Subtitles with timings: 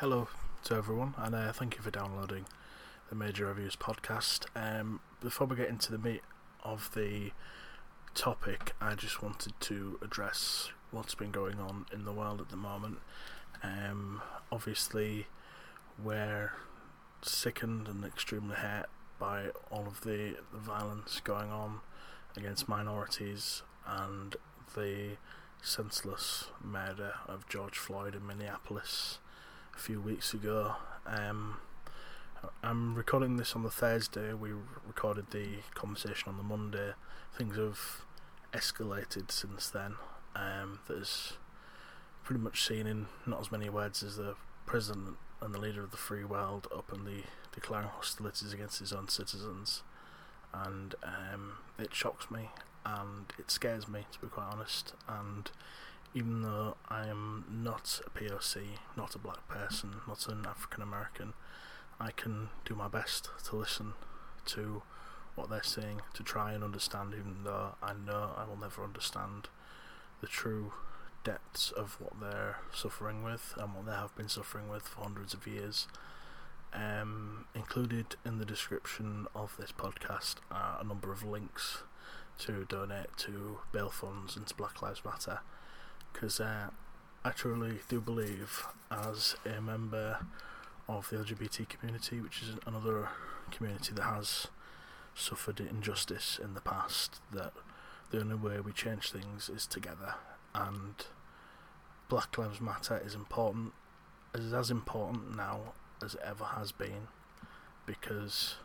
[0.00, 0.28] Hello
[0.64, 2.46] to everyone, and uh, thank you for downloading
[3.10, 4.46] the Major Reviews podcast.
[4.56, 6.22] Um, before we get into the meat
[6.64, 7.32] of the
[8.14, 12.56] topic, I just wanted to address what's been going on in the world at the
[12.56, 13.00] moment.
[13.62, 15.26] Um, obviously,
[16.02, 16.52] we're
[17.20, 18.88] sickened and extremely hurt
[19.18, 21.80] by all of the, the violence going on
[22.38, 24.36] against minorities and
[24.74, 25.18] the
[25.60, 29.18] senseless murder of George Floyd in Minneapolis
[29.74, 30.76] a few weeks ago.
[31.06, 31.56] Um,
[32.62, 34.32] I'm recording this on the Thursday.
[34.32, 34.50] We
[34.86, 36.92] recorded the conversation on the Monday.
[37.36, 38.02] Things have
[38.52, 39.94] escalated since then.
[40.34, 41.34] Um, there's
[42.24, 44.34] pretty much seen in not as many words as the
[44.66, 49.82] president and the leader of the free world openly declaring hostilities against his own citizens,
[50.52, 52.50] and um, it shocks me
[52.84, 54.94] and it scares me to be quite honest.
[55.08, 55.50] And
[56.14, 58.62] even though I am not a POC,
[58.96, 61.34] not a black person, not an African American,
[62.00, 63.94] I can do my best to listen
[64.46, 64.82] to
[65.34, 69.48] what they're saying to try and understand, even though I know I will never understand
[70.20, 70.72] the true
[71.22, 75.34] depths of what they're suffering with and what they have been suffering with for hundreds
[75.34, 75.86] of years.
[76.72, 81.82] Um, included in the description of this podcast are a number of links
[82.38, 85.40] to donate to bail funds and to Black Lives Matter
[86.12, 86.68] because uh,
[87.24, 90.26] I truly do believe, as a member
[90.88, 93.08] of the LGBT community, which is another
[93.50, 94.48] community that has
[95.14, 97.52] suffered injustice in the past, that
[98.10, 100.14] the only way we change things is together.
[100.54, 100.94] And
[102.08, 103.72] Black Lives Matter is important,
[104.34, 107.08] is as important now as it ever has been,
[107.86, 108.56] because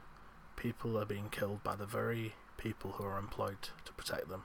[0.55, 4.43] people are being killed by the very people who are employed to protect them.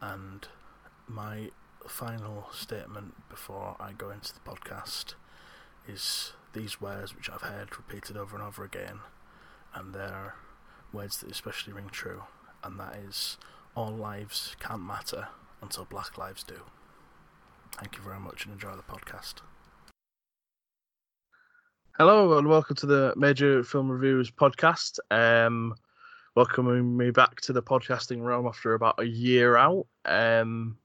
[0.00, 0.48] And
[1.06, 1.50] my
[1.88, 5.14] final statement before I go into the podcast
[5.86, 9.00] is these words which I've heard repeated over and over again,
[9.74, 10.34] and they're
[10.92, 12.22] words that especially ring true,
[12.62, 13.38] and that is
[13.74, 15.28] all lives can't matter
[15.60, 16.60] until black lives do.
[17.78, 19.34] Thank you very much and enjoy the podcast.
[21.98, 24.98] Hello and welcome to the Major Film Reviews podcast.
[25.10, 25.74] Um,
[26.34, 29.86] welcoming me back to the podcasting realm after about a year out.
[30.04, 30.78] Um,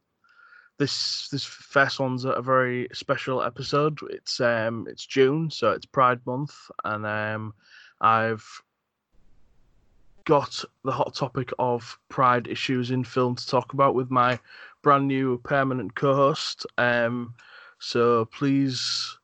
[0.78, 4.00] this this first one's a very special episode.
[4.10, 7.54] It's um it's June, so it's Pride Month, and um
[8.02, 8.46] I've
[10.26, 14.38] got the hot topic of pride issues in film to talk about with my
[14.84, 16.66] brand new permanent co-host.
[16.78, 17.34] Um,
[17.80, 19.18] so please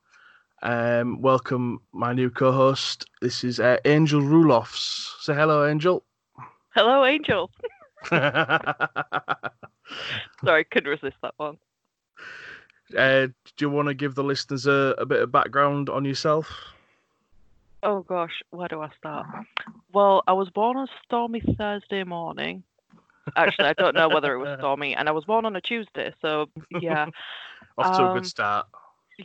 [0.62, 3.06] um welcome my new co-host.
[3.20, 5.12] This is uh, Angel Rulofs.
[5.20, 6.02] Say hello, Angel.
[6.74, 7.50] Hello, Angel.
[10.44, 11.56] Sorry, couldn't resist that one.
[12.96, 16.50] Uh, do you want to give the listeners a, a bit of background on yourself?
[17.82, 19.26] Oh gosh, where do I start?
[19.92, 22.62] Well, I was born on stormy Thursday morning.
[23.36, 26.12] Actually, I don't know whether it was stormy, and I was born on a Tuesday,
[26.20, 26.46] so
[26.80, 27.06] yeah.
[27.78, 28.66] Off to a Um, good start.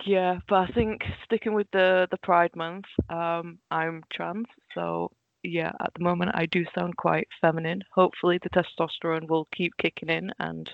[0.05, 5.11] Yeah, but I think sticking with the the Pride Month, um, I'm trans, so
[5.43, 7.81] yeah, at the moment I do sound quite feminine.
[7.93, 10.69] Hopefully, the testosterone will keep kicking in and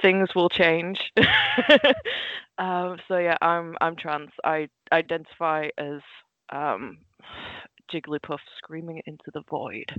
[0.00, 1.12] things will change.
[2.58, 4.30] um, so yeah, I'm I'm trans.
[4.44, 6.00] I identify as
[6.50, 6.98] um,
[7.92, 9.94] Jigglypuff screaming into the void.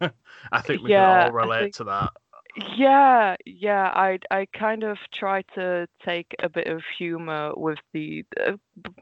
[0.52, 2.10] I think we yeah, can all relate think- to that.
[2.54, 8.24] Yeah, yeah, I I kind of try to take a bit of humor with the
[8.38, 8.56] uh,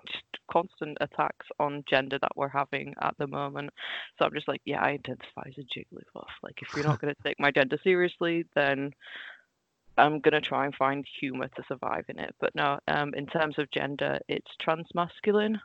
[0.07, 3.71] just constant attacks on gender that we're having at the moment.
[4.19, 6.29] So I'm just like, yeah, I identify as a Jigglypuff.
[6.45, 8.93] Like, if you're not going to take my gender seriously, then
[9.97, 12.35] I'm gonna try and find humor to survive in it.
[12.41, 15.61] But no, um, in terms of gender, it's transmasculine.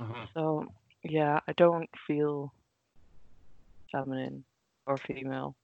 [0.00, 0.28] Mhm.
[0.34, 0.66] So
[1.02, 2.52] yeah, I don't feel
[3.92, 4.44] feminine
[4.86, 5.56] or female.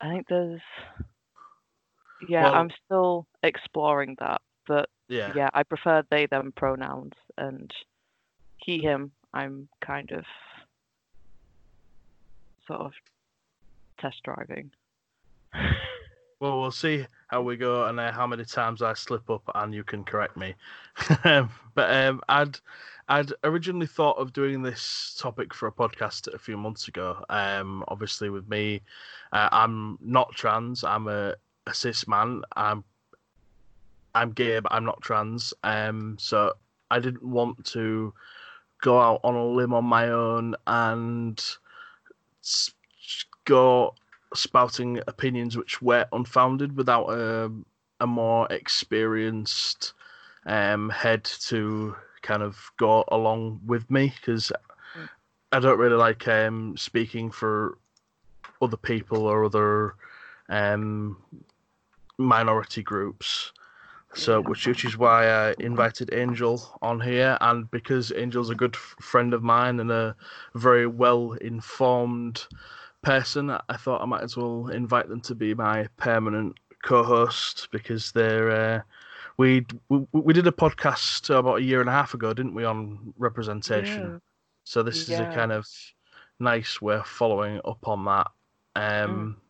[0.00, 0.60] I think there's
[2.28, 5.32] yeah, Well- I'm still exploring that, but Yeah.
[5.34, 7.70] yeah, I prefer they them pronouns and
[8.58, 9.12] he him.
[9.32, 10.24] I'm kind of
[12.66, 12.92] sort of
[13.98, 14.70] test driving.
[16.40, 19.72] Well, we'll see how we go and uh, how many times I slip up, and
[19.72, 20.54] you can correct me.
[21.22, 21.46] but
[21.76, 22.58] um, I'd
[23.08, 27.24] I'd originally thought of doing this topic for a podcast a few months ago.
[27.28, 28.82] Um, obviously, with me,
[29.32, 30.82] uh, I'm not trans.
[30.82, 31.36] I'm a,
[31.66, 32.42] a cis man.
[32.56, 32.82] I'm
[34.12, 35.54] I'm gay, but I'm not trans.
[35.62, 36.54] Um, so
[36.90, 38.12] I didn't want to
[38.80, 41.40] go out on a limb on my own and
[43.44, 43.94] go
[44.34, 47.50] spouting opinions which were unfounded without a,
[48.00, 49.92] a more experienced
[50.46, 54.52] um, head to kind of go along with me because
[54.96, 55.08] Mm.
[55.52, 57.78] I don't really like um, speaking for
[58.62, 59.94] other people or other
[60.48, 61.16] um,
[62.18, 63.52] minority groups.
[64.12, 68.74] So, which which is why I invited Angel on here, and because Angel's a good
[68.74, 70.16] friend of mine and a
[70.56, 72.44] very well informed
[73.02, 78.12] person, I thought I might as well invite them to be my permanent co-host because
[78.12, 78.50] they're.
[78.50, 78.82] Uh,
[79.36, 82.64] we we we did a podcast about a year and a half ago, didn't we,
[82.64, 84.14] on representation?
[84.14, 84.18] Yeah.
[84.64, 85.66] So this is a kind of
[86.38, 88.28] nice way of following up on that.
[88.76, 89.40] Um,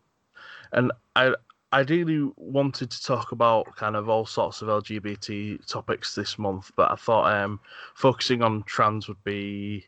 [0.73, 1.33] And I
[1.73, 6.91] ideally wanted to talk about kind of all sorts of LGBT topics this month, but
[6.91, 7.59] I thought um,
[7.95, 9.87] focusing on trans would be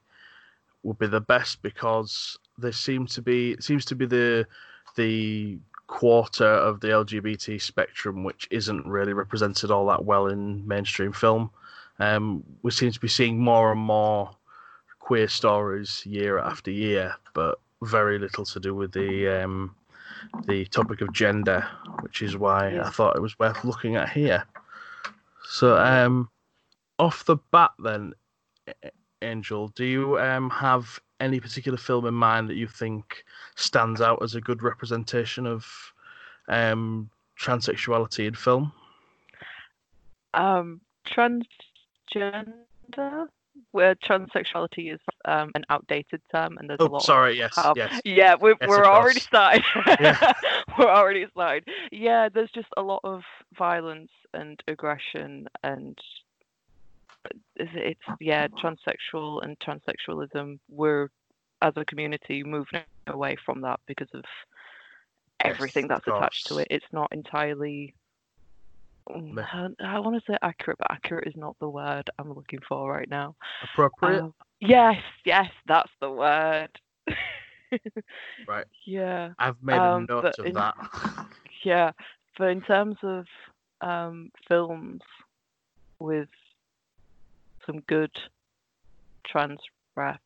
[0.83, 4.45] would be the best because there seem to be seems to be the
[4.95, 11.11] the quarter of the LGBT spectrum which isn't really represented all that well in mainstream
[11.11, 11.51] film.
[11.99, 14.31] Um, we seem to be seeing more and more
[14.99, 19.75] queer stories year after year, but very little to do with the um,
[20.47, 21.67] the topic of gender,
[22.01, 24.45] which is why I thought it was worth looking at here.
[25.45, 26.29] So, um,
[26.97, 28.13] off the bat, then,
[29.21, 33.23] Angel, do you um, have any particular film in mind that you think
[33.55, 35.65] stands out as a good representation of
[36.49, 37.09] um,
[37.39, 38.71] transsexuality in film?
[40.33, 43.27] Um, transgender,
[43.71, 46.97] where transsexuality is um, an outdated term, and there's a Oh, lot.
[46.99, 48.01] of sorry, yes, how- yes.
[48.05, 49.63] Yeah, we're, Yes, we're already started.
[49.99, 50.33] Yeah.
[50.77, 51.67] we're already started.
[51.91, 53.21] Yeah, there's just a lot of
[53.57, 55.97] violence and aggression, and
[57.55, 60.59] it's, it's yeah, transsexual and transsexualism.
[60.69, 61.09] We're
[61.61, 64.23] as a community moving away from that because of
[65.43, 66.67] everything Yes, of that's attached to it.
[66.69, 67.93] It's not entirely.
[69.09, 72.89] I, I want to say accurate, but accurate is not the word I'm looking for
[72.91, 73.35] right now.
[73.63, 74.21] Appropriate?
[74.21, 76.69] Um, yes, yes, that's the word.
[78.47, 78.65] Right.
[78.85, 80.75] Yeah, I've made um, a note of in- that.
[81.63, 81.91] yeah.
[82.37, 83.25] But in terms of
[83.81, 85.01] um, films
[85.99, 86.29] with
[87.65, 88.11] some good
[89.25, 89.59] trans
[89.95, 90.21] rap,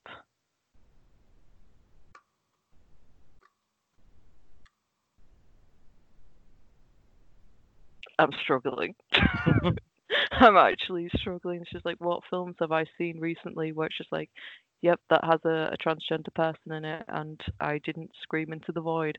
[8.19, 8.95] I'm struggling.
[10.31, 11.61] I'm actually struggling.
[11.61, 14.29] It's just like, what films have I seen recently where it's just like,
[14.81, 18.81] yep, that has a, a transgender person in it, and I didn't scream into the
[18.81, 19.17] void.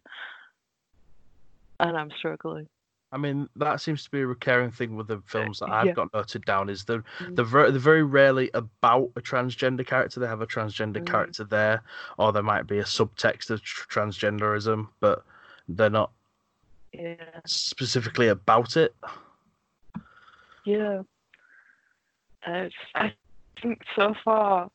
[1.80, 2.68] And I'm struggling.
[3.10, 5.92] I mean, that seems to be a recurring thing with the films that I've yeah.
[5.92, 6.68] got noted down.
[6.68, 7.36] Is they're Mm.
[7.36, 10.20] they're very, they're very rarely about a transgender character.
[10.20, 11.06] They have a transgender Mm.
[11.06, 11.82] character there,
[12.18, 15.24] or there might be a subtext of tr- transgenderism, but
[15.68, 16.10] they're not
[16.92, 17.40] Yeah.
[17.46, 18.94] specifically about it.
[20.64, 21.02] Yeah.
[22.46, 23.14] Uh, I
[23.62, 24.70] think so far,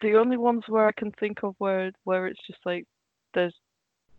[0.00, 2.86] the only ones where I can think of where where it's just like
[3.34, 3.54] there's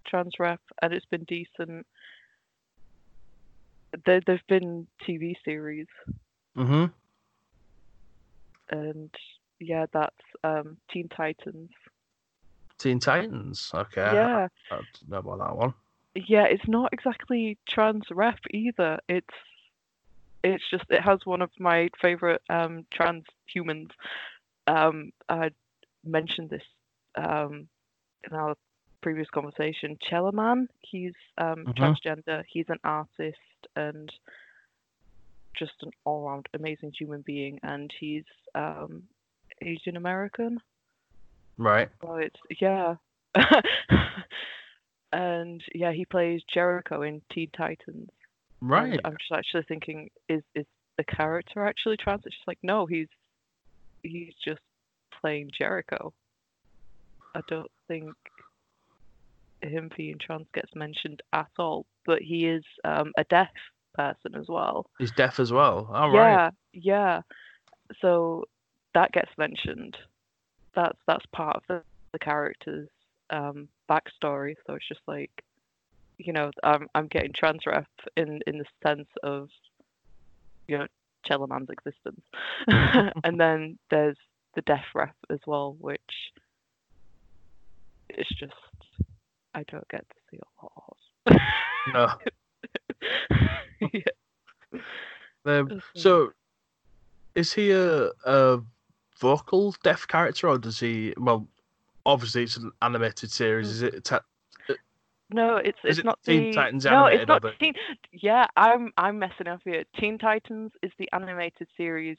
[0.06, 1.86] trans rep and it's been decent.
[4.06, 5.88] There there've been TV series
[6.58, 6.86] Mm-hmm.
[8.70, 9.10] and
[9.60, 11.70] yeah, that's um Teen Titans.
[12.78, 13.72] Teen Titans.
[13.74, 14.02] Okay.
[14.02, 15.74] Yeah, I, don't know about that one.
[16.16, 19.00] yeah, it's not exactly trans rep either.
[19.08, 19.28] It's
[20.44, 23.90] it's just it has one of my favorite um trans humans.
[24.68, 25.52] Um, I
[26.04, 26.64] mentioned this
[27.16, 27.68] um
[28.30, 28.56] in our
[29.02, 29.98] previous conversation.
[30.02, 31.76] Chella Man, he's um Mhm.
[31.78, 32.44] transgender.
[32.48, 33.38] He's an artist
[33.76, 34.12] and
[35.58, 38.24] just an all-round amazing human being, and he's
[38.56, 39.04] um
[39.62, 40.60] Asian American.
[41.58, 41.90] Right.
[42.02, 42.96] So it's yeah.
[45.14, 48.10] and yeah, he plays Jericho in Teen Titans.
[48.62, 49.00] And Right.
[49.04, 50.66] I'm just actually thinking, is is
[50.98, 52.24] the character actually trans?
[52.26, 53.10] It's just like no, he's
[54.04, 54.62] he's just
[55.22, 56.14] playing Jericho.
[57.36, 58.14] I don't think
[59.66, 63.50] him being trans gets mentioned at all, but he is um, a deaf
[63.94, 64.88] person as well.
[65.00, 65.90] He's deaf as well.
[65.94, 66.32] All right.
[66.32, 67.22] Yeah, yeah.
[68.02, 68.46] So
[68.94, 69.98] that gets mentioned.
[70.76, 72.90] That's that's part of the, the character's
[73.30, 74.56] um, backstory.
[74.66, 75.32] So it's just like,
[76.18, 79.50] you know, I'm I'm getting trans rep in in the sense of,
[80.68, 80.88] you know,
[81.26, 82.22] Chella Man's existence,
[83.24, 84.18] and then there's
[84.56, 86.02] the deaf rep as well, which
[88.10, 88.54] it's just
[89.54, 90.98] I don't get to see a lot.
[91.94, 92.08] No.
[93.94, 94.80] yeah.
[95.46, 96.32] Um, so,
[97.36, 98.62] is he a, a
[99.20, 101.14] vocal deaf character, or does he?
[101.18, 101.48] Well,
[102.06, 103.70] obviously it's an animated series.
[103.70, 104.04] Is it?
[104.06, 104.22] Ta-
[105.32, 107.74] No, it's it's it not Teen the Titans no, it's not the- Teen.
[108.12, 109.84] Yeah, I'm I'm messing up here.
[110.00, 112.18] Teen Titans is the animated series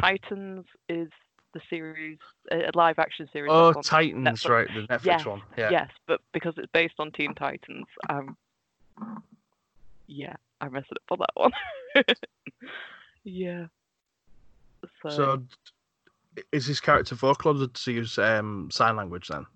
[0.00, 1.08] Titans is
[1.56, 2.18] the series,
[2.50, 3.50] a live action series.
[3.52, 4.48] Oh, Titans, Netflix.
[4.48, 5.42] right, the Netflix yes, one.
[5.56, 5.70] Yeah.
[5.70, 8.36] Yes, but because it's based on Teen Titans, um,
[10.06, 11.52] yeah, I messed it up on that one.
[13.24, 13.66] yeah.
[15.02, 15.42] So, so,
[16.52, 19.46] is his character vocal or does he use um, sign language then?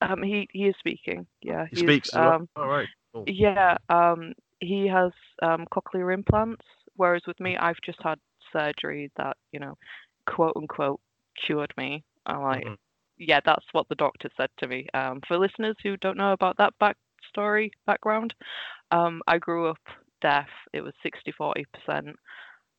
[0.00, 1.26] Um, he he is speaking.
[1.42, 2.14] Yeah, he speaks.
[2.14, 2.88] Um, All right.
[3.12, 3.24] Cool.
[3.26, 3.78] Yeah.
[3.88, 6.64] Um, he has um cochlear implants,
[6.96, 8.18] whereas with me, I've just had
[8.52, 9.76] surgery that you know,
[10.26, 11.00] quote unquote,
[11.44, 12.04] cured me.
[12.26, 12.74] I'm like, mm-hmm.
[13.18, 14.86] yeah, that's what the doctor said to me.
[14.94, 18.34] Um, for listeners who don't know about that backstory background,
[18.90, 19.78] um, I grew up
[20.20, 20.48] deaf.
[20.72, 22.16] It was 60 40 percent,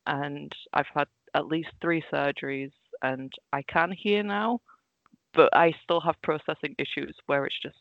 [0.08, 4.60] and I've had at least three surgeries, and I can hear now,
[5.34, 7.78] but I still have processing issues where it's just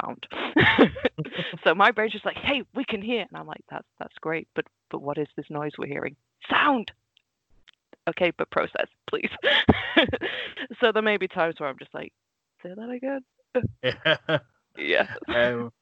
[0.00, 0.26] sound.
[1.64, 4.48] so my brain's just like, hey, we can hear, and I'm like, that's that's great,
[4.54, 6.16] but but what is this noise we're hearing?
[6.50, 6.90] Sound.
[8.08, 9.30] Okay, but process, please.
[10.80, 12.12] so there may be times where I'm just like,
[12.62, 13.24] say that again.
[13.82, 14.38] yeah.
[14.78, 15.06] Yeah.
[15.28, 15.72] Um,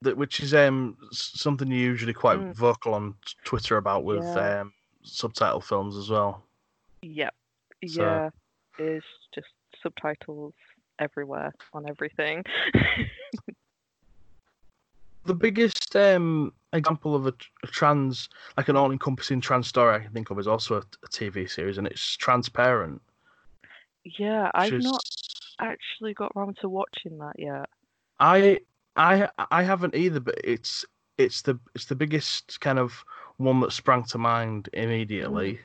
[0.00, 2.54] that which is um something you're usually quite mm.
[2.54, 3.14] vocal on
[3.44, 4.60] Twitter about with yeah.
[4.60, 6.42] um subtitle films as well.
[7.02, 7.34] Yep.
[7.86, 8.02] So.
[8.02, 8.30] Yeah.
[8.78, 9.04] It's
[9.34, 9.48] just
[9.82, 10.54] subtitles
[10.98, 12.44] everywhere on everything.
[15.24, 20.12] the biggest um, example of a, a, trans, like an all-encompassing trans story I can
[20.12, 23.00] think of is also a, a TV series, and it's Transparent.
[24.04, 24.84] Yeah, I've is...
[24.84, 25.02] not
[25.60, 27.68] actually got around to watching that yet.
[28.18, 28.60] I
[28.96, 30.84] I I haven't either, but it's
[31.18, 33.04] it's the it's the biggest kind of
[33.36, 35.60] one that sprang to mind immediately.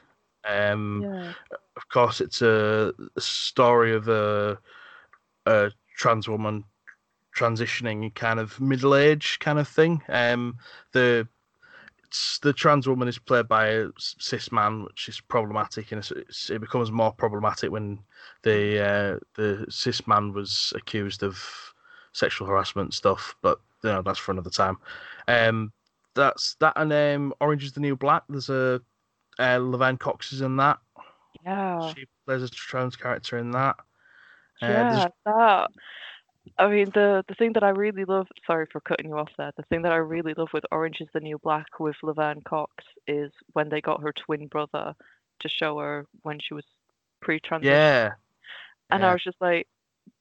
[0.45, 0.73] Mm.
[0.73, 1.33] Um, yeah.
[1.75, 4.57] Of course, it's a, a story of a
[5.45, 6.63] a trans woman
[7.37, 10.01] transitioning kind of middle age kind of thing.
[10.09, 10.57] Um,
[10.93, 11.27] the
[12.41, 16.09] the trans woman is played by a cis man, which is problematic, and
[16.49, 17.99] it becomes more problematic when
[18.43, 21.73] the uh, the cis man was accused of
[22.13, 23.35] sexual harassment stuff.
[23.41, 24.77] But you know that's for another time.
[25.27, 25.73] Um,
[26.15, 28.23] that's that, and um, Orange is the New Black.
[28.29, 28.81] There's a
[29.39, 30.79] uh, Laverne Cox is in that.
[31.43, 33.75] Yeah, she plays a trans character in that.
[34.61, 35.71] Uh, yeah, that.
[36.57, 38.27] I mean, the the thing that I really love.
[38.45, 39.51] Sorry for cutting you off there.
[39.55, 42.83] The thing that I really love with Orange is the New Black with Laverne Cox
[43.07, 44.95] is when they got her twin brother
[45.39, 46.65] to show her when she was
[47.21, 47.73] pre-transition.
[47.73, 48.11] Yeah.
[48.89, 49.09] And yeah.
[49.09, 49.67] I was just like,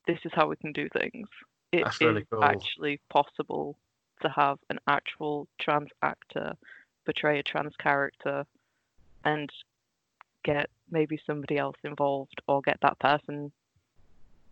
[0.07, 1.29] this is how we can do things.
[1.73, 2.45] It That's is really cool.
[2.45, 3.77] actually possible
[4.23, 6.57] to have an actual trans actor
[7.05, 8.45] portray a trans character
[9.25, 9.51] and
[10.43, 13.53] get maybe somebody else involved or get that person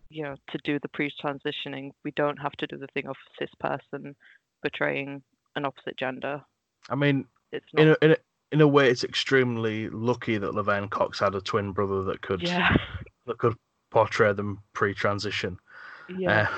[0.09, 3.49] you know to do the pre-transitioning we don't have to do the thing of cis
[3.59, 4.15] person
[4.63, 5.21] betraying
[5.55, 6.41] an opposite gender
[6.89, 7.81] i mean it's not...
[7.81, 8.17] in, a, in, a,
[8.51, 12.41] in a way it's extremely lucky that laverne cox had a twin brother that could
[12.41, 12.75] yeah.
[13.25, 13.55] that could
[13.91, 15.57] portray them pre-transition
[16.17, 16.57] yeah uh,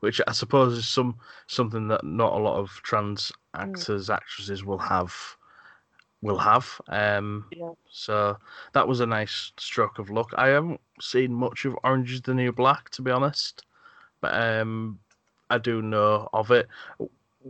[0.00, 1.16] which i suppose is some
[1.48, 3.62] something that not a lot of trans mm.
[3.62, 4.14] actors mm.
[4.14, 5.14] actresses will have
[6.24, 6.80] will have.
[6.88, 7.72] Um, yeah.
[7.90, 8.36] So
[8.72, 10.30] that was a nice stroke of luck.
[10.36, 13.64] I haven't seen much of Orange is the New Black, to be honest,
[14.20, 14.98] but um,
[15.50, 16.66] I do know of it.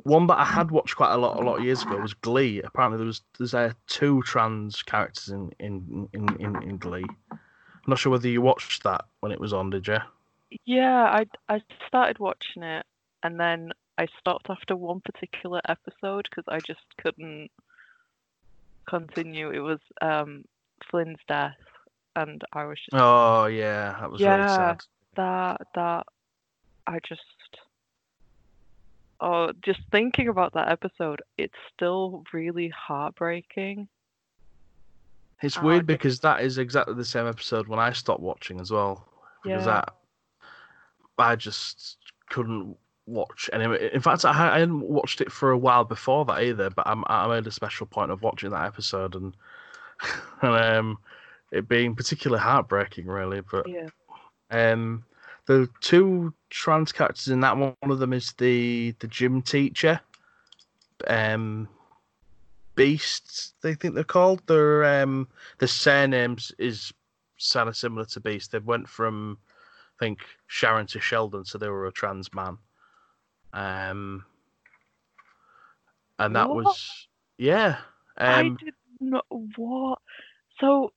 [0.02, 2.60] One that I had watched quite a lot, a lot of years ago was Glee.
[2.62, 7.06] Apparently, there was there's uh, two trans characters in in, in, in in Glee.
[7.30, 7.38] I'm
[7.86, 9.70] not sure whether you watched that when it was on.
[9.70, 9.98] Did you?
[10.64, 12.84] Yeah, I I started watching it
[13.22, 17.50] and then I stopped after one particular episode because I just couldn't
[18.88, 19.50] continue.
[19.50, 20.44] It was um,
[20.90, 21.56] Finn's death,
[22.16, 24.80] and I was just oh yeah, that was yeah, really sad.
[25.16, 26.06] That that
[26.86, 27.22] I just
[29.20, 33.88] oh just thinking about that episode, it's still really heartbreaking.
[35.42, 39.06] It's weird because that is exactly the same episode when I stopped watching as well.
[39.42, 39.72] Because yeah.
[39.72, 39.94] that
[41.18, 41.98] I just
[42.30, 43.90] couldn't watch anyway.
[43.92, 46.70] In fact, I, I hadn't watched it for a while before that either.
[46.70, 49.34] But I'm, I made a special point of watching that episode and
[50.42, 50.98] and um,
[51.52, 53.40] it being particularly heartbreaking, really.
[53.40, 53.88] But yeah.
[54.50, 55.04] um,
[55.46, 60.00] the two trans characters in that one, one of them is the the gym teacher,
[61.06, 61.68] um,
[62.74, 63.54] Beasts.
[63.62, 64.42] They think they're called.
[64.46, 66.92] Their um, the surnames is
[67.52, 68.52] kind of similar to Beast.
[68.52, 69.38] They went from
[69.98, 72.58] I think Sharon to Sheldon, so they were a trans man.
[73.54, 74.24] Um,
[76.18, 76.64] and that what?
[76.64, 77.06] was
[77.38, 77.76] yeah.
[78.18, 80.00] Um, I did not what.
[80.60, 80.92] So,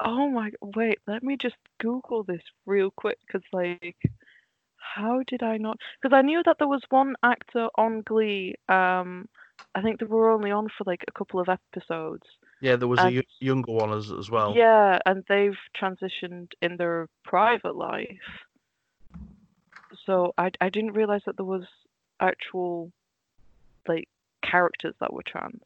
[0.00, 3.96] oh my wait, let me just Google this real quick because like,
[4.76, 5.78] how did I not?
[6.00, 8.54] Because I knew that there was one actor on Glee.
[8.68, 9.28] Um,
[9.74, 12.24] I think they were only on for like a couple of episodes.
[12.60, 14.54] Yeah, there was And- a y- younger one as as well.
[14.56, 18.06] Yeah, and they've transitioned in their private life.
[20.06, 21.64] So I I didn't realize that there was
[22.20, 22.92] actual
[23.86, 24.08] like
[24.42, 25.62] characters that were trans.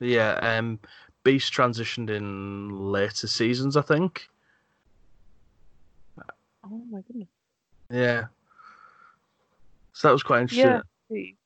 [0.00, 0.80] Yeah, um,
[1.24, 4.28] Beiste transitioned in later seasons, I think.
[6.64, 7.28] Oh my goodness.
[7.90, 8.26] Yeah.
[9.92, 10.70] So that was quite interesting.
[10.70, 10.80] Yeah.
[11.10, 11.36] Beiste.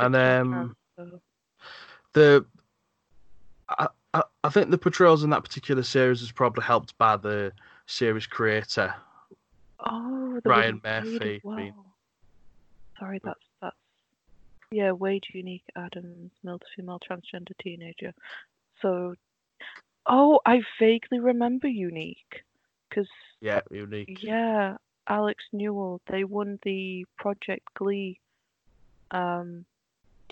[0.00, 0.76] and um,
[2.12, 2.44] the
[3.68, 7.52] I, I I think the portrayals in that particular series is probably helped by the
[7.86, 8.94] series creator.
[9.88, 11.56] Oh, Ryan Murphy well.
[11.56, 11.74] being-
[12.98, 13.76] Sorry, that's that's
[14.70, 18.12] yeah, Wade Unique Adams, male to female transgender teenager.
[18.82, 19.14] So,
[20.06, 22.42] oh, I vaguely remember Unique,
[22.88, 23.08] because
[23.40, 24.18] Yeah, unique.
[24.22, 24.76] yeah,
[25.08, 28.18] Alex Newell, they won the Project Glee
[29.12, 29.64] um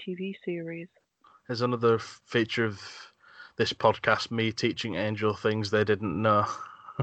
[0.00, 0.88] TV series.
[1.46, 2.80] There's another feature of
[3.56, 6.46] this podcast, me teaching Angel things they didn't know.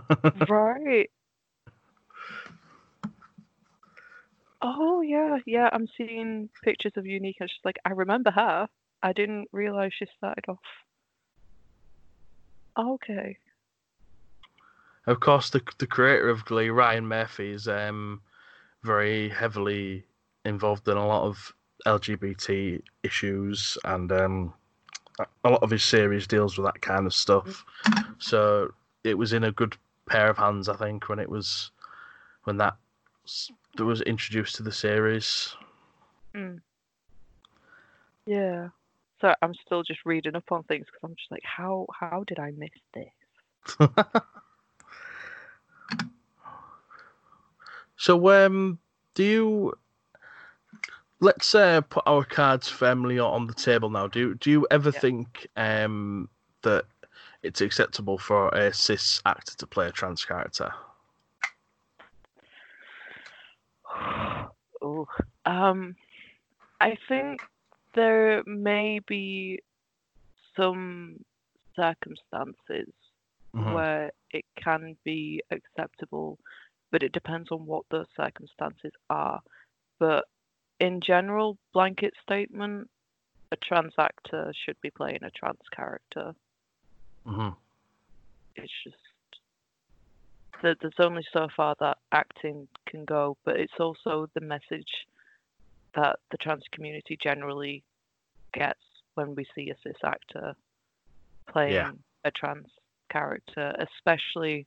[0.50, 1.10] right.
[4.62, 5.70] Oh yeah, yeah.
[5.72, 7.38] I'm seeing pictures of Unique.
[7.40, 8.68] and It's just like I remember her.
[9.04, 10.60] I didn't realize she started off.
[12.78, 13.38] Okay.
[15.08, 18.22] Of course, the the creator of Glee, Ryan Murphy, is um,
[18.84, 20.06] very heavily
[20.46, 21.54] involved in a lot of
[21.88, 24.54] LGBT issues, and um,
[25.20, 27.66] a- lot of his series deals with that kind of stuff.
[28.20, 29.76] So it was in a good
[30.08, 31.72] pair of hands, I think, when it was
[32.44, 32.76] when that
[33.78, 35.56] that was introduced to the series.
[36.36, 36.60] Mm.
[38.26, 38.70] Yeah.
[39.20, 42.40] So I'm still just reading up on things because I'm just like, how how did
[42.40, 43.90] I miss this?
[48.02, 48.80] So, um,
[49.14, 49.74] do you?
[51.20, 54.08] Let's uh, put our cards firmly on the table now.
[54.08, 55.00] Do do you ever Yeah.
[55.02, 56.28] think um,
[56.64, 56.86] that
[57.44, 60.74] it's acceptable for a cis actor to play a trans character?
[64.82, 65.08] Oh,
[65.46, 65.96] um,
[66.80, 67.42] I think
[67.94, 69.60] there may be
[70.56, 71.24] some
[71.76, 72.94] circumstances
[73.54, 73.74] Mhm.
[73.74, 76.40] where it can be acceptable,
[76.90, 79.42] but it depends on what those circumstances are.
[80.00, 80.28] But
[80.80, 82.90] in general, blanket statement,
[83.52, 86.34] a trans actor should be playing a trans character.
[87.26, 87.56] Mhm.
[88.56, 89.11] It's just
[90.62, 95.08] that there's only so far that acting can go, but it's also the message
[95.96, 97.84] that the trans community generally
[98.54, 98.80] gets
[99.16, 100.56] when we see a cis actor
[101.50, 102.68] playing a trans
[103.12, 104.66] character, especially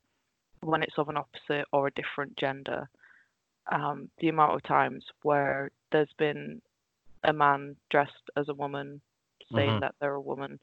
[0.61, 2.89] when it's of an opposite or a different gender.
[3.71, 6.61] Um, the amount of times where there's been
[7.23, 9.01] a man dressed as a woman
[9.55, 9.81] saying Mhm.
[9.81, 10.61] that they're a woman,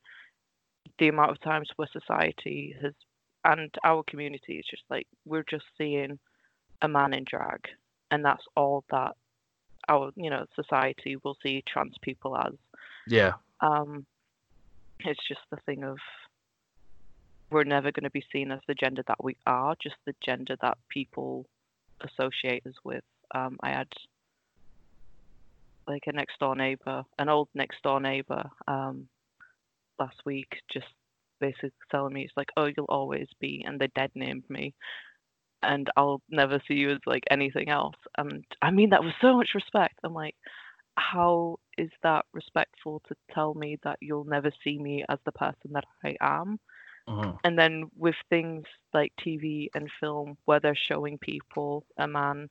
[0.99, 2.93] the amount of times where society has
[3.45, 6.19] and our community is just like we're just seeing
[6.81, 7.59] a man in drag
[8.11, 9.15] and that's all that
[9.89, 12.53] our you know society will see trans people as
[13.07, 13.33] Yeah.
[13.61, 14.05] um
[14.99, 15.97] it's just the thing of
[17.49, 20.55] we're never going to be seen as the gender that we are just the gender
[20.61, 21.45] that people
[22.01, 23.87] associate us with um i had
[25.87, 29.07] like a next door neighbor an old next door neighbor um
[29.99, 30.85] last week just
[31.41, 34.73] basically telling me it's like oh you'll always be and they dead named me
[35.63, 39.35] and i'll never see you as like anything else and i mean that with so
[39.35, 40.35] much respect i'm like
[40.97, 45.71] how is that respectful to tell me that you'll never see me as the person
[45.73, 46.59] that I am?
[47.07, 47.39] Mhm.
[47.43, 52.49] And then with things like TV and film where they're showing people a man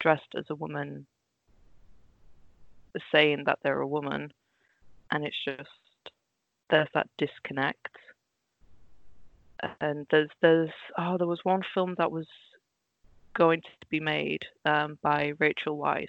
[0.00, 1.06] dressed as a woman
[3.10, 4.32] saying that they're a woman
[5.10, 5.68] and it's just
[6.70, 7.96] there's that disconnect.
[9.80, 12.26] And there's there's oh there was one film that was
[13.34, 16.08] going to be made um, by Rachel Weisz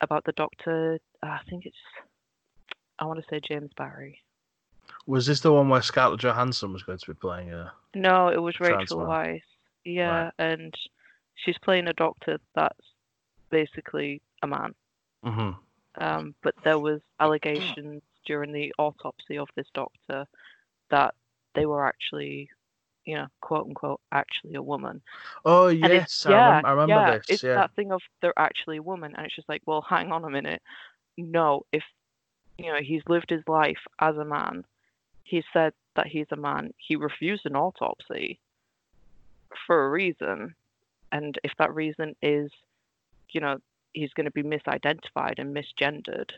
[0.00, 0.98] about the doctor.
[1.22, 1.76] I think it's
[2.98, 4.20] I want to say James Barry.
[5.06, 7.72] Was this the one where Scarlett Johansson was going to be playing a?
[7.94, 8.98] No, it was Rachel.
[8.98, 9.42] Weisz.
[9.84, 10.74] Yeah, and
[11.36, 12.86] she's playing a doctor that's
[13.50, 14.74] basically a man.
[15.24, 15.50] hmm
[15.96, 20.26] Um, but there was allegations during the autopsy of this doctor
[20.90, 21.14] that
[21.54, 22.50] they were actually,
[23.10, 25.02] you know, quote unquote, actually a woman.
[25.44, 27.26] Oh yes, I, yeah, remem- I remember yeah, this.
[27.28, 27.54] It's yeah.
[27.54, 30.30] that thing of they're actually a woman, and it's just like, well, hang on a
[30.30, 30.62] minute.
[31.18, 31.82] No, if
[32.56, 34.64] you know he's lived his life as a man,
[35.24, 36.72] he said that he's a man.
[36.78, 38.38] He refused an autopsy
[39.66, 40.54] for a reason,
[41.10, 42.52] and if that reason is,
[43.30, 43.58] you know,
[43.92, 46.30] he's going to be misidentified and misgendered,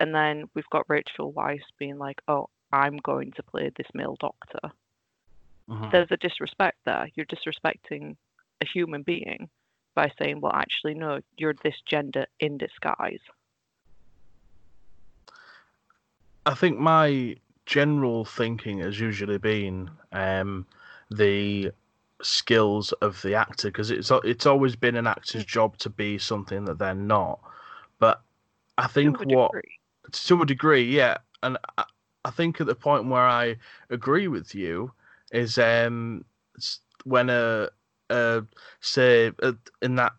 [0.00, 4.16] and then we've got Rachel Weisz being like, "Oh, I'm going to play this male
[4.18, 4.72] doctor."
[5.68, 5.90] Mhm.
[5.90, 7.08] There's a disrespect there.
[7.14, 8.16] You're disrespecting
[8.60, 9.48] a human being
[9.94, 13.20] by saying, "Well, actually, no, you're this gender in disguise."
[16.44, 20.66] I think my general thinking has usually been um,
[21.10, 21.72] the
[22.22, 26.64] skills of the actor because it's it's always been an actor's job to be something
[26.66, 27.40] that they're not.
[27.98, 28.22] But
[28.78, 29.78] I think to what degree.
[30.12, 31.84] to a degree, yeah, and I,
[32.24, 33.56] I think at the point where I
[33.90, 34.92] agree with you
[35.32, 36.24] is um
[37.04, 37.68] when a,
[38.10, 38.42] a
[38.80, 40.12] say uh, in that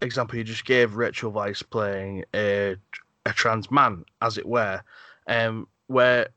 [0.00, 2.76] example you just gave, Rachel Weisz playing a
[3.24, 4.82] a trans man, as it were,
[5.28, 6.28] um, where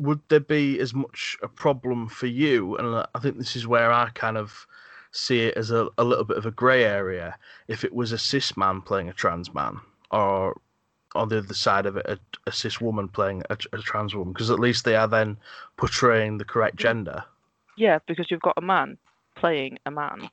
[0.00, 2.76] would there be as much a problem for you?
[2.76, 4.66] And I think this is where I kind of
[5.12, 7.38] see it as a, a little bit of a grey area.
[7.68, 9.78] If it was a cis man playing a trans man,
[10.10, 10.60] or
[11.14, 14.32] on the other side of it, a, a cis woman playing a, a trans woman,
[14.32, 15.36] because at least they are then
[15.76, 17.22] portraying the correct gender.
[17.76, 18.98] Yeah, because you've got a man
[19.36, 20.28] playing a man.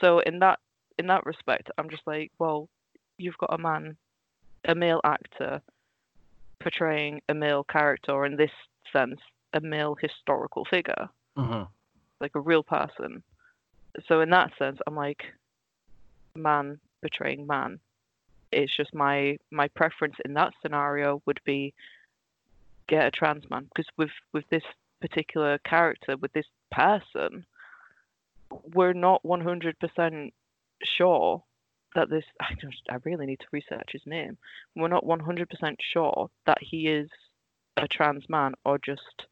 [0.00, 0.58] So in that
[0.98, 2.68] in that respect, I'm just like, well,
[3.16, 3.96] you've got a man,
[4.66, 5.62] a male actor
[6.60, 8.50] portraying a male character, or in this
[8.92, 9.18] sense,
[9.54, 11.62] a male historical figure, Mm-hmm.
[12.20, 13.22] like a real person.
[14.06, 15.22] So in that sense, I'm like,
[16.34, 17.80] man portraying man.
[18.52, 21.72] It's just my my preference in that scenario would be
[22.88, 24.64] get a trans man because with with this
[25.00, 27.44] particular character with this person
[28.74, 30.32] we're not 100%
[30.82, 31.42] sure
[31.94, 34.38] that this I just I really need to research his name
[34.76, 37.08] we're not 100% sure that he is
[37.76, 39.26] a trans man or just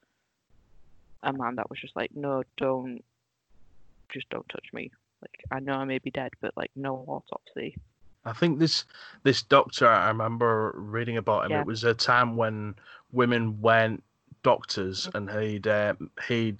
[1.22, 3.04] a man that was just like no don't
[4.08, 4.90] just don't touch me
[5.22, 7.76] like I know I may be dead but like no autopsy
[8.24, 8.84] I think this
[9.22, 11.52] this doctor I remember reading about him.
[11.52, 11.60] Yeah.
[11.60, 12.74] It was a time when
[13.12, 14.02] women weren't
[14.42, 15.94] doctors, and he'd uh,
[16.26, 16.58] he'd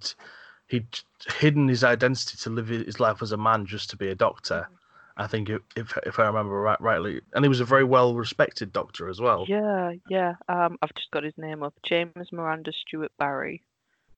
[0.67, 1.01] he'd
[1.39, 4.69] hidden his identity to live his life as a man just to be a doctor.
[5.17, 8.15] I think if if, if I remember right, rightly, and he was a very well
[8.15, 9.47] respected doctor as well.
[9.49, 13.63] yeah yeah um I've just got his name up James Miranda Steuart Barry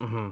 [0.01, 0.31] hmm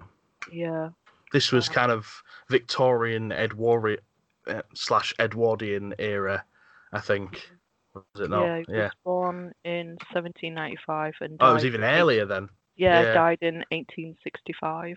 [0.53, 0.91] yeah
[1.33, 4.01] This was Uh, kind of Victorian Edwardian
[4.47, 6.45] uh, slash Edwardian era,
[6.93, 7.51] I think.
[7.95, 8.45] Was it not?
[8.45, 8.85] Yeah, he Yeah.
[8.85, 12.49] was born in 1795 and Oh, it was even earlier then.
[12.79, 13.13] Yeah, yeah.
[13.13, 14.97] died in 1865.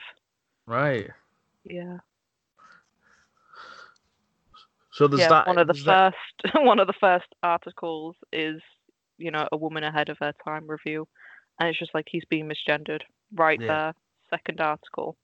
[0.67, 1.09] Right.
[1.65, 1.97] Yeah,
[4.93, 5.29] So there's yeah.
[5.29, 5.47] that.
[5.47, 6.13] one of the there's that-
[6.43, 8.61] first one of the first articles is
[9.17, 11.07] you know a woman ahead of her time review,
[11.59, 13.01] and it's just like he's being misgendered
[13.35, 13.67] right Yeah.
[13.67, 13.93] there.
[14.29, 15.17] Second article,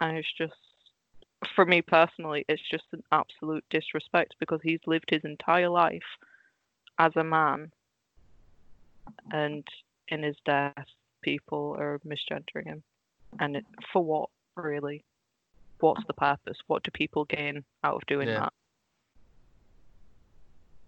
[0.00, 0.54] and it's just
[1.54, 6.02] for me personally, it's just an absolute disrespect because he's lived his entire life
[6.98, 7.70] as a man,
[9.30, 9.66] and
[10.08, 10.86] in his death,
[11.22, 12.82] people are misgendering him,
[13.40, 15.04] and it, for what really?
[15.80, 16.56] What's the purpose?
[16.68, 18.40] What do people gain out of doing Yeah.
[18.40, 18.52] that?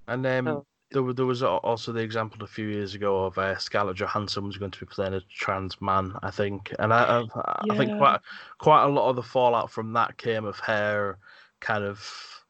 [0.06, 3.58] And um, So- there, there was also the example a few years ago of uh,
[3.58, 7.64] Scarlett Johansson was going to be playing a trans man, I think, and I, I,
[7.70, 8.20] I think quite
[8.56, 11.18] quite a lot of the fallout from that came of her
[11.60, 12.42] kind of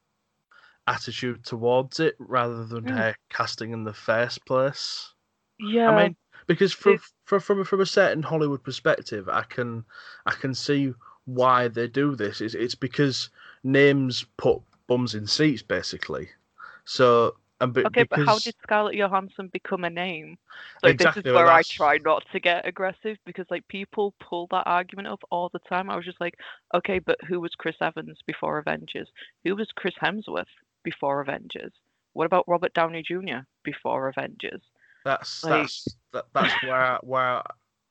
[0.86, 2.96] attitude towards it rather than Mm.
[2.96, 5.12] her casting in the first place.
[5.58, 6.16] Yeah, I mean,
[6.48, 9.84] because from from from from a certain Hollywood perspective, I can
[10.26, 10.94] I can see
[11.26, 12.40] why they do this.
[12.40, 13.28] It's it's because
[13.62, 16.30] names put bums in seats, basically.
[16.84, 20.38] So and be, okay, because but how did Scarlett Johansson become a name?
[20.82, 24.14] Like Exactly, this is well, where I try not to get aggressive because like people
[24.20, 25.90] pull that argument up all the time.
[25.90, 26.34] I was just like,
[26.74, 29.08] okay, but who was Chris Evans before Avengers?
[29.44, 30.44] Who was Chris Hemsworth
[30.82, 31.72] before Avengers?
[32.14, 33.40] What about Robert Downey Jr.
[33.64, 34.62] before Avengers?
[35.08, 37.42] That's like- that's that, that's where where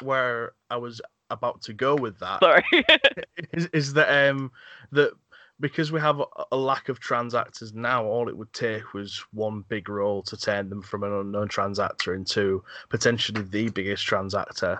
[0.03, 2.39] where I was about to go with that.
[2.39, 2.63] Sorry.
[3.53, 4.51] is, is that um
[4.91, 5.11] that
[5.59, 9.23] because we have a, a lack of trans actors now, all it would take was
[9.33, 14.05] one big role to turn them from an unknown trans actor into potentially the biggest
[14.05, 14.79] trans actor.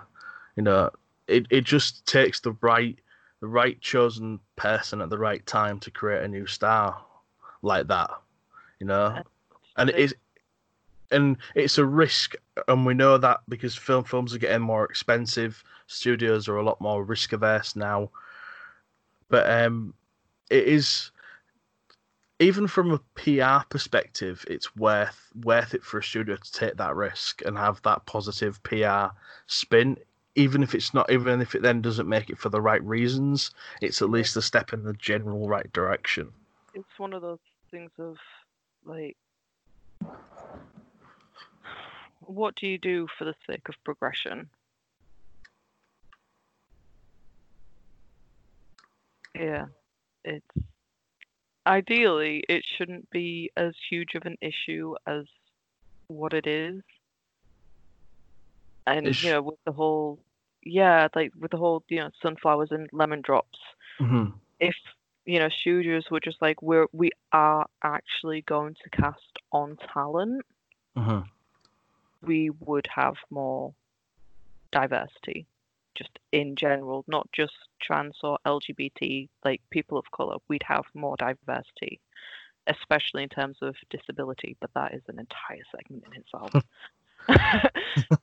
[0.56, 0.92] You know,
[1.28, 2.98] it, it just takes the right
[3.42, 7.04] the right chosen person at the right time to create a new star
[7.62, 8.12] like that.
[8.80, 9.22] You know,
[9.78, 10.16] and it Like- is
[11.12, 12.36] and it's a risk
[12.68, 15.64] and we know that because film films are getting more expensive.
[15.88, 18.10] Studios are a lot more risk averse now.
[19.30, 19.94] But um
[20.50, 21.12] it is
[22.40, 26.96] even from a PR perspective it's worth worth it for a studio to take that
[26.96, 29.08] risk and have that positive PR
[29.48, 29.98] spin
[30.38, 33.52] even if it's not even if it then doesn't make it for the right reasons.
[33.82, 36.32] It's at least a step in the general right direction.
[36.76, 37.40] It's one of those
[37.72, 38.18] things of
[38.86, 39.18] like
[42.28, 44.50] what do you do for the sake of progression?
[49.36, 49.68] Yeah,
[50.24, 50.46] it's
[51.68, 55.26] ideally it shouldn't be as huge of an issue as
[56.08, 56.82] what it is.
[58.88, 59.24] And Ish.
[59.24, 60.20] you know, with the whole
[60.64, 63.60] yeah, like with the whole, you know, sunflowers and lemon drops,
[64.02, 64.32] Mm-hmm.
[64.60, 64.76] if
[65.26, 70.44] you know, studios were just like we're we are actually going to cast on talent,
[70.98, 71.20] Mm-hmm.
[72.28, 73.74] We would have more
[74.72, 75.48] diversity
[75.98, 80.38] just in general, not just trans or LGBT, like people of color.
[80.48, 82.00] We'd have more diversity,
[82.68, 86.52] especially in terms of disability, but that is an entire segment in itself.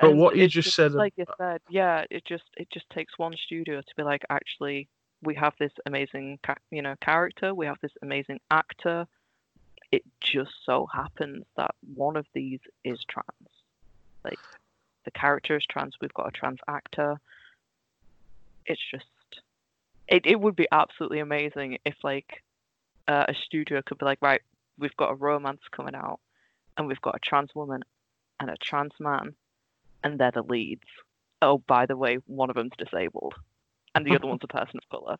[0.00, 2.88] But what you it's just said like you uh, said, yeah, it just it just
[2.90, 4.88] takes one studio to be like, actually,
[5.22, 9.06] we have this amazing, ca- you know, character, we have this amazing actor.
[9.94, 13.50] It just so happens that one of these is trans.
[14.24, 14.38] Like,
[15.04, 15.94] the character is trans.
[16.00, 17.20] We've got a trans actor.
[18.66, 19.04] It's just,
[20.08, 22.42] it it would be absolutely amazing if like
[23.06, 24.40] uh, a studio could be like, right,
[24.78, 26.20] we've got a romance coming out,
[26.76, 27.82] and we've got a trans woman
[28.40, 29.34] and a trans man
[30.04, 30.82] and they're the leads.
[31.42, 33.34] Oh, by the way, one of them's disabled,
[33.94, 35.16] and the other one's a person of color,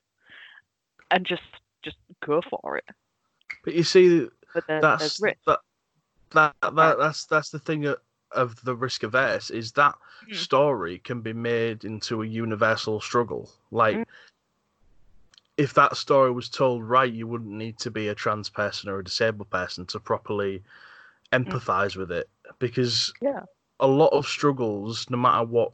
[1.10, 1.42] and just
[1.82, 2.84] just go for it.
[3.64, 5.60] But you see, But then that's that,
[6.32, 7.98] that that that's that's the thing of,
[8.32, 9.94] of the risk averse is that
[10.28, 10.34] Mhm.
[10.34, 13.50] story can be made into a universal struggle.
[13.70, 14.04] Like Mm.
[15.56, 18.98] if that story was told right, you wouldn't need to be a trans person or
[18.98, 20.62] a disabled person to properly
[21.32, 23.26] empathize with it because Mm.
[23.28, 23.40] Yeah.
[23.80, 25.72] a lot of struggles, no matter what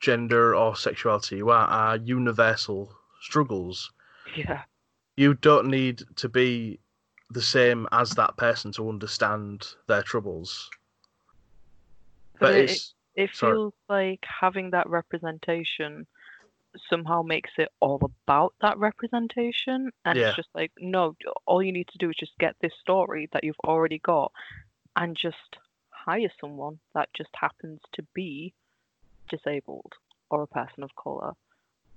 [0.00, 3.92] gender or sexuality you are, are universal struggles
[4.36, 4.62] Yeah,
[5.16, 6.78] you don't need to be
[7.30, 10.70] the same as that person to understand their troubles.
[12.40, 13.54] But, it, it's it sorry.
[13.54, 16.06] feels like having that representation
[16.88, 20.28] somehow makes it all about that representation, and Yeah.
[20.28, 23.44] it's just like no, all you need to do is just get this story that
[23.44, 24.32] you've already got,
[24.96, 25.56] and just
[25.90, 28.54] hire someone that just happens to be
[29.28, 29.92] disabled
[30.30, 31.32] or a person of color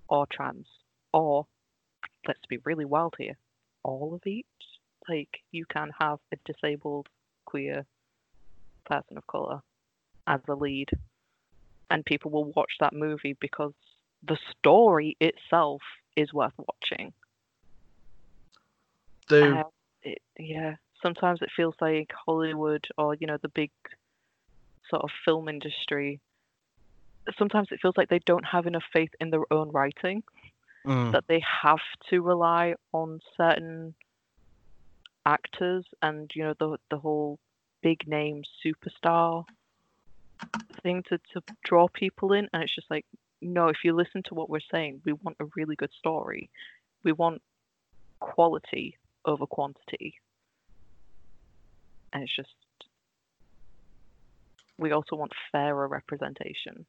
[0.10, 0.68] or trans
[1.14, 1.46] or
[2.28, 3.38] let's be really wild here
[3.84, 4.46] all of each
[5.10, 7.08] like you can have a disabled
[7.46, 7.86] queer
[8.86, 9.62] person of color
[10.28, 10.90] as a lead
[11.90, 13.74] and people will watch that movie because
[14.24, 15.82] the story itself
[16.16, 17.14] is worth watching
[19.30, 19.64] the uh,
[20.04, 23.72] it, yeah, sometimes it feels like Hollywood or you know the big
[24.90, 26.20] sort of film industry.
[27.38, 30.24] Sometimes it feels like they don't have enough faith in their own writing
[30.86, 33.94] mm, that they have to rely on certain
[35.26, 37.40] actors and you know the the whole
[37.82, 39.44] big name superstar
[40.82, 42.48] thing to, to draw people in.
[42.54, 43.06] And it's just like
[43.42, 46.50] no if you listen to what we're saying we want a really good story.
[47.04, 47.42] We want
[48.20, 50.16] quality over quantity.
[52.14, 52.50] And it's just
[54.78, 56.86] we also want fairer representation.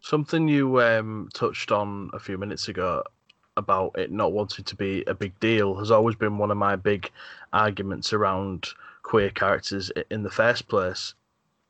[0.00, 3.02] Something you um, touched on a few minutes ago
[3.56, 6.76] about it not wanting to be a big deal has always been one of my
[6.76, 7.10] big
[7.52, 8.68] arguments around
[9.02, 11.14] queer characters in the first place.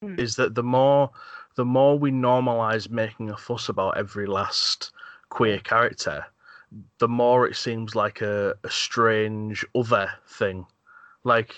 [0.02, 0.18] Mm.
[0.18, 1.10] Is that the more
[1.54, 4.92] the more we normalize making a fuss about every last
[5.28, 6.24] queer character,
[6.98, 10.66] the more it seems like a, a strange other thing.
[11.24, 11.54] Like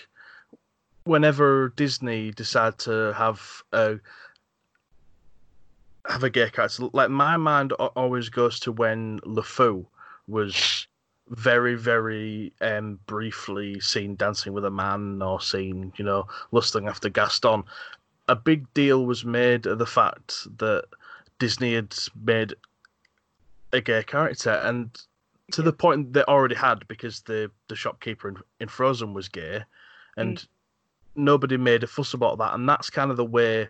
[1.04, 3.98] whenever Disney decide to have a
[6.06, 9.86] have a gay character, like my mind always goes to when LeFou
[10.26, 10.86] was
[11.28, 17.08] very, very um, briefly seen dancing with a man or seen, you know, lusting after
[17.08, 17.64] Gaston.
[18.28, 20.84] A big deal was made of the fact that
[21.38, 22.54] Disney had made
[23.72, 24.96] a gay character, and
[25.52, 29.62] to the point they already had because the the shopkeeper in, in Frozen was gay,
[30.16, 30.46] and
[31.16, 32.54] nobody made a fuss about that.
[32.54, 33.68] And that's kind of the way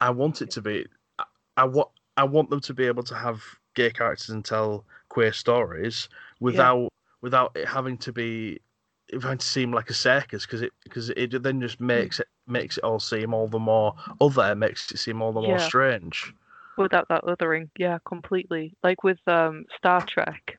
[0.00, 0.86] I want it to be.
[1.18, 1.24] I,
[1.56, 3.42] I want I want them to be able to have
[3.74, 4.84] gay characters and tell
[5.16, 8.60] queer stories without without it having to be
[9.08, 12.28] it having to seem like a circus because it because it then just makes it
[12.46, 16.34] makes it all seem all the more other makes it seem all the more strange.
[16.76, 18.74] without that othering yeah completely.
[18.82, 20.58] Like with um star trek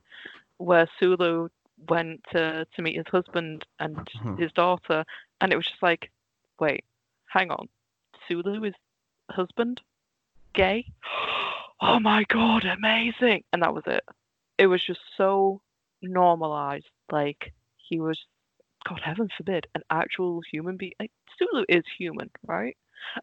[0.57, 1.49] where sulu
[1.87, 4.39] went to to meet his husband and Mhm.
[4.39, 5.05] his daughter
[5.39, 6.09] and it was just like
[6.59, 6.83] wait
[7.27, 7.69] hang on.
[8.27, 8.73] Sulu is
[9.29, 9.81] husband?
[10.53, 10.87] Gay?
[11.79, 13.43] Oh my god amazing.
[13.53, 14.03] And that was it
[14.57, 15.61] it was just so
[16.01, 18.19] normalized like he was
[18.87, 22.77] god heaven forbid an actual human being like sulu is human right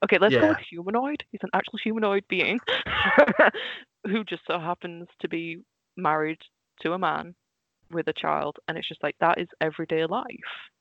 [0.05, 0.49] Okay, let's go Yeah.
[0.51, 1.25] with humanoid.
[1.33, 2.61] He's an actual humanoid being
[4.07, 5.59] who just so happens to be
[5.97, 6.39] married
[6.83, 7.35] to a man
[7.91, 10.25] with a child, and it's just like that is everyday life.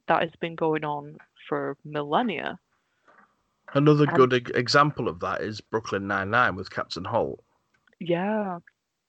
[0.07, 1.17] That has been going on
[1.49, 2.59] for millennia.
[3.73, 7.43] Another And- good e- example of that is Brooklyn Nine Nine with Captain Holt,
[7.99, 8.59] Yeah,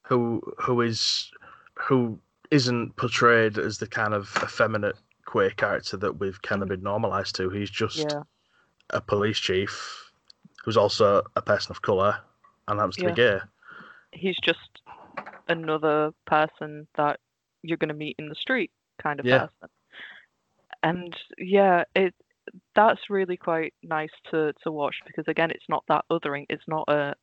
[0.05, 1.31] who who is
[1.75, 2.19] who
[2.51, 7.35] isn't portrayed as the kind of effeminate queer character that we've kind of been normalized
[7.37, 7.51] to.
[7.51, 8.23] He's just yeah,
[8.91, 10.13] a police chief
[10.65, 12.19] who's also a person of color
[12.69, 13.11] and happens to Yeah.
[13.11, 13.41] be gay.
[14.13, 14.83] he's just
[15.49, 17.21] another person that
[17.63, 18.71] you're going to meet in the street
[19.03, 19.41] kind of Yeah.
[19.41, 19.69] person.
[20.83, 22.15] And yeah, it
[22.77, 26.47] that's really quite nice to to watch because again, it's not that othering.
[26.51, 27.15] It's not a,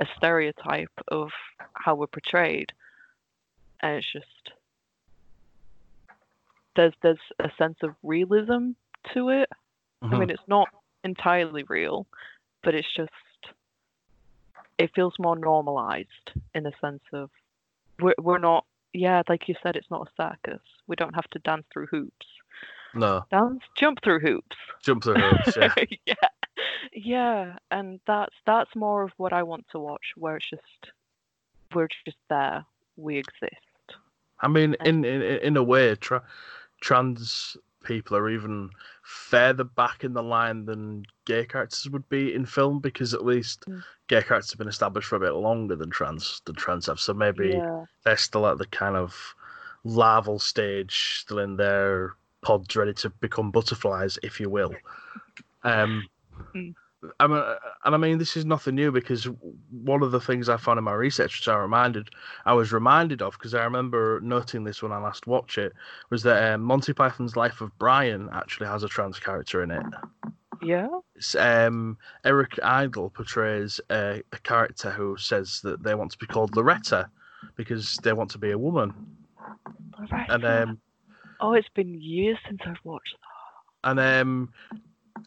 [0.00, 1.28] a stereotype of
[1.88, 2.70] how we're portrayed,
[3.80, 4.26] and it's just
[6.76, 8.72] there's there's a sense of realism
[9.14, 9.48] to it.
[10.02, 10.30] I mean, mm-hmm.
[10.30, 10.68] it's not
[11.02, 12.06] entirely real,
[12.62, 13.10] but it's just
[14.76, 17.30] it feels more normalized in the sense of
[18.00, 20.62] we're we're not yeah, like you said, it's not a circus.
[20.86, 22.26] We don't have to dance through hoops.
[22.94, 24.56] No, Dance, jump through hoops.
[24.82, 25.56] jump through hoops.
[25.56, 25.74] Yeah.
[26.06, 26.28] yeah,
[26.92, 30.92] yeah, and that's that's more of what I want to watch, where it's just
[31.74, 32.64] we're just there,
[32.96, 33.54] we exist.
[34.40, 36.22] I mean, in in in a way, tra-
[36.80, 38.70] trans people are even
[39.02, 43.66] further back in the line than gay characters would be in film because at least
[43.68, 43.82] Mm.
[44.08, 47.00] gay characters have been established for a bit longer than trans than trans have.
[47.00, 49.34] So maybe Yeah, they're still at the kind of
[49.84, 54.74] larval stage, still in their pods, ready to become butterflies, if you will.
[55.64, 56.08] Um,
[56.54, 56.74] Mm.
[57.20, 57.42] I mean,
[57.84, 59.28] and I mean, this is nothing new because
[59.70, 62.10] one of the things I found in my research, which I reminded,
[62.44, 65.72] I was reminded of because I remember noting this when I last watched it,
[66.10, 69.82] was that um, Monty Python's Life of Brian actually has a trans character in it.
[70.60, 76.18] yeah, It's, um, Eric Idle portrays a, a character who says that they want to
[76.18, 77.08] be called Loretta
[77.56, 78.92] because they want to be a woman,
[80.10, 80.78] Right, and um,
[81.40, 83.14] oh, it's been years since I've watched
[83.84, 83.90] that.
[83.90, 84.52] and um,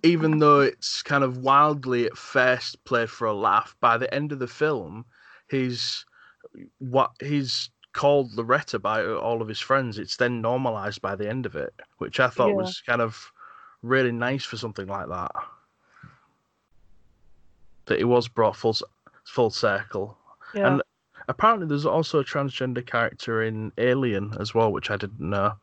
[0.03, 4.31] even though it's kind of wildly at first played for a laugh, by the end
[4.31, 5.05] of the film,
[5.49, 6.05] he's
[6.79, 9.97] what he's called Loretta by all of his friends.
[9.99, 12.55] It's then normalized by the end of it, which I thought Yeah.
[12.55, 13.31] was kind of
[13.81, 15.31] really nice for something like that.
[17.85, 18.75] That it was brought full
[19.23, 20.17] full circle.
[20.53, 20.83] Yeah, And
[21.27, 25.55] apparently, there's also a transgender character in Alien as well, which I didn't know.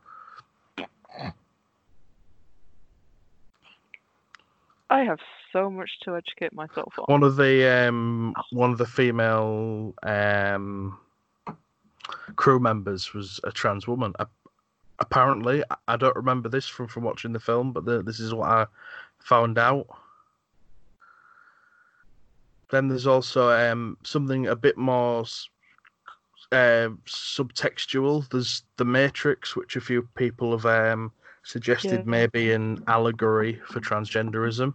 [4.91, 5.19] I have
[5.53, 7.05] so much to educate myself on.
[7.07, 10.99] one of the um one of the female um
[12.37, 14.15] crew members was a trans woman.
[15.01, 18.35] Apparently I- i don't remember this from from watching the film but the, this is
[18.35, 18.67] what i
[19.21, 19.87] found out.
[22.71, 25.25] Then there's also um something a bit more
[26.53, 28.29] uh, subtextual.
[28.31, 31.13] There's the matrix which a few people have um
[31.49, 32.11] suggested Yeah.
[32.11, 34.75] maybe an allegory for transgenderism.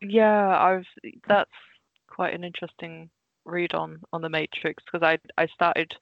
[0.00, 0.86] Yeah, I've
[1.28, 1.50] that's
[2.08, 3.10] quite an interesting
[3.44, 5.94] read on on the Matrix because I I started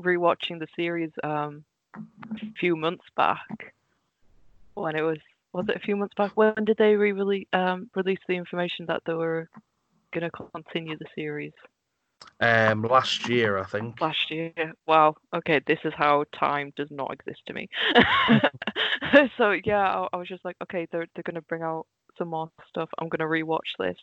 [0.00, 1.64] rewatching the series um
[1.96, 3.74] a few months back.
[4.74, 5.18] When it was
[5.52, 6.32] was it a few months back?
[6.34, 9.48] When did they re-release um release the information that they were
[10.12, 11.52] gonna continue the series?
[12.40, 14.00] Um last year i think.
[14.00, 14.52] Last year
[14.86, 15.14] wow.
[15.34, 17.68] Okay this is how time does not exist to me
[19.38, 22.50] so yeah I, I was just like okay they're they're gonna bring out some more
[22.68, 22.88] stuff.
[22.98, 23.96] I'm gonna rewatch this.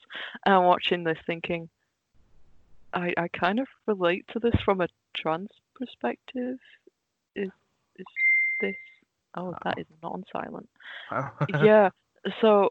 [0.45, 1.69] And i'm watching this thinking
[2.93, 6.57] i i kind of relate to this from a trans perspective.
[7.35, 7.51] Is
[7.97, 8.05] is
[8.59, 8.75] this
[9.35, 10.69] oh that is not on silent.
[11.63, 11.89] Yeah
[12.39, 12.69] so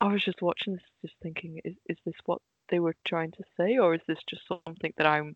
[0.00, 3.42] i was just watching this just thinking is, is this what they were trying to
[3.56, 5.34] say or is this just something that i'm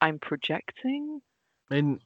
[0.00, 1.20] i'm projecting
[1.70, 2.00] I mean,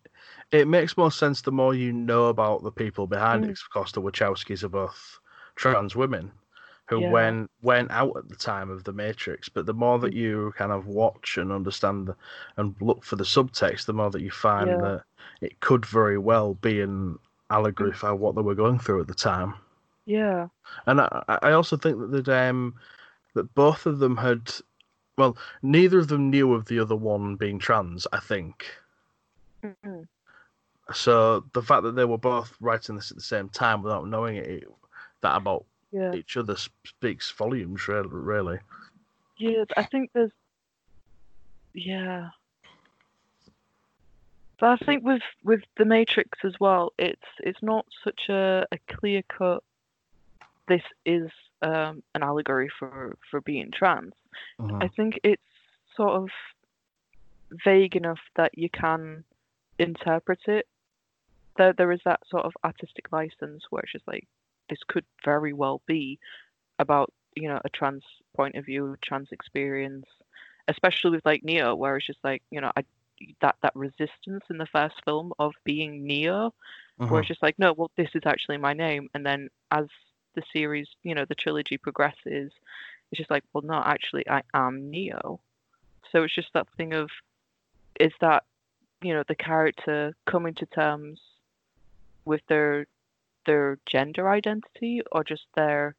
[0.52, 3.50] it makes more sense the more you know about the people behind Mm.
[3.50, 3.54] it.
[3.54, 5.18] 'cause Of course, the Wachowskis are both
[5.56, 6.32] trans women
[6.88, 7.10] who Yeah.
[7.10, 9.48] went went out at the time of the Matrix.
[9.48, 10.16] But the more that Mm.
[10.16, 12.16] you kind of watch and understand the,
[12.56, 14.80] and look for the subtext, the more that you find Yeah.
[14.80, 15.04] that
[15.40, 17.18] it could very well be an
[17.50, 17.96] allegory Mm.
[17.96, 19.54] for what they were going through at the time.
[20.06, 20.48] yeah
[20.86, 22.74] And I, I also think that that um
[23.34, 24.50] that both of them had,
[25.18, 28.06] well, neither of them knew of the other one being trans.
[28.12, 28.66] I think.
[29.68, 30.08] Mhm.
[30.92, 34.36] So the fact that they were both writing this at the same time without knowing
[34.36, 34.68] it, it
[35.20, 37.88] that about yeah each other speaks volumes.
[37.88, 38.60] Really.
[39.38, 40.32] Yeah, I think there's
[41.74, 42.30] yeah.
[44.60, 48.78] But I think with with the Matrix as well, it's it's not such a, a
[48.88, 49.62] clear cut
[50.66, 51.30] this is
[51.62, 54.12] um, an allegory for for being trans.
[54.60, 54.82] Mhm.
[54.82, 55.42] I think it's
[55.96, 56.28] sort of
[57.64, 59.24] vague enough that you can
[59.78, 60.66] interpret it.
[61.56, 64.26] There, there is that sort of artistic license where it's just like
[64.70, 66.18] this could very well be
[66.78, 68.04] about you know a trans
[68.36, 70.06] point of view, trans experience,
[70.68, 72.84] especially with like Neo, where it's just like you know I,
[73.40, 76.54] that that resistance in the first film of being Neo,
[76.96, 77.18] where Mhm.
[77.20, 79.86] it's just like no, well this is actually my name, and then as
[80.34, 82.52] the series, you know, the trilogy progresses,
[83.10, 85.40] it's just like well no, actually I am Neo.
[86.12, 87.10] So it's just that thing of
[88.00, 88.44] is that
[89.02, 91.20] you know the character coming to terms
[92.24, 92.86] with their
[93.46, 95.94] their gender identity or just their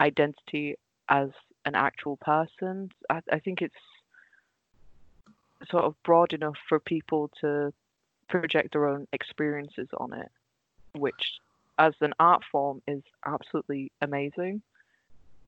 [0.00, 0.76] identity
[1.08, 1.28] as
[1.64, 2.90] an actual person.
[3.10, 3.74] I, I think it's
[5.70, 7.72] sort of broad enough for people to
[8.28, 10.30] project their own experiences on it,
[10.94, 11.40] which
[11.78, 14.62] as an art form is absolutely amazing.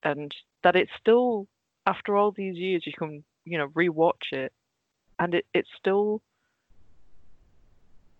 [0.02, 0.32] And
[0.62, 1.46] that it's still
[1.86, 4.52] after all these years you can, you know, rewatch it
[5.18, 6.20] and it, it's still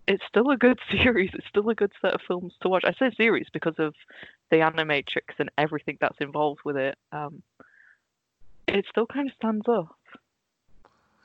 [0.09, 1.31] it's still a good series.
[1.35, 2.85] It's still a good set of films to watch.
[2.85, 3.95] I say series because of
[4.51, 6.97] the animatrix and everything that's involved with it.
[7.13, 7.43] Um,
[8.67, 9.97] it still kind of stands up,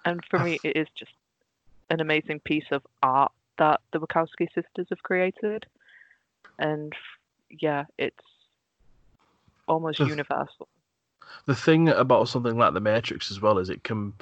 [0.06, 1.12] and for me, it is just
[1.90, 5.66] an amazing piece of art that the Wachowski sisters have created,
[6.60, 6.94] and
[7.50, 8.16] yeah, it's
[9.68, 10.68] almost The- universal.
[11.46, 14.14] the thing about something like the Matrix as well is it can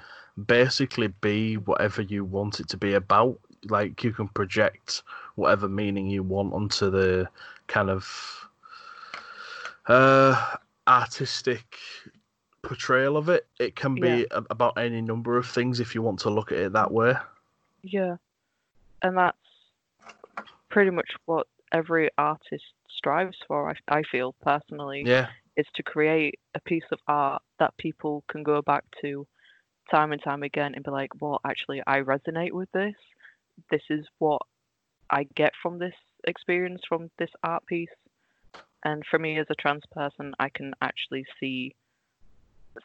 [0.47, 3.39] basically be whatever you want it to be about.
[3.70, 5.03] Like you can project
[5.36, 7.30] whatever meaning you want onto the
[7.68, 8.49] kind of
[9.88, 10.55] uh,
[10.88, 11.78] artistic
[12.62, 13.47] portrayal of it.
[13.59, 14.24] It can be Yeah.
[14.32, 17.16] a- about any number of things if you want to look at it that way.
[17.84, 18.18] Yeah,
[19.01, 19.38] and that's
[20.70, 23.70] pretty much what every artist strives for.
[23.70, 25.03] I, I feel personally.
[25.05, 29.28] Yeah, is to create a piece of art that people can go back to
[29.89, 32.95] time and time again and be like, well, actually, I resonate with this.
[33.69, 34.41] This is what
[35.09, 35.95] I get from this
[36.25, 37.89] experience, from this art piece.
[38.83, 41.75] And for me, as a trans person, I can actually see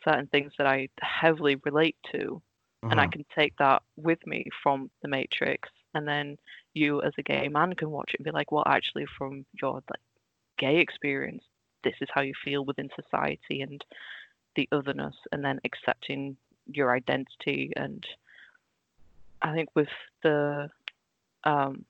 [0.04, 2.42] certain things that I heavily relate to.
[2.90, 3.12] And I Mhm.
[3.12, 5.68] can take that with me from The Matrix.
[5.94, 6.38] And then
[6.74, 9.74] you, as a gay man, can watch it and be like, well, actually, from your
[9.74, 10.00] like
[10.58, 11.44] gay experience,
[11.82, 13.84] this is how you feel within society and
[14.56, 16.36] the otherness and then accepting
[16.66, 18.06] your identity and
[19.46, 19.88] i think with
[20.22, 20.68] the
[21.44, 21.84] um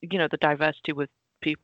[0.00, 1.62] you know the diversity with people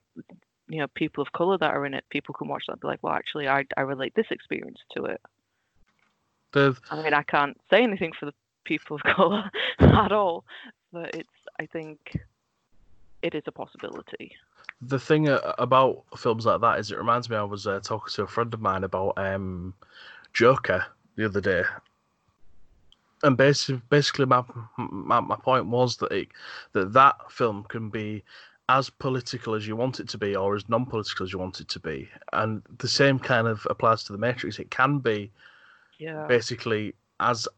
[0.68, 2.88] you know people of color that are in it people can watch that and be
[2.88, 5.20] like well actually i, I relate this experience to it.
[6.52, 8.34] The i mean i can't say anything for the
[8.64, 10.44] people of color at all
[10.92, 11.28] but it's
[11.60, 11.98] i think
[13.22, 14.36] it is a possibility.
[14.80, 15.28] The thing
[15.58, 18.52] about films like that is it reminds me I was uh, talking to a friend
[18.52, 19.74] of mine about um,
[20.32, 20.84] Joker
[21.16, 21.62] the other day,
[23.22, 24.42] and basically, basically my,
[24.76, 26.28] my my point was that it,
[26.72, 28.22] that that film can be
[28.68, 31.68] as political as you want it to be, or as non-political as you want it
[31.68, 34.58] to be, and the same kind of applies to the Matrix.
[34.58, 35.30] It can be
[35.98, 37.48] yeah basically as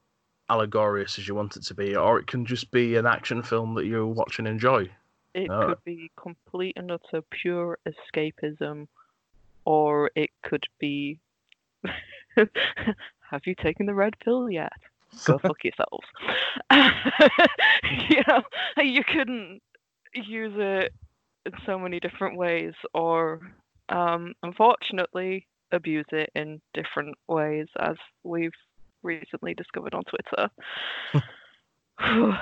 [0.50, 3.74] allegorious as you want it to be, or it can just be an action film
[3.74, 4.88] that you watch and enjoy.
[5.34, 5.68] It No.
[5.68, 8.86] could be complete and utter pure escapism,
[9.64, 11.18] or it could be.
[12.36, 14.72] Have you taken the red pill yet?
[15.24, 16.06] Go fuck yourselves.
[18.11, 18.42] you know,
[18.82, 19.61] you couldn't
[20.14, 20.92] use it
[21.46, 23.40] in so many different ways, or
[23.88, 28.52] um, unfortunately, abuse it in different ways, as we've
[29.02, 30.50] recently discovered on Twitter.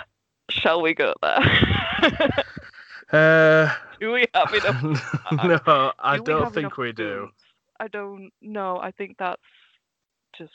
[0.50, 2.44] Shall we go there?
[3.12, 4.82] Uh, Do we have enough?
[5.66, 7.28] no, I do don't have think we do.
[7.78, 8.78] I don't know.
[8.78, 9.40] I think that's
[10.36, 10.52] just.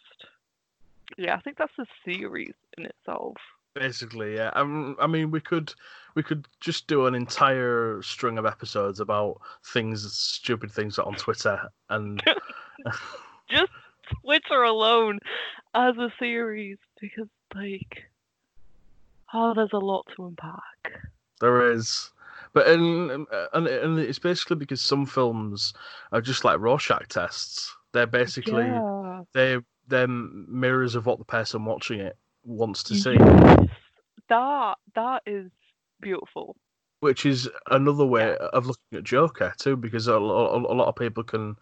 [1.17, 3.35] Yeah, I think that's a series in itself.
[3.73, 4.51] Basically, yeah.
[4.53, 5.73] Um, I mean, we could
[6.15, 11.69] we could just do an entire string of episodes about things, stupid things on Twitter,
[11.89, 12.21] and
[13.49, 13.71] Just
[14.23, 15.19] Twitter alone
[15.73, 18.03] as a series, because like,
[19.33, 21.01] oh, there's a lot to unpack.
[21.39, 22.11] there is.
[22.53, 25.73] But and, and and it's basically because some films
[26.11, 27.73] are just like Rorschach tests.
[27.93, 29.21] They're basically yeah.
[29.33, 33.17] they're they're mirrors of what the person watching it wants to see.
[34.29, 35.51] That that is
[35.99, 36.55] beautiful.
[37.01, 40.95] which is another way of looking at Joker too, because a, lo- a lot of
[40.95, 41.55] people can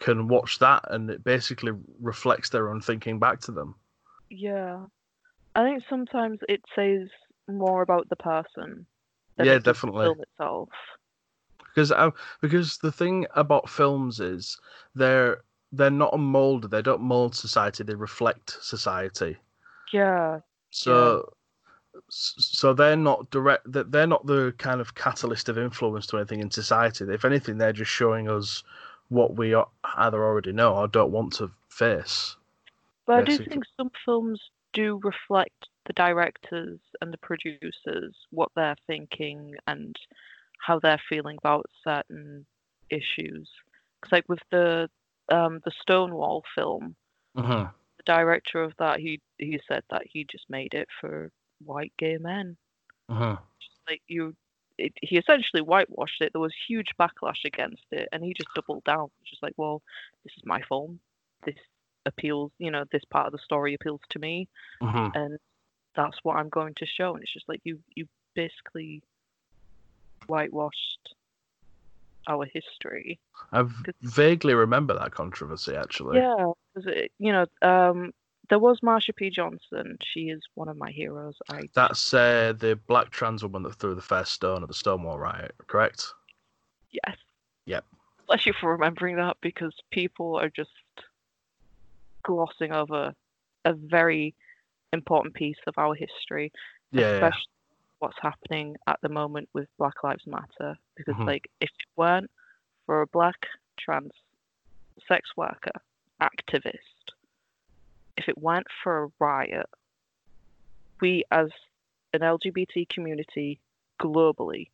[0.00, 3.74] can watch that and it basically reflects their own thinking back to them.
[4.30, 4.84] Yeah.
[5.54, 7.08] I think sometimes it says
[7.48, 8.86] more about the person
[9.36, 10.06] than Yeah, definitely.
[10.06, 10.68] film itself.
[11.68, 12.10] because I,
[12.42, 14.58] because the thing about films is
[14.94, 15.42] they're
[15.72, 16.70] they're not a mold.
[16.70, 17.84] They don't mold society.
[17.84, 19.36] They reflect society.
[19.92, 20.40] Yeah.
[20.70, 21.32] So
[22.08, 23.66] so they're not direct.
[23.66, 27.04] They're not the kind of catalyst of influence to anything in society.
[27.08, 28.62] If anything, they're just showing us
[29.08, 32.36] what we either already know or don't want to face.
[33.06, 33.44] But basically.
[33.44, 34.40] I do think some films
[34.72, 39.96] do reflect the directors and the producers, what they're thinking and
[40.58, 42.44] how they're feeling about certain
[42.90, 43.48] issues.
[44.00, 44.90] Because like with the
[45.28, 46.94] um, the Stonewall film,
[47.36, 47.68] uh-huh.
[47.98, 51.30] the director of that he he said that he just made it for
[51.64, 52.56] white gay men.
[53.08, 53.36] Uh-huh.
[53.60, 54.34] Just like you,
[54.78, 56.32] it, he essentially whitewashed it.
[56.32, 59.08] There was huge backlash against it, and he just doubled down.
[59.20, 59.82] It's just like, well,
[60.24, 61.00] this is my film.
[61.44, 61.56] This
[62.04, 64.48] appeals, you know, this part of the story appeals to me,
[64.80, 65.10] uh-huh.
[65.14, 65.38] and
[65.94, 67.14] that's what I'm going to show.
[67.14, 69.02] And it's just like you, you basically
[70.26, 71.14] whitewashed
[72.26, 73.20] our history.
[73.52, 73.64] I
[74.02, 76.18] vaguely remember that controversy actually.
[76.18, 78.12] Yeah, because you know, um,
[78.48, 79.30] there was Marsha P.
[79.30, 79.98] Johnson.
[80.02, 81.36] She is one of my heroes.
[81.48, 85.18] I That's uh, the black trans woman that threw the first stone at the Stonewall
[85.18, 86.06] riot, correct?
[86.90, 87.16] Yes.
[87.66, 87.84] Yep.
[88.26, 90.70] Bless you for remembering that because people are just
[92.24, 93.12] glossing over
[93.64, 94.34] a very
[94.92, 96.52] important piece of our history,
[96.92, 97.55] yeah, especially yeah.
[98.06, 100.78] What's happening at the moment with Black Lives Matter.
[100.94, 101.26] Because, Mhm.
[101.26, 102.30] like, if it weren't
[102.84, 104.12] for a black trans
[105.08, 105.72] sex worker
[106.22, 107.10] activist,
[108.16, 109.68] if it weren't for a riot,
[111.00, 111.50] we as
[112.14, 113.60] an LGBT community
[114.00, 114.70] globally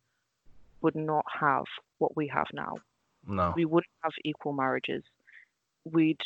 [0.81, 1.65] would not have
[1.97, 2.77] what we have now.
[3.25, 3.51] No.
[3.55, 5.03] We wouldn't have equal marriages.
[5.85, 6.21] We'd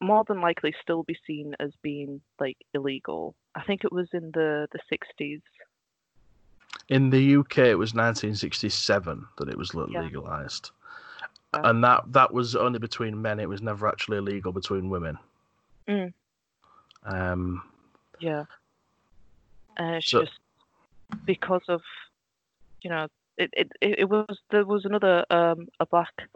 [0.00, 3.34] more than likely still be seen as being like illegal.
[3.56, 5.42] I think it was in the the 60s.
[6.88, 10.70] In the UK, it was 1967 that it was legalized,
[11.54, 11.60] Yeah.
[11.64, 13.40] and that that was only between men.
[13.40, 15.18] It was never actually illegal between women.
[15.88, 16.12] Mm.
[17.04, 17.62] Um,
[18.20, 18.44] Yeah.
[19.76, 20.38] And it's So- just
[21.24, 21.82] because of
[22.82, 23.06] you know
[23.38, 26.28] it, it, it, was there was another um a black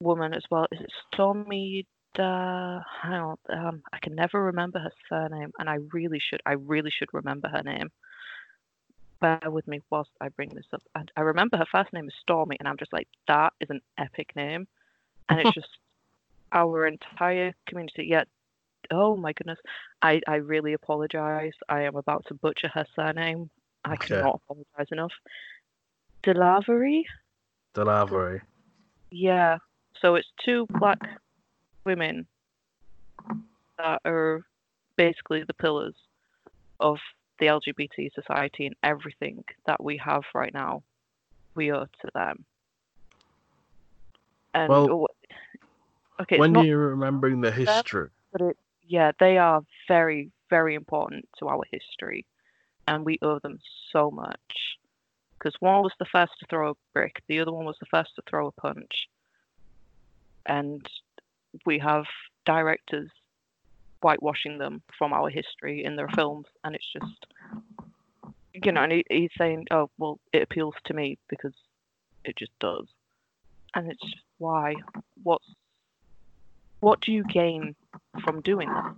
[0.00, 0.66] woman as well.
[0.72, 5.76] Is it Stormy da hang on, um I can never remember her surname and I
[5.92, 7.90] really should I really should remember her name.
[9.24, 10.82] Bear with me whilst I bring this up.
[10.94, 13.80] And I remember her first name is Stormy and I'm just like, that is an
[13.96, 14.68] epic name.
[15.30, 15.68] And it's just
[16.52, 18.04] our entire community.
[18.10, 18.24] Yeah,
[18.90, 19.58] oh my goodness.
[20.02, 21.54] I, I really apologize.
[21.70, 23.48] I am about to butcher her surname.
[23.82, 24.08] I Okay.
[24.08, 25.12] cannot apologize enough.
[26.22, 27.06] Delavery?
[27.72, 28.42] Delavery.
[29.10, 29.56] Yeah.
[30.02, 30.98] So it's two black
[31.86, 32.26] women
[33.78, 34.42] that are
[34.96, 35.94] basically the pillars
[36.78, 36.98] of
[37.38, 40.82] the LGBT society and everything that we have right now.
[41.54, 42.44] We owe to them.
[44.52, 45.06] And Well,
[46.20, 48.56] okay, when not you're remembering the history, but it,
[48.86, 52.24] yeah, they are very, very important to our history,
[52.86, 53.58] and we owe them
[53.92, 54.78] so much.
[55.38, 58.14] Because one was the first to throw a brick, the other one was the first
[58.16, 59.08] to throw a punch,
[60.46, 60.86] and
[61.66, 62.04] we have
[62.46, 63.10] directors
[64.04, 67.26] whitewashing them from our history in their films, and it's just,
[68.52, 71.54] you know, and he, he's saying, "Oh, well, it appeals to me because
[72.22, 72.86] it just does,"
[73.74, 74.76] and it's just why?
[75.22, 75.48] What's
[76.80, 77.74] what do you gain
[78.22, 78.94] from doing that?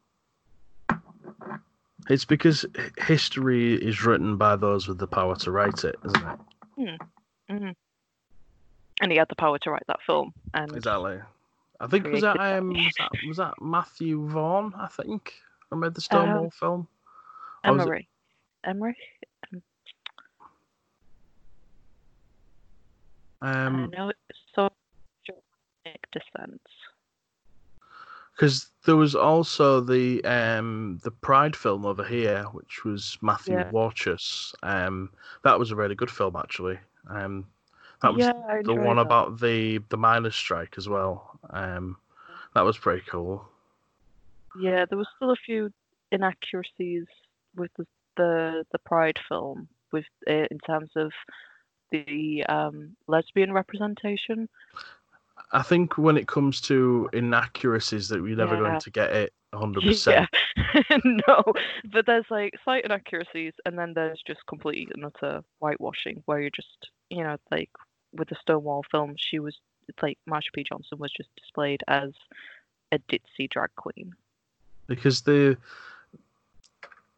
[2.09, 2.67] it's because
[2.99, 6.29] history is written by those with the power to write it, isn't
[6.79, 7.01] it?
[7.49, 7.71] hmm
[9.01, 11.21] And he had the power to write that film, and Exactly.
[11.81, 14.75] I think was that um was that, was that Matthew Vaughn?
[14.79, 15.35] I think
[15.71, 16.89] who made the Stonewall film.
[17.65, 18.07] Or was it- Emmerich,
[18.65, 18.97] Emmerich,
[23.43, 24.71] Um, I know it's so
[26.13, 26.61] descent.
[28.35, 33.71] because there was also the um the Pride film over here, which was Matthew Yeah.
[33.71, 34.55] Warchus.
[34.63, 35.11] Um,
[35.45, 36.79] that was a really good film actually.
[37.09, 37.47] Um,
[38.03, 38.33] that was yeah,
[38.65, 39.03] the one that.
[39.03, 41.39] about the the miners' strike as well.
[41.51, 41.97] Um,
[42.55, 43.47] that was pretty cool.
[44.55, 45.71] Yeah, there was still a few
[46.13, 47.07] inaccuracies
[47.55, 47.87] with the
[48.17, 51.13] the, the Pride film, with uh, in terms of
[51.91, 54.49] the um, lesbian representation.
[55.53, 58.59] I think when it comes to inaccuracies, that we're never Yeah.
[58.59, 59.81] going to get it 100.
[59.85, 60.27] percent Yeah,
[61.05, 61.43] no,
[61.93, 66.51] but there's like slight inaccuracies, and then there's just complete and utter whitewashing, where you're
[66.51, 67.71] just, you know, like
[68.17, 69.59] with the Stonewall film, she was
[69.89, 70.65] it's like Marsha P.
[70.65, 72.13] Johnson was just displayed as
[72.93, 74.15] a ditzy drag queen.
[74.87, 75.57] because the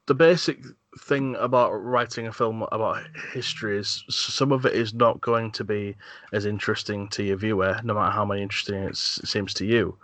[0.07, 0.59] the basic
[0.99, 5.65] thing about writing a film about history is some of it is not going to
[5.65, 5.95] be
[6.33, 9.97] as interesting to your viewer, no matter how many interesting it seems to you.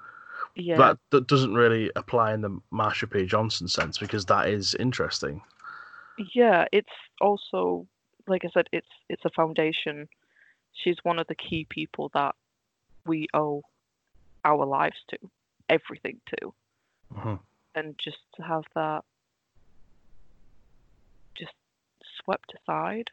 [0.54, 0.76] Yeah.
[0.76, 3.26] That that doesn't really apply in the Marsha P.
[3.26, 5.40] Johnson sense because that is interesting.
[6.34, 7.86] Yeah, it's also
[8.26, 10.08] like I said, it's it's a foundation.
[10.74, 12.34] She's one of the key people that
[13.06, 13.62] we owe
[14.44, 15.18] our lives to,
[15.68, 16.54] everything to,
[17.12, 17.40] Mhm.
[17.74, 19.04] and just to have that
[21.34, 21.54] just
[22.22, 23.10] swept aside.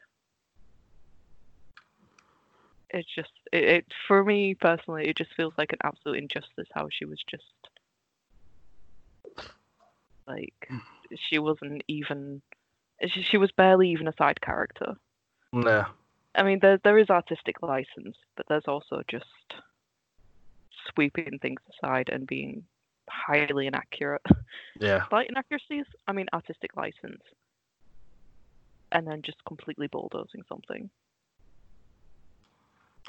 [2.89, 6.89] It's just it, it for me personally, it just feels like an absolute injustice how
[6.89, 7.43] she was just
[10.27, 10.69] like
[11.29, 12.41] she wasn't even
[13.07, 14.95] she, she was barely even a side character.
[15.53, 15.87] Yeah.
[16.35, 19.25] I mean, there there is artistic license, but there's also just
[20.93, 22.63] sweeping things aside and being
[23.09, 24.21] highly inaccurate.
[24.79, 25.07] Yeah.
[25.09, 25.85] Slight inaccuracies.
[26.07, 27.21] I mean, artistic license,
[28.91, 30.89] and then just completely bulldozing something.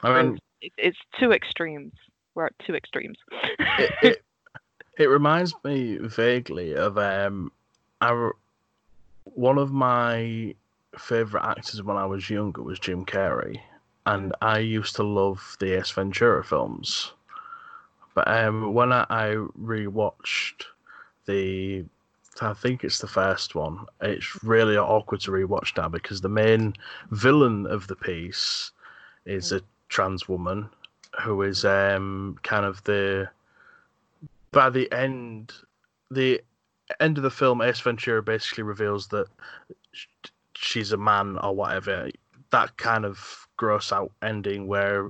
[0.03, 1.95] I mean, It, it's two extremes.
[2.35, 3.17] We're at two extremes.
[3.59, 4.25] it, it,
[4.99, 7.53] it reminds me vaguely of um,
[8.01, 8.31] I,
[9.25, 10.55] one of my
[10.99, 13.61] favorite actors when I was younger was Jim Carrey,
[14.07, 17.13] and I used to love the Ace Ventura films.
[18.15, 19.27] But um, when I, I
[19.59, 20.65] rewatched
[21.27, 21.85] the,
[22.41, 23.87] I think it's the first one.
[24.01, 26.75] It's really awkward to rewatch now because the main
[27.11, 28.73] villain of the piece
[29.25, 30.69] is a trans woman
[31.21, 33.29] who is um kind of the
[34.51, 35.53] by the end
[36.11, 36.41] the
[36.99, 39.27] end of the film ace ventura basically reveals that
[40.63, 42.09] she's a man or whatever
[42.51, 45.09] that kind of gross out ending where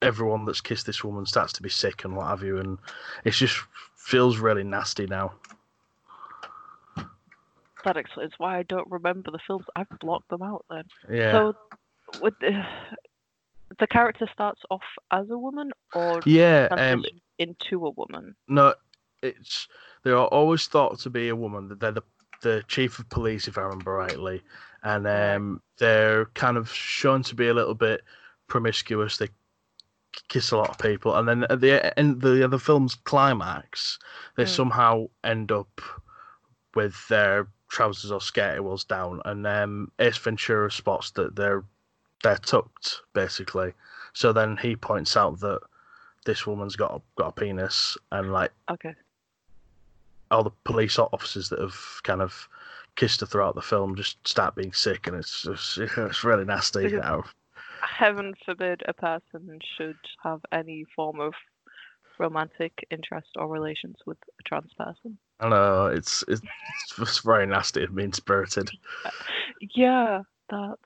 [0.00, 2.78] everyone that's kissed this woman starts to be sick and what have you and
[3.24, 3.58] it just
[3.96, 5.32] feels really nasty now
[7.84, 9.64] that explains why I don't remember the films.
[9.76, 10.84] I've blocked them out then.
[11.10, 11.54] yeah So,
[12.20, 12.62] with the,
[13.78, 17.04] the character starts off as a woman or yeah um
[17.38, 18.34] into a woman.
[18.48, 18.74] No,
[19.22, 19.68] it's
[20.02, 21.76] they are always thought to be a woman.
[21.78, 22.02] They're the
[22.42, 24.42] the chief of police, if I remember rightly,
[24.82, 28.02] and um, they're kind of shown to be a little bit
[28.46, 29.16] promiscuous.
[29.16, 29.28] They
[30.28, 33.98] kiss a lot of people, and then at the end, the the film's climax,
[34.36, 34.48] they Mm.
[34.48, 35.80] somehow end up
[36.74, 41.64] with their trousers or skirtywells down, and um, Ace Ventura spots that they're
[42.22, 43.72] they're tucked basically.
[44.12, 45.60] So then he points out that
[46.24, 48.94] this woman's got a, got a penis, and like Okay.
[50.30, 52.48] All the police officers that have kind of
[52.96, 56.88] kissed her throughout the film just start being sick, and it's just, it's really nasty.
[56.88, 57.24] Now.
[57.80, 61.32] Heaven forbid a person should have any form of
[62.18, 65.16] romantic interest or relations with a trans person.
[65.40, 66.42] I know it's it's
[66.96, 68.70] just very nasty and mean spirited.
[69.74, 70.80] Yeah, that's.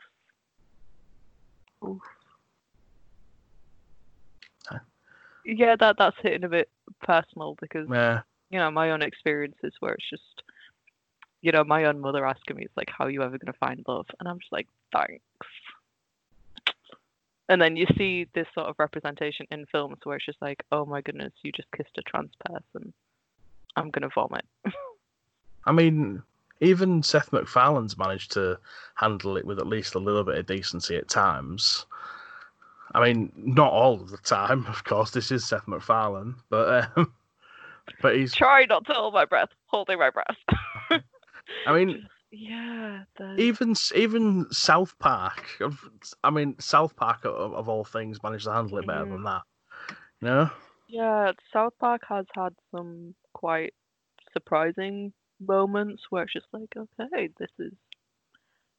[1.84, 2.01] Oof.
[4.66, 4.78] Huh?
[5.45, 6.70] Yeah, that that's hitting a bit
[7.03, 8.22] personal because Yeah,
[8.53, 10.42] you know my own experiences where it's just,
[11.40, 13.82] you know, my own mother asking me, it's like, "How are you ever gonna find
[13.88, 15.24] love?" And I'm just like, "Thanks."
[17.48, 20.84] And then you see this sort of representation in films where it's just like, "Oh
[20.84, 22.92] my goodness, you just kissed a trans person."
[23.74, 24.44] I'm gonna vomit.
[25.64, 26.22] I mean,
[26.61, 28.59] even Seth MacFarlane's managed to
[28.94, 31.86] handle it with at least a little bit of decency at times.
[32.94, 35.11] I mean, not all of the time, of course.
[35.11, 37.12] This is Seth MacFarlane, but um,
[38.01, 38.34] but he's.
[38.34, 40.36] Try not to hold my breath, holding my breath.
[41.66, 43.36] I mean, yeah, the...
[43.36, 45.61] even even South Park.
[46.24, 49.11] I mean, South Park of, of all things managed to handle it better Mhm.
[49.11, 49.43] than that.
[50.20, 50.51] You know?
[50.88, 53.74] Yeah, South Park has had some quite
[54.32, 57.72] surprising moments where it's just like, okay, this is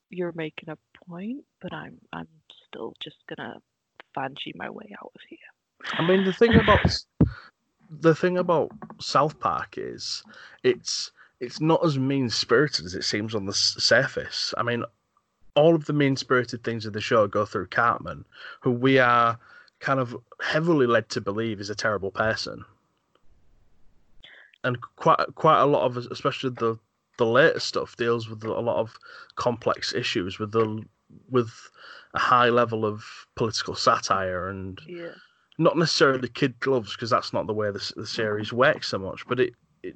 [0.10, 2.28] you're making a point, but I'm I'm
[2.68, 3.60] still just gonna
[4.14, 5.38] fancy my way out of here.
[5.94, 6.80] I mean, the thing about
[8.02, 10.24] the thing about South Park is
[10.64, 14.54] it's it's not as mean spirited as it seems on the surface.
[14.58, 14.84] I mean,
[15.56, 18.26] all of the mean spirited things of the show go through Cartman,
[18.62, 19.38] who we are
[19.80, 22.64] kind of heavily led to believe is a terrible person,
[24.64, 26.78] and quite quite a lot of especially the
[27.18, 28.98] the later stuff, deals with a lot of
[29.36, 30.84] complex issues with the
[31.30, 31.52] with
[32.16, 33.04] a high level of
[33.36, 35.14] political satire and Yeah.
[35.58, 38.98] Not necessarily the kid gloves because that's not the way the, the series works so
[38.98, 39.96] much, but it, it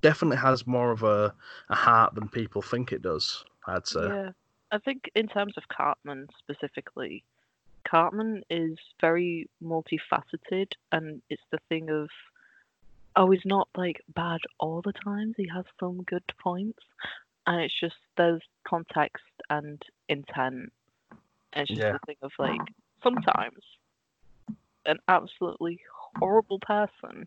[0.00, 1.34] definitely has more of a,
[1.68, 3.44] a heart than people think it does.
[3.66, 4.02] I'd say.
[4.02, 4.30] Yeah.
[4.70, 7.24] I think in terms of Cartman specifically,
[7.86, 12.08] Cartman is very multifaceted and it's the thing of
[13.16, 16.82] oh he's not like bad all the times, he has some good points.
[17.46, 20.72] and it's just there's context and intent.
[21.52, 21.92] And it's just Yeah.
[21.92, 22.60] the thing of like
[23.02, 23.62] sometimes
[24.86, 25.80] an absolutely
[26.18, 27.26] horrible person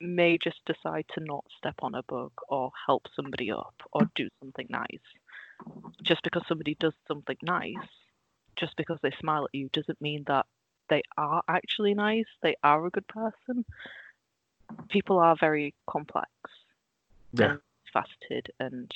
[0.00, 4.28] may just decide to not step on a bug or help somebody up or do
[4.40, 4.86] something nice.
[6.02, 7.76] Just because somebody does something nice,
[8.56, 10.46] just because they smile at you, doesn't mean that
[10.88, 13.64] they are actually nice, they are a good person.
[14.88, 16.30] People are very complex
[17.32, 17.50] Yeah.
[17.50, 17.60] and
[17.92, 18.90] faceted, and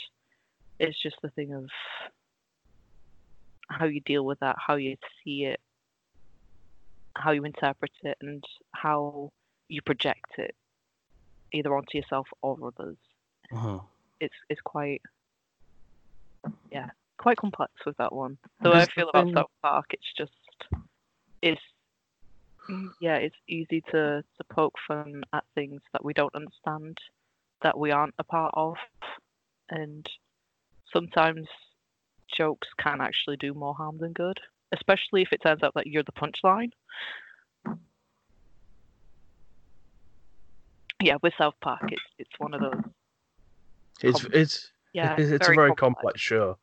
[0.78, 1.68] it's just the thing of
[3.68, 5.60] how you deal with that, how you see it,
[7.16, 9.32] how you interpret it, and how
[9.68, 10.54] you project it
[11.52, 12.96] either onto yourself or others.
[13.50, 13.84] Mhm.
[14.20, 15.02] It's it's quite
[16.70, 18.38] yeah quite complex with that one.
[18.60, 20.32] The way I feel about South Park, it's just
[21.42, 21.62] it's
[23.00, 26.98] yeah it's easy to to poke fun at things that we don't understand,
[27.62, 28.76] that we aren't a part of,
[29.70, 30.08] and
[30.92, 31.46] sometimes
[32.36, 34.40] jokes can actually do more harm than good,
[34.74, 36.70] especially if it turns out that you're the punchline.
[41.02, 42.82] Yeah, with South Park, it's it's one of those.
[44.02, 46.58] It's it's Yeah, it's, it's a very complex show.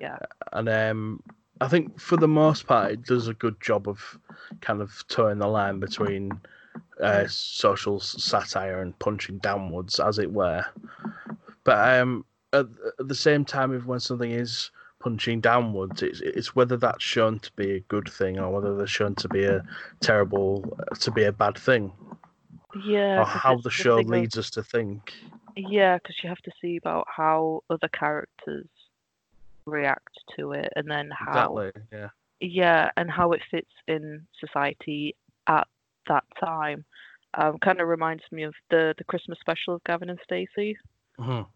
[0.00, 0.18] Yeah.
[0.52, 1.22] And um,
[1.60, 4.18] I think for the most part, it does a good job of
[4.60, 6.32] kind of towing the line between
[7.00, 10.64] uh, social satire and punching downwards, as it were.
[11.64, 12.66] But um, at,
[12.98, 14.70] at the same time, if when something is
[15.04, 18.86] punching downwards, it's, it's whether that's shown to be a good thing or whether they're
[18.86, 19.62] shown to be a
[20.00, 20.64] terrible,
[20.98, 21.92] to be a bad thing,
[22.84, 23.20] Yeah.
[23.20, 25.12] or how the show of- leads us to think.
[25.56, 28.66] Yeah, because you have to see about how other characters
[29.66, 31.82] react to it, and then how Exactly.
[31.92, 32.08] Yeah.
[32.40, 35.14] yeah, and how it fits in society
[35.46, 35.68] at
[36.08, 36.84] that time.
[37.34, 40.76] Um, kind of reminds me of the the Christmas special of Gavin and Stacey.
[41.18, 41.46] Mhm.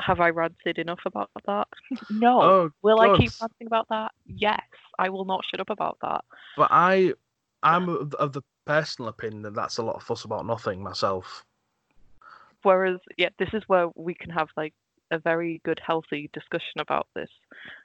[0.00, 1.68] Have I ranted enough about that?
[2.10, 2.42] no.
[2.42, 3.48] Oh, will I keep God.
[3.50, 4.12] ranting about that?
[4.26, 4.60] Yes.
[4.98, 6.24] I will not shut up about that.
[6.56, 7.14] But I,
[7.62, 11.44] I'm of of the personal opinion that that's a lot of fuss about nothing myself.
[12.62, 14.74] Whereas, yeah, this is where we can have like
[15.10, 17.30] a very good, healthy discussion about this.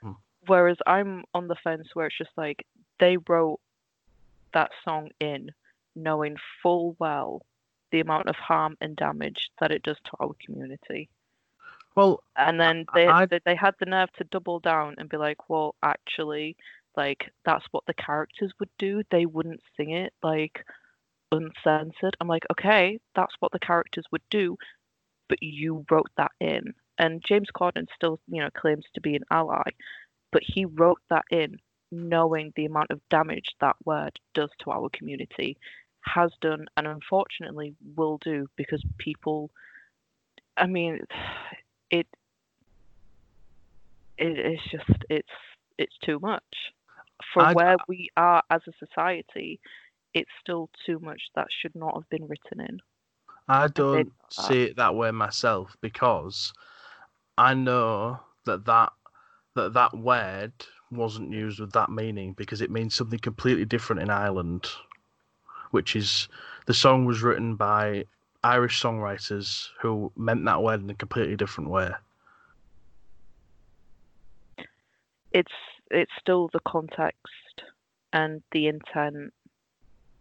[0.01, 0.13] Hmm.
[0.47, 2.65] Whereas I'm on the fence where it's just like
[2.99, 3.59] they wrote
[4.53, 5.51] that song in
[5.95, 7.45] knowing full well
[7.91, 11.09] the amount of harm and damage that it does to our community.
[11.95, 15.17] Well, And then they I- they, they had the nerve to double down and be
[15.17, 16.55] like, well, actually,
[16.95, 19.03] like that's what the characters would do.
[19.11, 20.65] They wouldn't sing it like
[21.31, 22.15] uncensored.
[22.19, 24.57] I'm like, okay, that's what the characters would do,
[25.29, 26.73] but you wrote that in.
[26.97, 29.69] And James Corden still, you know, claims to be an ally,
[30.31, 31.57] but he wrote that in
[31.91, 35.57] knowing the amount of damage that word does to our community,
[36.05, 39.49] has done, and unfortunately will do because people.
[40.57, 40.99] I mean,
[41.91, 42.07] it
[44.17, 45.27] it is just it's
[45.77, 46.43] it's too much
[47.33, 49.59] for I'd- where uh, we are as a society
[50.13, 52.79] it's still too much that should not have been written in
[53.47, 54.43] I don't that.
[54.43, 56.53] Uh, see it that way myself because
[57.37, 58.93] I know that that
[59.55, 60.53] that that word
[60.91, 64.67] wasn't used with that meaning because it means something completely different in Ireland,
[65.71, 66.27] which is
[66.65, 68.05] the song was written by
[68.43, 71.91] Irish songwriters who meant that word in a completely different way.
[75.31, 75.51] it's
[75.89, 77.63] it's still the context
[78.13, 79.33] and the intent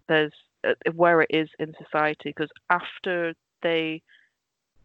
[0.08, 0.32] there's
[0.64, 4.02] uh, where it is in society because after they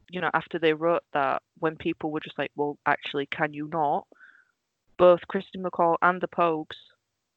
[0.09, 3.69] you know after they wrote that when people were just like well actually can you
[3.71, 4.05] not
[4.97, 6.77] both Kirsty MacColl and the Pogues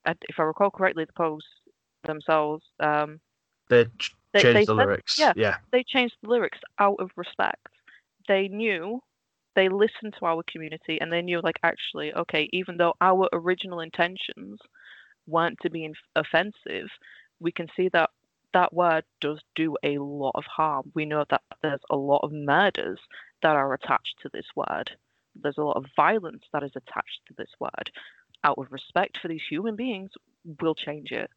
[0.06, 1.44] if I recall correctly the Pogues
[2.04, 3.20] themselves um
[3.68, 3.86] They
[4.38, 5.18] They- changed they the said- lyrics.
[5.18, 5.32] yeah.
[5.36, 5.56] yeah.
[5.70, 7.66] they changed the lyrics out of respect.
[8.26, 9.00] They knew,
[9.54, 13.80] they listened to our community, and they knew, like, actually, okay, even though our original
[13.80, 14.60] intentions
[15.26, 16.88] weren't to be offensive,
[17.40, 18.10] we can see that
[18.54, 20.90] that word does do a lot of harm.
[20.94, 22.98] We know that there's a lot of murders
[23.42, 24.90] that are attached to this word.
[25.40, 27.90] There's a lot of violence that is attached to this word.
[28.44, 30.10] Out of respect for these human beings,
[30.60, 31.30] we'll change it.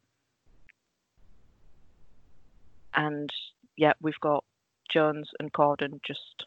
[2.95, 3.29] And
[3.77, 4.43] yet we've got
[4.91, 6.45] Jones and Corden just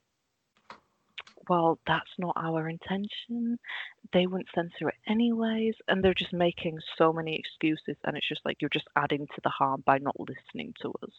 [1.49, 3.59] well, that's not our intention.
[4.15, 8.41] They wouldn't censor it anyways, and they're just making so many excuses, and it's just
[8.47, 11.11] like you're just adding to the harm by not listening to us.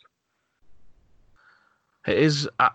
[2.07, 2.71] It is a-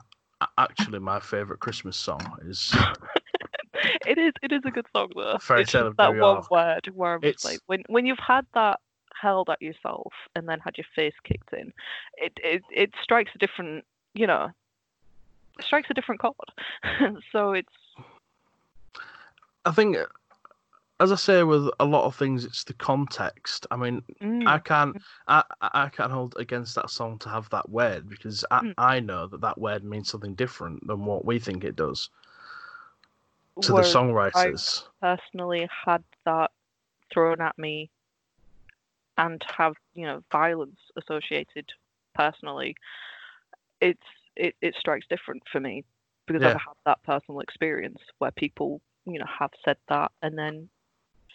[0.58, 2.20] actually my favourite Christmas song.
[2.44, 2.72] Is
[4.06, 5.38] it is it is a good song though.
[5.40, 6.50] Fairy Tale of that New one York.
[6.50, 8.80] word where I'm just It's- like when when you've had that
[9.20, 11.72] held at yourself and then had your face kicked in,
[12.16, 14.48] it it, it strikes a different you know
[15.58, 16.34] it strikes a different chord.
[17.32, 17.68] so it's
[19.66, 19.96] I think,
[21.00, 23.66] as I say with a lot of things, it's the context.
[23.70, 24.96] I mean, Mm, I can't,
[25.28, 28.74] I, I can't hold against that song to have that word because I, Mm.
[28.78, 32.08] I know that that word means something different than what we think it does
[33.62, 34.84] to whereas the songwriters.
[35.02, 36.50] personally had that
[37.12, 37.90] thrown at me
[39.18, 41.66] and have you know violence associated
[42.14, 42.74] personally
[43.80, 44.00] it's
[44.36, 45.84] it, it strikes different for me
[46.26, 46.48] because Yeah.
[46.48, 50.68] i've had that personal experience where people you know have said that and then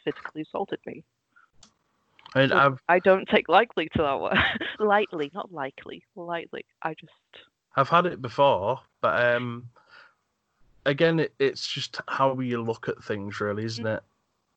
[0.03, 1.03] physically assaulted me
[2.33, 4.37] I mean, so- I've i don't take lightly to that word
[4.79, 7.11] lightly not likely lightly i just
[7.77, 9.67] I've had it before, but um,
[10.85, 14.01] again, it, it's just how you look at things, really, isn't it?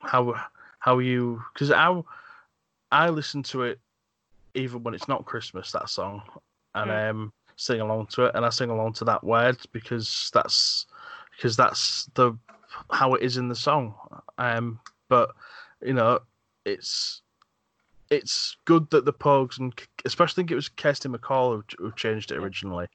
[0.01, 0.35] How
[0.79, 2.01] how you because I
[2.91, 3.80] I listen to it
[4.55, 6.22] even when it's not Christmas that song,
[6.74, 7.11] and Mm.
[7.11, 10.86] um, sing along to it, and I sing along to that word because that's
[11.36, 12.36] because that's the
[12.91, 13.95] how it is in the song.
[14.39, 15.34] Um, but
[15.82, 16.20] you know,
[16.64, 17.22] it's
[18.11, 19.72] it's good that the Pogues and
[20.05, 22.41] especially I think it was Kirsty MacColl who, who changed it Yeah.
[22.41, 22.86] originally.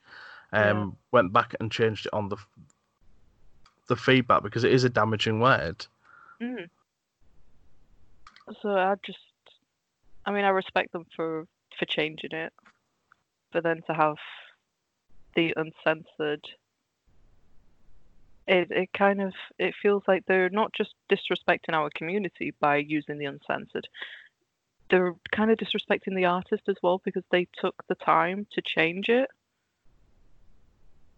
[0.51, 0.69] Yeah.
[0.71, 2.37] Um, went back and changed it on the
[3.87, 5.85] the feedback because it is a damaging word.
[6.41, 6.69] Mm.
[8.61, 9.19] So I just,
[10.25, 11.47] I mean, I respect them for
[11.77, 12.53] for changing it,
[13.51, 14.17] but then to have
[15.35, 16.47] the uncensored,
[18.47, 23.17] it it kind of it feels like they're not just disrespecting our community by using
[23.17, 23.87] the uncensored.
[24.89, 29.09] They're kind of disrespecting the artist as well because they took the time to change
[29.09, 29.29] it.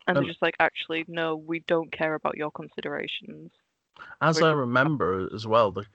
[0.08, 3.52] And Um, they're just like, actually, no, we don't care about your considerations.
[4.22, 5.86] As Which- I remember as well, the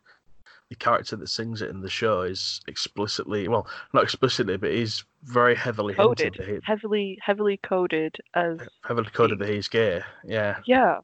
[0.71, 5.05] the character that sings it in the show is explicitly well, not explicitly, but he's
[5.25, 10.01] very heavily Coded, hinted he, heavily heavily coded as heavily coded that he's gay.
[10.25, 10.59] Yeah.
[10.67, 11.01] yeah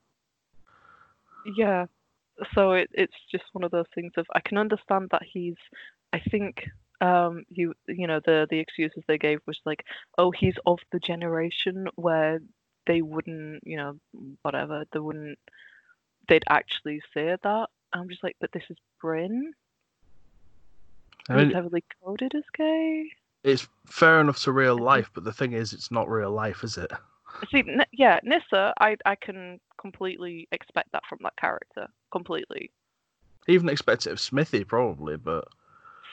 [1.55, 1.87] yeah
[2.55, 5.57] so it, it's just one of those things of i can understand that he's
[6.13, 6.69] i think
[7.01, 9.85] um you you know the the excuses they gave was like
[10.19, 12.41] oh he's of the generation where
[12.87, 13.99] they wouldn't you know
[14.43, 15.39] whatever they wouldn't
[16.29, 17.69] they'd actually say that
[18.01, 19.53] i'm just like but this is bryn
[21.29, 23.11] I mean, heavily coded as gay
[23.47, 24.85] it's fair enough to real mm-hmm.
[24.85, 26.91] life, but the thing is, it's not real life, is it?
[27.51, 31.87] See, N- yeah, Nessa, I I can completely expect that from that character.
[32.11, 32.73] Completely.
[33.47, 35.47] Even expect it of Smithy, probably, but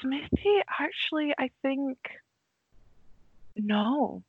[0.02, 1.98] Smithy, actually, I think
[3.56, 4.22] no.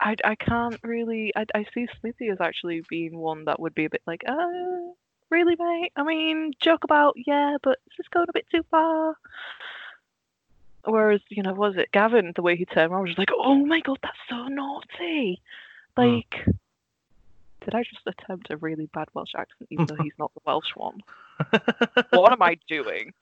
[0.00, 1.32] I I can't really.
[1.36, 4.92] I I see Smithy as actually being one that would be a bit like, uh,
[5.30, 5.92] really, mate.
[5.96, 9.16] I mean, joke about, yeah, but is this going a bit too far?
[10.84, 12.32] Whereas, you know, was it Gavin?
[12.34, 15.40] The way he turned around was just like, oh my god, that's so naughty.
[15.96, 16.22] Mm.
[16.22, 16.46] Like,
[17.64, 20.74] did I just attempt a really bad Welsh accent, even though he's not the Welsh
[20.76, 21.00] one?
[22.10, 23.12] what am I doing?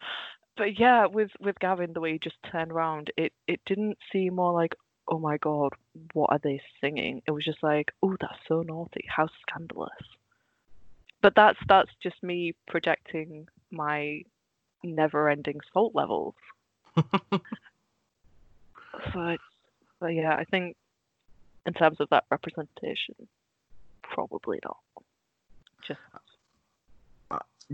[0.56, 4.36] But yeah, with with Gavin, the way he just turned around, it it didn't seem
[4.36, 4.74] more like,
[5.09, 5.72] oh my god,
[6.12, 7.22] what are they singing?
[7.26, 9.90] It was just like, oh, that's so naughty, how scandalous.
[11.22, 14.22] But that's that's just me projecting my
[14.82, 16.34] never-ending salt levels.
[19.12, 19.36] so
[20.00, 20.76] but yeah, I think
[21.64, 23.14] in terms of that representation,
[24.02, 24.78] probably not.
[25.86, 26.00] Just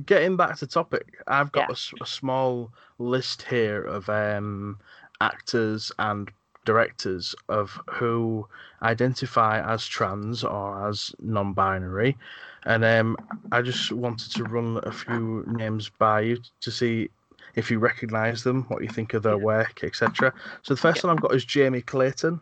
[0.06, 1.74] getting back to topic, I've got Yeah.
[2.00, 4.78] a a, small list here of um,
[5.20, 6.30] actors and
[6.64, 8.46] directors of who
[8.82, 12.16] identify as trans or as non-binary,
[12.64, 13.16] and um,
[13.50, 17.10] I just wanted to run a few names by you to see
[17.54, 20.32] if you recognise them, what you think of their work, etc.
[20.62, 22.40] So the first one I've got is Jamie Clayton,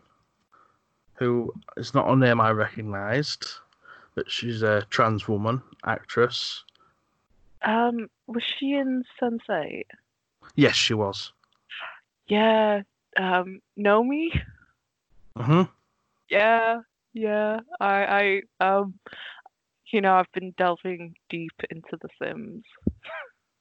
[1.14, 3.46] who is not a name I recognised,
[4.14, 6.64] but she's a trans woman actress.
[7.62, 9.84] um, was she in Sense8?
[10.54, 11.32] Yes, she was.
[12.28, 12.82] Yeah.
[13.18, 14.28] Um, Nomi?
[15.36, 15.62] hmm
[16.28, 16.80] Yeah,
[17.12, 17.60] yeah.
[17.80, 18.94] I, I, um,
[19.92, 22.64] you know, I've been delving deep into The Sims.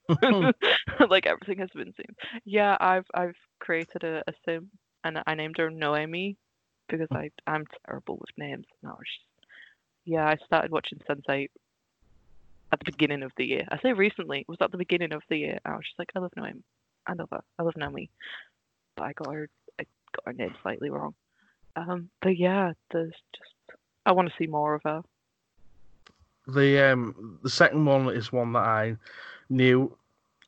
[1.09, 2.17] like everything has been Sims.
[2.45, 4.69] Yeah, I've, I've created a, a Sim
[5.03, 6.37] and I named her Noemi
[6.87, 8.65] because I, I'm terrible with names.
[8.83, 9.47] No, it's just,
[10.05, 11.49] yeah, I started watching Sense8
[12.71, 13.65] at the beginning of the year.
[13.71, 15.59] I say recently, it was at the beginning of the year.
[15.65, 16.63] I was just like, I love Noemi.
[17.07, 17.41] I love her.
[17.57, 18.09] I love Noemi.
[19.01, 19.85] I got her, I
[20.15, 21.13] got her name slightly wrong.
[21.75, 23.53] Um, but yeah, there's just
[24.05, 25.01] I want to see more of her.
[26.47, 28.97] The um the second one is one that I
[29.49, 29.95] knew.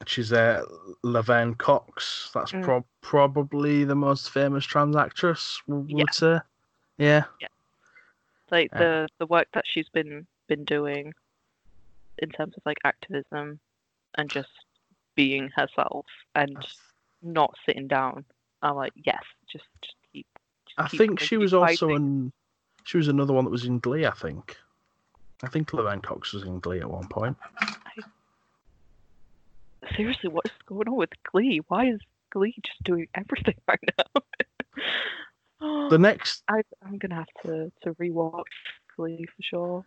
[0.07, 0.63] She's uh,
[1.03, 2.31] Laverne Cox.
[2.33, 2.63] That's Mm.
[2.63, 5.61] prob probably the most famous trans actress.
[5.67, 6.11] Would Yeah.
[6.11, 6.39] say,
[6.97, 7.23] yeah.
[8.49, 11.13] Like Uh, the the work that she's been been doing
[12.17, 13.59] in terms of like activism
[14.17, 14.49] and just
[15.15, 16.57] being herself and
[17.21, 18.25] not sitting down.
[18.61, 20.27] I'm like, yes, just, just keep.
[20.67, 21.95] Just I keep think going, she was also fighting.
[21.95, 22.31] in.
[22.83, 24.05] She was another one that was in Glee.
[24.05, 24.57] I think.
[25.43, 27.35] I think Laverne Cox was in Glee at one point.
[29.95, 31.61] Seriously, what is going on with Glee?
[31.67, 31.99] Why is
[32.29, 35.89] Glee just doing everything right now?
[35.89, 38.43] The next, I, I'm gonna have to to rewatch
[38.95, 39.85] Glee for sure.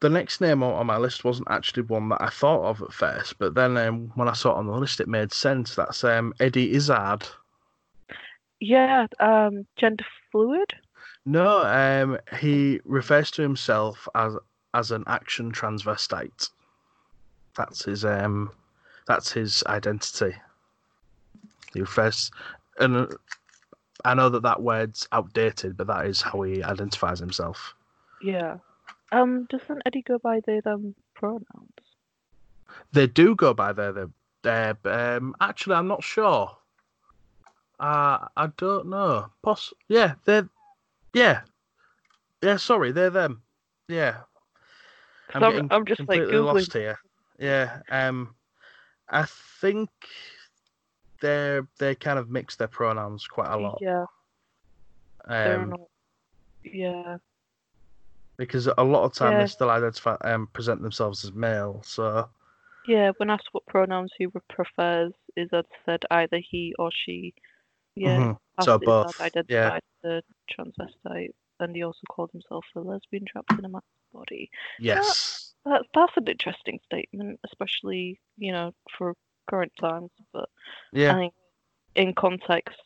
[0.00, 2.92] the next name on on my list wasn't actually one that I thought of at
[2.92, 5.76] first, but then um, when I saw it on the list, it made sense.
[5.76, 7.26] That's um, Eddie Izzard.
[8.60, 10.74] Yeah, um, gender fluid.
[11.24, 14.36] No, um, he refers to himself as
[14.74, 16.50] as an action transvestite.
[17.56, 18.50] That's his um,
[19.06, 20.34] that's his identity.
[21.72, 22.30] He refers,
[22.78, 23.06] and uh,
[24.04, 27.74] I know that that word's outdated, but that is how he identifies himself.
[28.22, 28.58] Yeah.
[29.12, 31.44] Um, doesn't Eddie go by they them pronouns?
[32.92, 34.10] They do go by their their,
[34.42, 35.34] their um.
[35.40, 36.56] Actually, I'm not sure.
[37.80, 39.30] Uh, I don't know.
[39.42, 39.72] Poss.
[39.88, 40.48] Yeah, they're.
[41.14, 41.40] Yeah.
[42.42, 42.56] Yeah.
[42.56, 43.42] Sorry, they're them.
[43.88, 44.18] Yeah.
[45.34, 46.44] I'm, getting I'm just like googling.
[46.44, 46.98] lost here.
[47.38, 47.80] Yeah.
[47.90, 48.34] Um,
[49.08, 49.24] I
[49.60, 49.88] think
[51.20, 53.78] they're they kind of mix their pronouns quite a lot.
[53.80, 54.04] Yeah,
[55.26, 55.80] they're Um, not.
[56.62, 57.16] Yeah,
[58.36, 59.40] because a lot of time Yeah.
[59.40, 61.80] they still identify um present themselves as male.
[61.84, 62.28] So
[62.86, 63.12] yeah.
[63.16, 67.34] When asked what pronouns he re- prefers, Izzard said either he or she.
[67.94, 68.18] Yeah.
[68.18, 68.38] mhm.
[68.62, 69.78] So both, Identified yeah.
[70.02, 74.50] the transvestite, and he also called himself a lesbian trapped in a man's body.
[74.78, 79.14] yes, That that's an interesting statement, especially you know for
[79.48, 80.10] current times.
[80.32, 80.48] But
[80.92, 81.12] yeah.
[81.12, 81.34] I think
[81.94, 82.80] in context,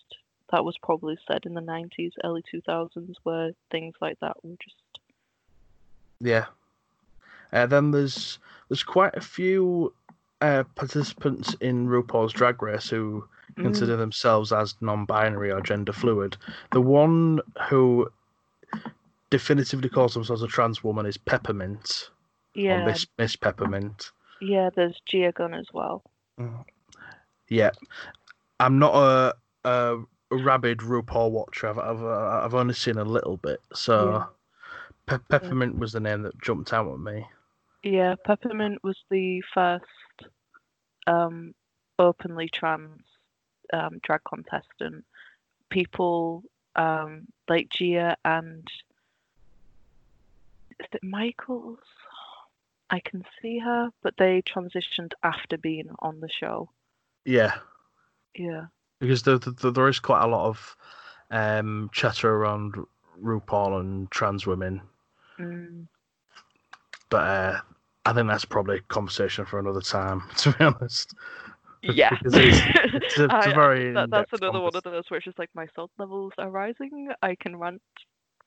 [0.50, 4.76] that was probably said in the 90s, early 2000s, where things like that were just.
[6.20, 6.46] Yeah.
[7.52, 8.38] Uh, then there's
[8.68, 9.92] there's quite a few
[10.40, 16.36] uh, participants in RuPaul's Drag Race who Mm, consider themselves as non-binary or gender fluid.
[16.72, 18.11] The one who
[19.30, 22.11] definitively calls themselves a trans woman is Peppermint,
[22.55, 24.11] yeah, Miss Miss Peppermint.
[24.40, 24.70] yeah.
[24.74, 26.02] There's Gia Gunn as well.
[27.48, 27.70] Yeah,
[28.59, 29.34] I'm not a,
[29.64, 29.98] a,
[30.30, 31.68] rabid RuPaul watcher.
[31.68, 34.24] I've, I've uh, I've only seen a little bit, so Yeah.
[35.07, 37.26] Pe- Peppermint was the name that jumped out at me.
[37.84, 39.84] Yeah, Peppermint was the first
[41.07, 41.55] um,
[41.98, 43.02] openly trans
[43.74, 45.04] um, drag contestant.
[45.70, 46.42] People
[46.76, 48.66] um, like Gia and
[50.80, 51.78] is it Michaels?
[52.90, 56.68] I can see her, but they transitioned after being on the show.
[57.24, 57.54] Yeah,
[58.36, 58.66] Yeah.
[59.00, 60.76] because there, there, there is quite a lot of
[61.30, 62.74] um, chatter around
[63.22, 64.82] RuPaul and trans women,
[65.40, 65.86] Mm.
[67.08, 67.60] but uh,
[68.04, 70.22] I think that's probably a conversation for another time.
[70.36, 71.14] To be honest,
[71.93, 72.16] Yeah.
[72.24, 72.32] It's-
[72.95, 75.51] it's it's I- very that, that's another one convers- of those where it's just like
[75.55, 77.09] my salt levels are rising.
[77.22, 77.82] I can rant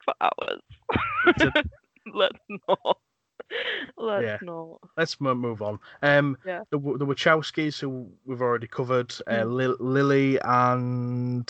[0.04, 0.62] for hours.
[1.26, 1.64] A-
[2.14, 2.98] Let's not.
[3.98, 4.38] Let's Yeah.
[4.42, 4.80] not.
[4.98, 5.80] Let's move on.
[6.02, 6.64] Um, Yeah.
[6.72, 9.54] the, the Wachowskis, who we've already covered, uh, Mm.
[9.54, 11.50] Lil- Lily and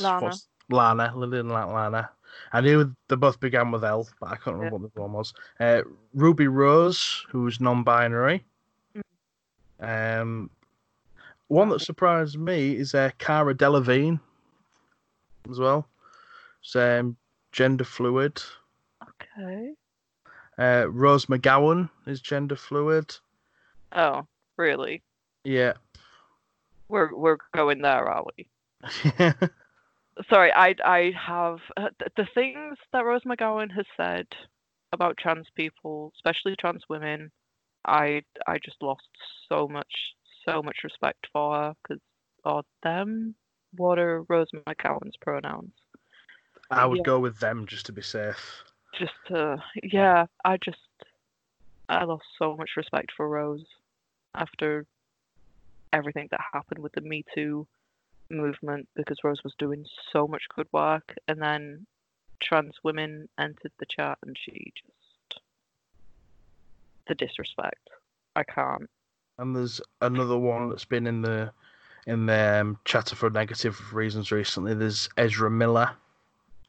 [0.00, 0.32] Lana.
[0.70, 2.10] Lana, Lily and Lana.
[2.52, 4.82] I knew they both began with L, but I can't remember Yeah.
[4.82, 5.32] what the one was.
[5.60, 5.82] Uh,
[6.14, 8.44] Ruby Rose, who's non-binary.
[9.80, 10.50] Um,
[11.48, 14.20] one that surprised me is uh, Cara Delevingne
[15.50, 15.88] as well.
[16.62, 17.16] So, um,
[17.52, 18.42] gender fluid.
[19.02, 19.72] Okay.
[20.58, 23.14] Uh, Rose McGowan is gender fluid.
[23.92, 24.26] Oh,
[24.56, 25.02] really?
[25.44, 25.74] Yeah.
[26.88, 28.48] We're we're going there, are we?
[30.30, 34.26] Sorry, I I have uh, th- the things that Rose McGowan has said
[34.92, 37.30] about trans people, especially trans women.
[37.84, 39.08] I I just lost
[39.48, 39.86] so much
[40.48, 42.02] so much respect for her because
[42.44, 43.34] or them.
[43.76, 45.72] What are Rose McGowan's pronouns?
[46.70, 47.04] I would Yeah.
[47.04, 48.64] go with them just to be safe.
[48.98, 50.78] Just to yeah, I just
[51.88, 53.64] I lost so much respect for Rose
[54.34, 54.86] after
[55.92, 57.66] everything that happened with the Me Too
[58.30, 61.86] movement because Rose was doing so much good work and then
[62.42, 65.40] trans women entered the chat and she just
[67.06, 67.88] the disrespect.
[68.36, 68.88] I can't.
[69.38, 71.52] And there's another one that's been in the
[72.06, 74.74] in the um, chatter for negative reasons recently.
[74.74, 75.90] There's Ezra Miller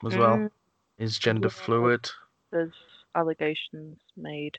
[0.05, 0.37] as well.
[0.37, 0.51] Mm,
[0.97, 1.65] Is gender Yeah.
[1.65, 2.09] fluid.
[2.51, 2.73] There's
[3.15, 4.57] allegations made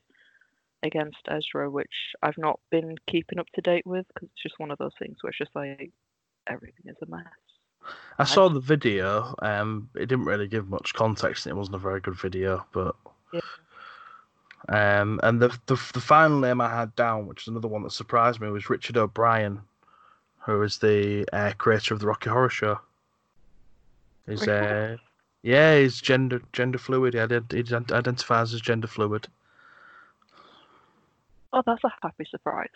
[0.83, 4.71] against Ezra, which I've not been keeping up to date with because it's just one
[4.71, 5.93] of those things where it's just like
[6.47, 7.25] everything is a mess.
[8.19, 9.35] I saw the video.
[9.41, 11.47] Um, it didn't really give much context.
[11.47, 12.97] and It wasn't a very good video, but
[13.33, 13.41] Yeah.
[14.69, 17.93] Um, and the, the the final name I had down, which is another one that
[17.93, 19.61] surprised me, was Richard O'Brien,
[20.41, 22.79] who is the uh, creator of the Rocky Horror Show.
[24.27, 24.99] He's uh,
[25.43, 27.15] yeah, he's gender gender fluid.
[27.15, 29.29] He, ident- he ident- identifies as gender fluid.
[31.53, 32.69] Oh, that's a happy surprise.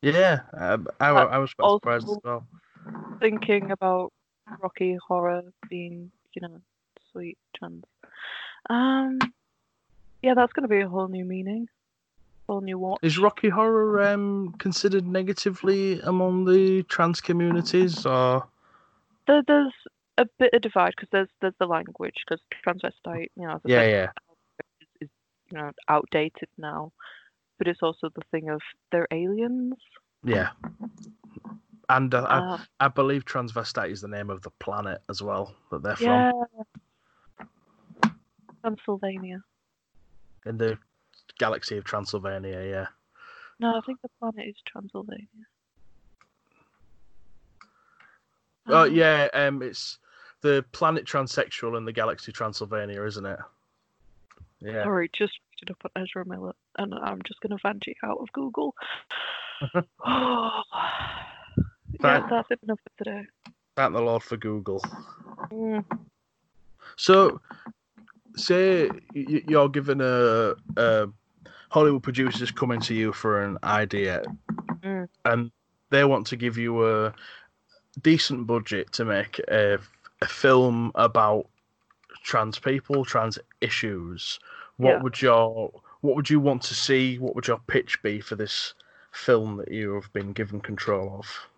[0.00, 2.46] Yeah, um, I, I was quite surprised as well.
[3.20, 4.12] Thinking about
[4.62, 6.60] Rocky Horror being, you know,
[7.10, 7.84] sweet trans.
[8.70, 9.18] Um,
[10.24, 11.68] yeah, that's gonna be a whole new meaning,
[12.48, 13.00] whole new watch.
[13.02, 18.46] Is Rocky Horror um, considered negatively among the trans communities, or
[19.26, 19.74] There, there's
[20.16, 24.10] a bit of divide because there's there's the language because transvestite, you know, yeah, yeah,
[24.80, 25.08] is, is
[25.50, 26.90] you know outdated now,
[27.58, 29.74] but it's also the thing of they're aliens.
[30.24, 30.50] yeah?
[31.90, 35.54] And uh, I, Uh, I believe transvestite is the name of the planet as well
[35.70, 36.30] that they're yeah.
[38.62, 39.42] Transylvania.
[39.42, 39.53] from
[40.46, 40.78] in the
[41.38, 42.62] galaxy of Transylvania.
[42.64, 42.86] Yeah.
[43.60, 45.26] No, I think the planet is Transylvania.
[48.66, 49.98] Oh Um, yeah, um, it's
[50.40, 53.38] the planet transsexual in the galaxy Transylvania, isn't it?
[54.60, 54.84] Yeah.
[54.84, 58.32] Sorry, just it up on Ezra Miller, and I'm just gonna vanish it out of
[58.32, 58.74] Google.
[60.06, 60.62] oh,
[62.00, 63.26] yeah, that's enough for today.
[63.76, 64.80] Thank the Lord for Google.
[65.50, 65.84] Mm,
[66.96, 67.40] So,
[68.36, 71.08] say you're given a, a
[71.70, 74.22] Hollywood producers coming to you for an idea,
[74.82, 75.08] Mm.
[75.24, 75.50] and
[75.90, 77.14] they want to give you a
[78.02, 79.78] decent budget to make a,
[80.20, 81.46] a film about
[82.22, 84.38] trans people, trans issues.
[84.76, 85.02] What Yeah.
[85.02, 85.70] would your
[86.00, 87.18] what would you want to see?
[87.18, 88.74] What would your pitch be for this
[89.12, 91.48] film that you have been given control of?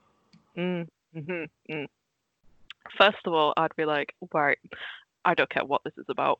[0.56, 1.86] mm, mhm, mm.
[2.96, 4.58] First of all, I'd be like, right,
[5.24, 6.38] I don't care what this is about.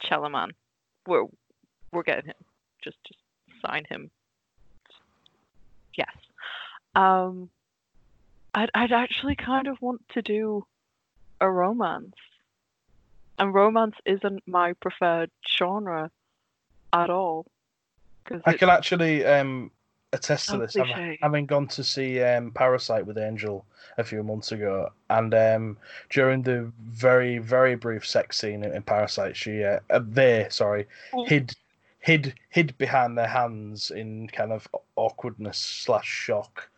[0.00, 0.50] Chella Man,
[1.06, 1.26] we're
[1.92, 2.34] we're getting him.
[2.82, 3.18] Just just
[3.64, 4.10] sign him.
[5.96, 6.14] Yes.
[6.94, 7.50] Um,
[8.54, 10.64] I'd I'd actually kind of want to do
[11.40, 12.16] a romance,
[13.38, 16.10] and romance isn't my preferred genre
[16.92, 17.46] at all.
[18.44, 19.70] I can actually um,
[20.12, 20.74] attest to Oh, this.
[20.74, 23.64] Having, having gone to see um, Parasite with Angel
[23.98, 25.76] a few months ago, and um,
[26.10, 30.86] during the very very brief sex scene in, in Parasite, she uh, uh, they sorry
[31.12, 31.24] Oh.
[31.26, 31.52] hid
[32.00, 36.70] hid hid behind their hands in kind of awkwardness slash shock.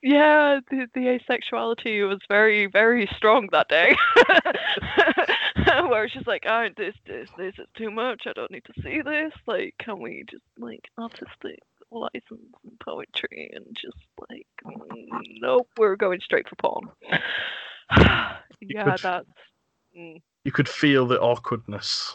[0.00, 3.96] Yeah, the, the asexuality was very, very strong that day.
[5.88, 8.22] Where just like, oh, this, this, this is too much.
[8.26, 9.32] I don't need to see this.
[9.46, 11.58] Like, can we just like artistic
[11.92, 13.96] license and poetry and just
[14.30, 14.46] like,
[15.40, 16.88] nope, we're going straight for porn.
[18.60, 19.28] yeah, could- that's.
[19.96, 22.14] Mm, You could feel the awkwardness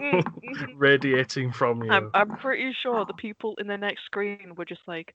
[0.00, 0.22] mm,
[0.56, 0.74] mhm.
[0.76, 1.90] radiating from you.
[1.90, 5.14] I'm, I'm pretty sure the people in the next screen were just like,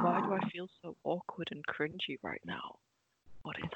[0.00, 2.76] why do I feel so awkward and cringy right now?
[3.42, 3.70] What is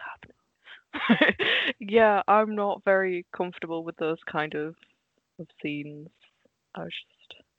[0.94, 1.36] happening?
[1.80, 4.74] yeah, I'm not very comfortable with those kind of,
[5.38, 6.08] of scenes.
[6.74, 7.09] I was just,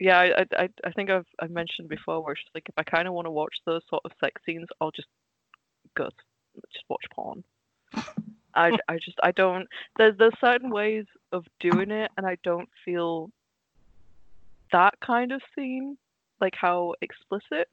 [0.01, 2.83] yeah, I, I, I- think I've, I've mentioned before where it's just like if I
[2.83, 5.07] kind of want to watch those sort of sex scenes, I'll just
[5.95, 6.09] go,
[6.73, 7.43] just watch porn.
[8.55, 9.67] I, I just, I don't.
[9.97, 13.29] There's there's certain ways of doing it, and I don't feel
[14.71, 15.97] that kind of scene,
[16.39, 17.67] like how explicit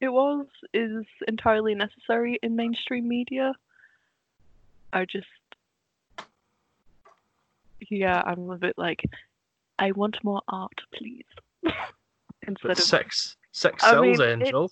[0.00, 3.52] it was, is entirely necessary in mainstream media.
[4.92, 5.26] I just,
[7.90, 9.02] yeah, I'm a bit like,
[9.78, 11.24] I want more art, please.
[12.46, 14.70] Instead but of sex sex I sells, mean, Angel.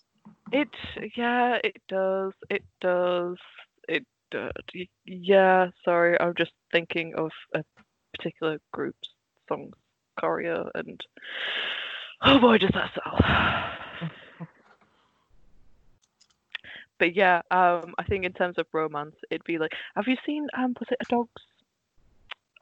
[0.53, 0.69] it,
[1.17, 2.33] yeah, it does.
[2.51, 3.37] It does.
[3.89, 4.53] It does.
[5.05, 7.65] Yeah, sorry, I'm just thinking of a
[8.17, 9.09] particular group's
[9.49, 9.75] songs,
[10.21, 11.01] choreo, and
[12.23, 14.09] oh boy, does that sell.
[16.99, 20.47] but yeah, um, I think in terms of romance, it'd be like, have you seen
[20.57, 21.43] um, was it a dog's,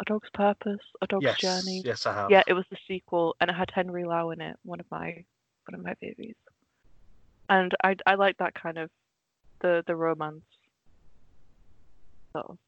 [0.01, 1.83] a dog's purpose, a dog's yes, journey?
[1.85, 2.31] yes, I have.
[2.31, 5.25] Yeah, it was the sequel, and it had Henry Lau in it, one of my
[5.69, 6.35] one of my babies.
[7.49, 8.91] And I I like that kind of
[9.61, 10.45] the the romance
[12.33, 12.59] sort of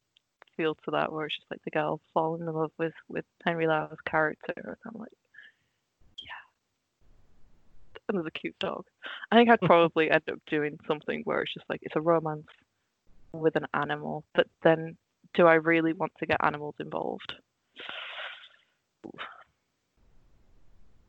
[0.55, 3.67] feel to that, where it's just like the girl falling in love with with Henry
[3.67, 5.11] Lau's character, and I'm like,
[6.19, 6.29] yeah,
[8.09, 8.85] another cute dog.
[9.31, 12.47] I think I'd probably end up doing something where it's just like it's a romance
[13.31, 14.95] with an animal, but then
[15.33, 17.33] do I really want to get animals involved?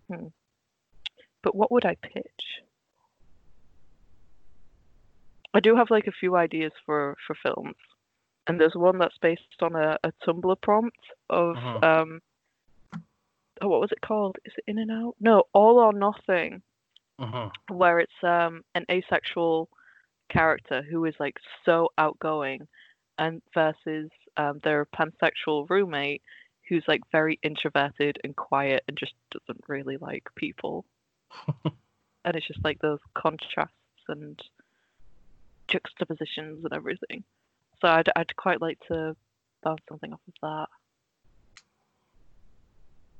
[0.09, 0.27] Hmm.
[1.43, 2.63] But what would I pitch?
[5.55, 7.77] I do have like a few ideas for for films,
[8.47, 10.99] and there's one that's based on a, a Tumblr prompt
[11.31, 11.85] of Mhm.
[11.85, 12.21] um
[13.61, 14.37] oh, what was it called?
[14.45, 15.15] Is it In and Out?
[15.21, 16.63] No, All or Nothing,
[17.21, 19.69] hmm where it's um an asexual
[20.31, 22.67] character who is like so outgoing,
[23.19, 26.23] and versus um their pansexual roommate
[26.69, 30.85] who's like very introverted and quiet and just doesn't really like people.
[31.65, 33.73] and it's just like those contrasts
[34.09, 34.41] and
[35.69, 37.24] juxtapositions and everything.
[37.81, 39.16] So I'd I'd quite like to
[39.62, 40.69] bounce something off of that.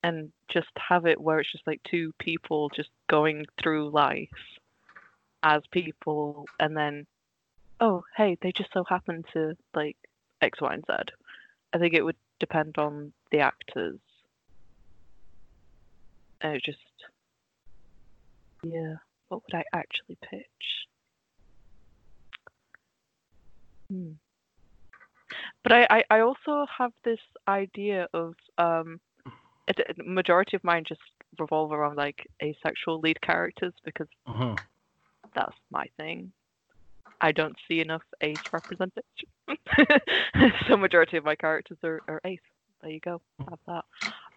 [0.03, 4.29] And just have it where it's just like two people just going through life
[5.43, 7.07] as people and then
[7.81, 9.97] oh hey, they just so happen to like
[10.41, 11.13] X, Y, and Z.
[11.73, 13.99] I think it would depend on the actors.
[16.41, 16.79] And it just
[18.65, 18.95] yeah,
[19.29, 20.87] what would I actually pitch?
[23.91, 24.13] Hmm.
[25.63, 27.19] But I, I, I also have this
[27.49, 29.01] idea of um,
[29.69, 31.01] it, majority of mine just
[31.39, 34.55] revolve around like asexual lead characters because hmm
[35.35, 36.31] that's my thing.
[37.25, 39.03] I don't see enough ace representation.
[40.69, 42.39] so majority of my characters are, are ace.
[42.83, 43.23] There you go.
[43.49, 43.85] Have that.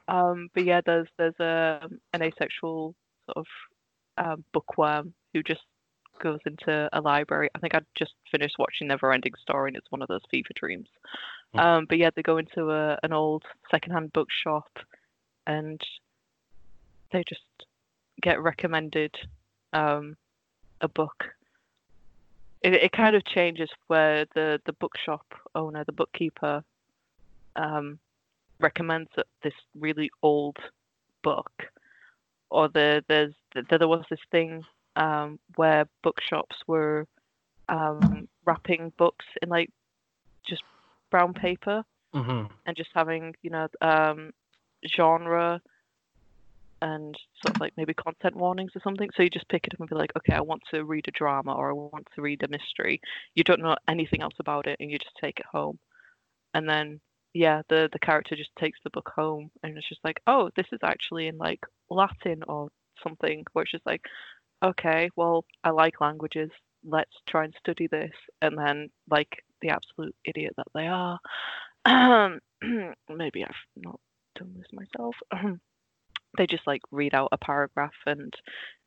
[0.07, 2.95] Um, but yeah, there's there's a an asexual
[3.26, 3.45] sort of
[4.18, 5.64] um, bookworm who just
[6.23, 7.49] goes into a library.
[7.53, 10.88] I think I just finished watching Neverending Story, and it's one of those fever dreams.
[11.53, 11.59] Hmm.
[11.59, 14.69] Um, but yeah, they go into a, an old secondhand bookshop,
[15.45, 15.81] and
[17.11, 17.41] they just
[18.22, 19.14] get recommended
[19.73, 20.15] um,
[20.80, 21.26] a book.
[22.61, 25.25] It, it kind of changes where the, the bookshop
[25.55, 26.63] owner, the bookkeeper,
[27.55, 27.99] um,
[28.59, 30.57] recommends that this really old
[31.23, 31.51] book,
[32.49, 34.63] or the there's there, there was this thing
[34.95, 37.05] um, where bookshops were
[37.69, 39.69] um, wrapping books in like
[40.45, 40.63] just
[41.11, 44.31] brown paper hmm and just having you know um,
[44.95, 45.61] genre
[46.81, 49.09] and sort of like maybe content warnings or something.
[49.15, 51.11] So you just pick it up and be like, okay, I want to read a
[51.11, 53.01] drama or I want to read a mystery.
[53.35, 55.79] You don't know anything else about it, and you just take it home.
[56.53, 56.99] And then
[57.33, 60.67] yeah, the the character just takes the book home, and it's just like, oh, this
[60.71, 61.59] is actually in like
[61.89, 62.69] Latin or
[63.03, 63.43] something.
[63.53, 64.01] Where it's just like,
[64.63, 66.51] okay, well, I like languages.
[66.83, 68.13] Let's try and study this.
[68.41, 71.19] And then like the absolute idiot that they are.
[73.09, 73.99] maybe I've not
[74.35, 75.15] done this myself.
[76.37, 78.33] they just like read out a paragraph and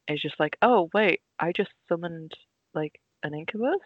[0.08, 2.32] it's just like, oh wait, I just summoned
[2.74, 3.80] like an incubus.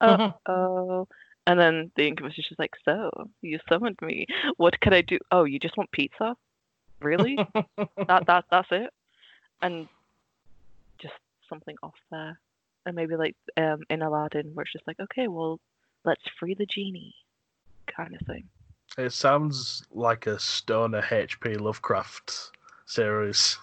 [0.00, 0.34] Oh, Mhm.
[0.46, 1.08] oh.
[1.46, 3.10] And then the incubus is just like, so
[3.42, 4.26] you summoned me.
[4.58, 5.18] What can I do?
[5.32, 6.36] Oh, you just want pizza?
[7.00, 7.36] Really?
[7.36, 8.90] that that that's it?
[9.62, 9.88] And
[11.00, 11.14] just
[11.48, 12.38] something off there.
[12.86, 15.58] And maybe like um in Aladdin where it's just like, okay, well,
[16.04, 17.14] let's free the genie
[17.86, 18.44] kind of thing.
[18.98, 21.54] It sounds like a stoner H.P.
[21.54, 22.50] Lovecraft
[22.84, 23.56] series.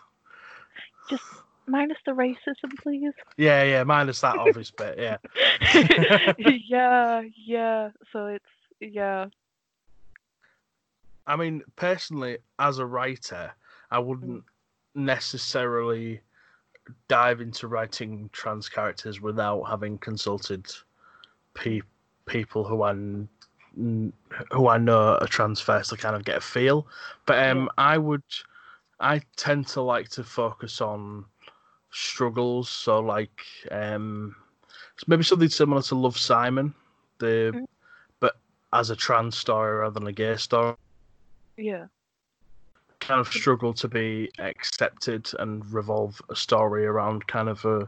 [1.10, 1.24] Just
[1.68, 3.12] minus the racism, please.
[3.36, 4.98] Yeah, yeah, minus that obvious bit.
[4.98, 5.18] Yeah.
[6.38, 7.90] yeah, yeah.
[8.14, 8.46] So it's
[8.80, 9.26] yeah.
[11.28, 13.52] I mean, personally, as a writer,
[13.92, 14.46] I wouldn't
[14.94, 16.22] necessarily
[17.10, 20.66] dive into writing trans characters without having consulted
[21.56, 21.82] pe-
[22.26, 22.94] people who I
[23.76, 26.88] who I know are trans first to kind of get a feel.
[27.26, 28.24] But um, I would,
[29.00, 31.26] I tend to like to focus on
[31.92, 32.70] struggles.
[32.70, 33.42] So like
[33.72, 34.36] um,
[35.08, 36.74] maybe something similar to Love Simon,
[37.20, 37.66] the Mm.
[38.20, 38.38] but
[38.74, 40.76] as a trans story rather than a gay story
[41.58, 41.88] Yeah.
[43.00, 47.88] kind of struggle to be accepted and revolve a story around kind of a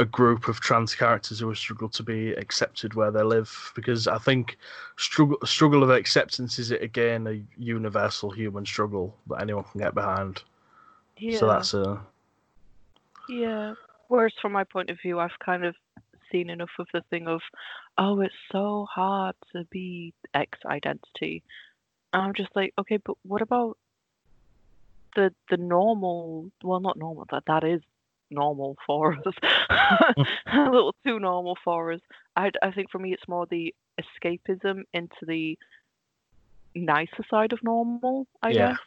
[0.00, 4.18] a group of trans characters who struggle to be accepted where they live because I
[4.18, 4.58] think
[4.96, 10.42] struggle struggle of acceptance is again a universal human struggle that anyone can get behind.
[11.16, 11.38] Yeah.
[11.38, 12.00] So that's a
[13.28, 13.74] Yeah.
[14.08, 15.74] Whereas from my point of view, I've kind of
[16.30, 17.40] seen enough of the thing of,
[17.96, 21.42] oh, it's so hard to be X identity.
[22.12, 23.78] And I'm just like, okay, but what about
[25.14, 26.50] the the normal?
[26.64, 27.26] Well, not normal.
[27.30, 27.80] That that is
[28.30, 29.34] normal for us.
[30.52, 32.00] a little too normal for us.
[32.36, 35.58] I I think for me, it's more the escapism into the
[36.74, 38.26] nicer side of normal.
[38.42, 38.68] I Yeah.
[38.68, 38.78] guess.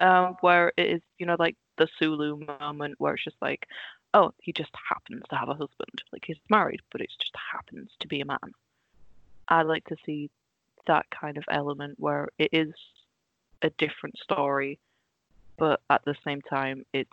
[0.00, 3.66] Um, where it is, you know, like the Sulu moment where it's just like,
[4.14, 6.02] oh, he just happens to have a husband.
[6.12, 8.38] Like he's married, but it just happens to be a man.
[9.48, 10.30] I like to see
[10.86, 12.72] that kind of element where it is
[13.62, 14.78] a different story,
[15.58, 17.10] but at the same time, it's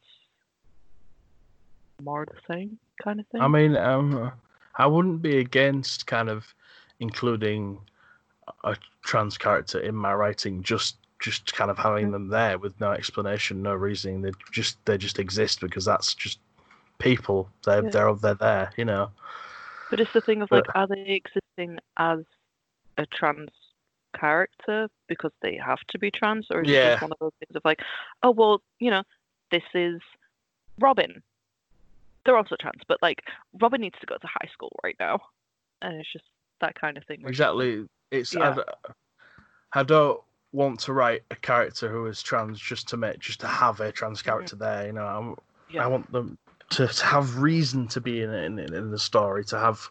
[2.01, 3.41] more the same kind of thing.
[3.41, 4.31] I mean, um,
[4.75, 6.53] I wouldn't be against kind of
[6.99, 7.79] including
[8.63, 12.91] a trans character in my writing just just kind of having them there with no
[12.91, 14.21] explanation, no reasoning.
[14.21, 16.39] They just they just exist because that's just
[16.99, 17.49] people.
[17.65, 17.89] They're Yeah.
[17.89, 19.11] they're they're there, you know.
[19.89, 22.19] But it's the thing of like, are they existing as
[22.97, 23.49] a trans
[24.19, 27.55] character because they have to be trans, or is it just one of those things
[27.55, 27.81] of like,
[28.23, 29.03] oh well, you know,
[29.51, 30.01] this is
[30.79, 31.23] Robin.
[32.27, 33.23] They're also trans, but like
[33.59, 35.19] Robin needs to go to high school right now,
[35.81, 36.25] and it's just
[36.61, 37.23] that kind of thing.
[37.23, 37.89] where it's just like, Exactly.
[38.11, 38.55] It's Yeah.
[39.73, 40.21] I, I don't
[40.51, 43.91] want to write a character who is trans just to make just to have a
[43.91, 44.85] trans character there.
[44.85, 45.35] You know, I'm,
[45.69, 45.85] Yeah.
[45.85, 46.37] I want them
[46.71, 49.89] to, to have reason to be in, in in the story, to have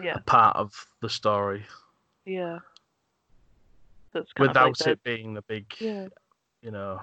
[0.00, 1.66] yeah, a part of the story
[2.24, 2.58] yeah.
[4.12, 6.08] That's without like it being the big, yeah,
[6.60, 7.00] you know,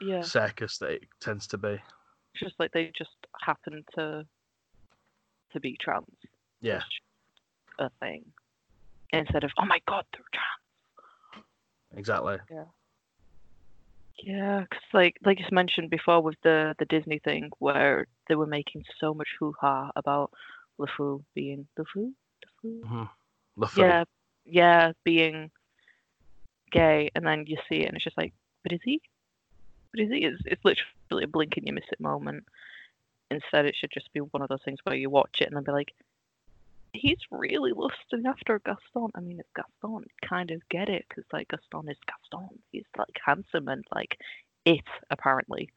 [0.00, 0.22] yeah.
[0.22, 1.70] circus that it tends to be.
[2.34, 4.24] It's just like they just happen to
[5.52, 6.06] to be trans.
[6.60, 6.82] Yeah.
[7.78, 8.24] A thing
[9.12, 11.46] instead of oh my god they're trans.
[11.96, 12.38] Exactly.
[12.50, 12.64] Yeah,
[14.18, 18.46] Yeah, because like like you mentioned before with the the Disney thing where they were
[18.46, 20.32] making so much hoo ha about
[20.80, 22.12] LeFou being LeFou,
[22.64, 23.04] LeFou, hmm
[23.56, 23.80] The food.
[23.80, 24.04] yeah,
[24.44, 25.50] yeah, being
[26.72, 28.32] gay, and then you see it and it's just like,
[28.62, 29.00] but is he?
[29.92, 30.24] But is he?
[30.24, 32.44] It's, it's literally a blink and you miss it moment.
[33.34, 35.64] Instead, it should just be one of those things where you watch it and then
[35.64, 35.92] be like,
[36.92, 39.10] he's really lusting after Gaston.
[39.14, 40.04] I mean, it's Gaston.
[40.22, 42.48] Kind of get it because like Gaston is Gaston.
[42.72, 44.18] He's like handsome and like
[44.64, 45.70] it apparently.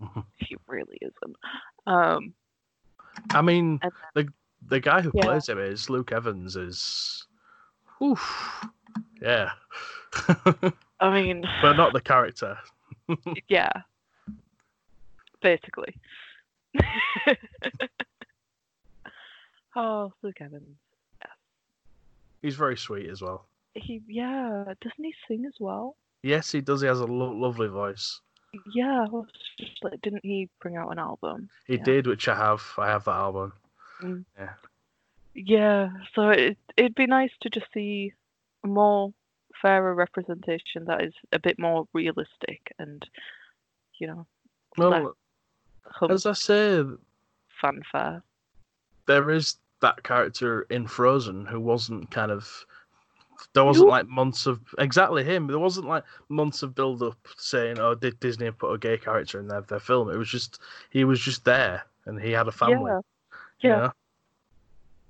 [0.00, 0.24] Mhm.
[0.38, 1.36] He really isn't.
[1.86, 2.34] Um,
[3.30, 4.28] I mean, and the
[4.66, 5.22] the guy who Yeah.
[5.24, 6.56] plays him is Luke Evans.
[6.56, 7.26] Is,
[8.02, 8.64] oof,
[9.20, 9.52] yeah,
[11.00, 12.58] I mean, but not the character.
[13.48, 13.70] yeah,
[15.42, 15.94] basically.
[19.76, 20.76] oh, Luke Evans.
[22.42, 23.46] He's very sweet as well.
[23.74, 25.96] He, yeah, doesn't he sing as well?
[26.22, 26.80] Yes, he does.
[26.82, 28.20] He has a lo- lovely voice.
[28.72, 29.06] Yeah,
[29.58, 31.48] just like, didn't he bring out an album?
[31.66, 31.82] He Yeah.
[31.84, 32.62] did, which I have.
[32.78, 33.52] I have that album.
[34.02, 34.24] Mm.
[34.38, 34.54] Yeah,
[35.34, 38.12] Yeah, so it it'd be nice to just see
[38.64, 39.12] more
[39.60, 43.08] fairer representation that is a bit more realistic and,
[43.98, 44.26] you know,
[44.76, 45.16] Well,
[45.86, 46.82] hum- as I say,
[47.60, 48.22] fanfare.
[49.06, 52.66] there is that character in Frozen who wasn't kind of.
[53.52, 55.46] There wasn't like months of exactly him.
[55.46, 59.38] There wasn't like months of build up saying, "Oh, did Disney put a gay character
[59.38, 62.52] in their their film?" It was just he was just there and he had a
[62.52, 62.90] family.
[62.90, 63.00] Yeah,
[63.60, 63.76] you yeah.
[63.78, 63.92] know?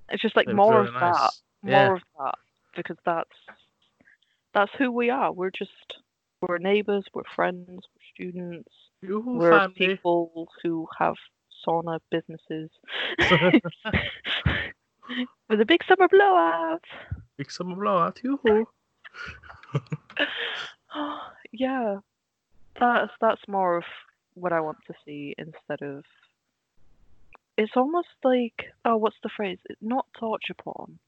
[0.09, 1.31] It's just like It more of that,
[1.61, 1.93] more Yeah.
[1.93, 2.35] of that,
[2.75, 3.29] because that's
[4.53, 5.31] that's who we are.
[5.31, 5.71] We're just
[6.41, 8.71] we're neighbors, we're friends, we're students,
[9.07, 9.75] You we're family.
[9.75, 11.15] people who have
[11.65, 12.69] sauna businesses
[15.49, 16.83] with a big summer blowout.
[17.37, 18.19] Big summer blowout.
[18.23, 18.65] Yoo-hoo.
[21.51, 21.97] yeah,
[22.79, 23.83] that's that's more of
[24.33, 26.03] what I want to see instead of.
[27.57, 29.59] It's almost like oh, what's the phrase?
[29.69, 30.99] It's not torture porn.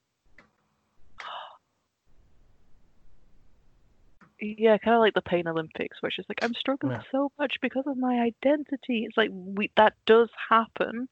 [4.39, 7.03] Yeah, kind of like the Pain Olympics, where it's just like I'm struggling Yeah.
[7.11, 9.05] so much because of my identity.
[9.05, 11.09] It's like we that does happen,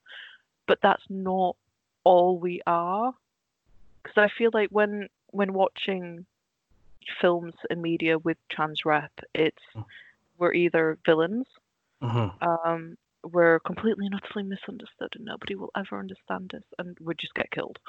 [0.68, 1.56] but that's not
[2.04, 3.14] all we are.
[4.04, 6.26] Because I feel like when when watching
[7.20, 9.86] films and media with trans rep, it's Mm.
[10.38, 11.48] we're either villains,
[12.02, 12.34] Mhm.
[12.42, 17.34] um, we're completely and utterly misunderstood, and nobody will ever understand us, and we just
[17.34, 17.80] get killed.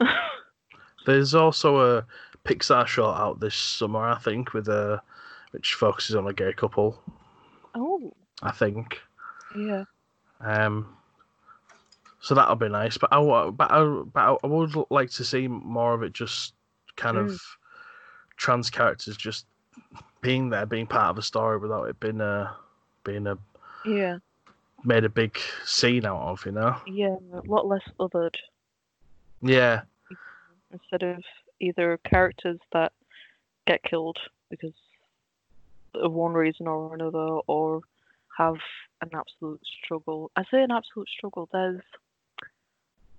[1.06, 2.06] There's also a
[2.44, 5.00] Pixar short out this summer, I think, with a
[5.52, 7.00] which focuses on a gay couple.
[7.74, 8.12] oh,
[8.42, 9.00] I think.
[9.56, 9.84] yeah,
[10.40, 10.96] Um,
[12.20, 12.96] so that'll be nice.
[12.98, 16.12] But I, but I, but I- would like to see more of it.
[16.14, 16.54] Just
[16.96, 17.30] kind Mm.
[17.32, 17.40] of
[18.36, 19.46] trans characters just
[20.20, 22.56] being there, being part of a story without it being a
[23.04, 23.36] being a
[23.84, 24.18] yeah,
[24.84, 26.46] made a big scene out of.
[26.46, 26.76] You know?
[26.86, 28.36] yeah, a lot less othered
[29.42, 29.82] Yeah.
[30.72, 31.22] instead of
[31.62, 32.92] either characters that
[33.66, 34.18] get killed
[34.50, 34.74] because
[35.94, 37.80] of one reason or another, or
[38.36, 38.56] have
[39.00, 40.30] an absolute struggle.
[40.36, 41.48] I say an absolute struggle.
[41.52, 41.82] There's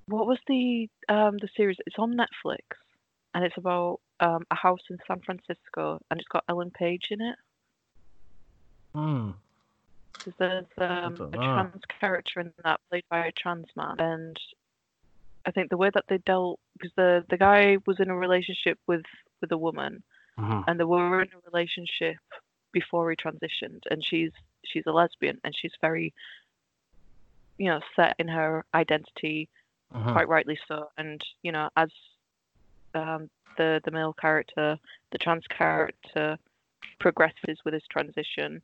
[0.08, 1.78] what was the um the series?
[1.86, 2.62] It's on Netflix,
[3.34, 7.22] and it's about um a house in San Francisco, and it's got Ellen Page in
[7.22, 7.36] it.
[8.94, 9.32] Hmm.
[10.14, 14.38] Because there's um, a trans character in that played by a trans man, and
[15.46, 18.78] I think the way that they dealt because the the guy was in a relationship
[18.88, 19.04] with
[19.42, 20.04] with a woman,
[20.38, 20.64] Mhm.
[20.68, 22.18] and they were in a relationship
[22.72, 24.32] before he transitioned, and she's
[24.66, 26.14] she's a lesbian, and she's very
[27.58, 29.50] you know set in her identity,
[29.94, 30.12] Mhm.
[30.12, 31.90] quite rightly so, and you know as
[32.94, 34.78] um, the the male character,
[35.12, 36.38] the trans character
[37.00, 38.62] progresses with his transition,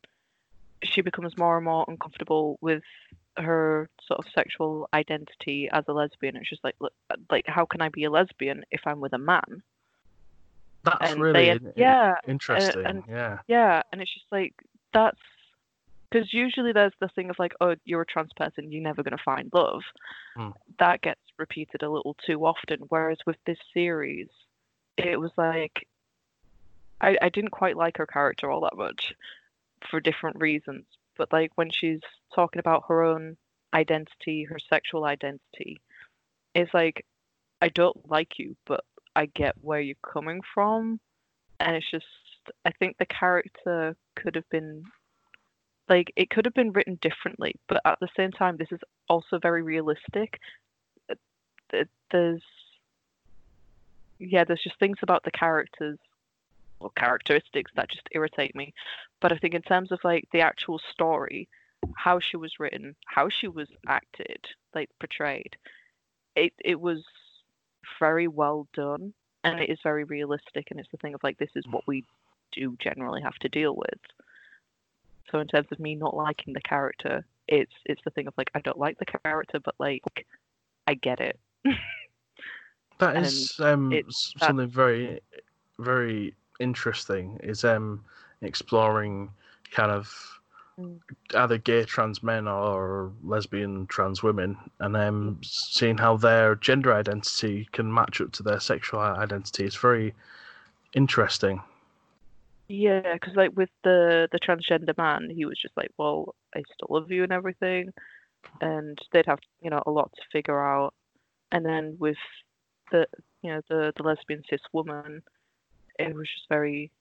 [0.84, 2.84] she becomes more and more uncomfortable with
[3.40, 6.36] her sort of sexual identity as a lesbian.
[6.36, 6.76] It's just like,
[7.30, 9.64] like, how can I be a lesbian if I'm with a man?
[10.84, 12.86] That's and really they, yeah interesting.
[12.86, 14.54] And, yeah, yeah, and it's just like
[14.94, 15.20] that's
[16.10, 19.16] because usually there's the thing of like, oh, you're a trans person, you're never going
[19.16, 19.82] to find love.
[20.36, 20.50] Hmm.
[20.80, 22.80] That gets repeated a little too often.
[22.88, 24.30] Whereas with this series,
[24.98, 25.86] it was like
[27.02, 29.14] I, I didn't quite like her character all that much
[29.90, 30.86] for different reasons.
[31.20, 32.00] But like when she's
[32.34, 33.36] talking about her own
[33.74, 35.82] identity, her sexual identity,
[36.56, 37.06] it's like
[37.62, 38.86] I don't like you, but
[39.18, 41.02] I get where you're coming from.
[41.60, 42.06] And it's just
[42.64, 44.86] I think the character could have been
[45.90, 48.80] like it could have been written differently, but at the same time this is
[49.10, 50.40] also very realistic.
[52.12, 52.42] There's
[54.20, 56.00] yeah, there's just things about the characters
[56.80, 58.74] or characteristics that just irritate me.
[59.22, 61.48] But I think in terms of like the actual story,
[61.96, 65.56] how she was written, how she was acted, like portrayed,
[66.36, 67.04] it it was
[68.00, 71.50] very well done and it is very realistic and it's the thing of like this
[71.56, 72.04] is what we
[72.52, 74.00] do generally have to deal with.
[75.32, 78.52] So in terms of me not liking the character, it's it's the thing of like
[78.56, 80.26] I don't like the character, but like
[80.88, 81.40] I get it.
[83.00, 85.22] that is um, something very
[85.80, 88.04] very interesting is um
[88.42, 89.30] exploring
[89.72, 90.40] kind of
[90.80, 90.98] mm.
[91.36, 97.68] either gay trans men or lesbian trans women and um seeing how their gender identity
[97.72, 100.14] can match up to their sexual identity is very
[100.94, 101.62] interesting.
[102.68, 106.88] Yeah because like with the the transgender man he was just like well i still
[106.90, 107.92] love you and everything
[108.62, 110.94] and they'd have you know a lot to figure out.
[111.52, 112.18] And then with
[112.92, 113.08] the
[113.42, 115.22] you know the the lesbian cis woman
[116.00, 116.92] it was just very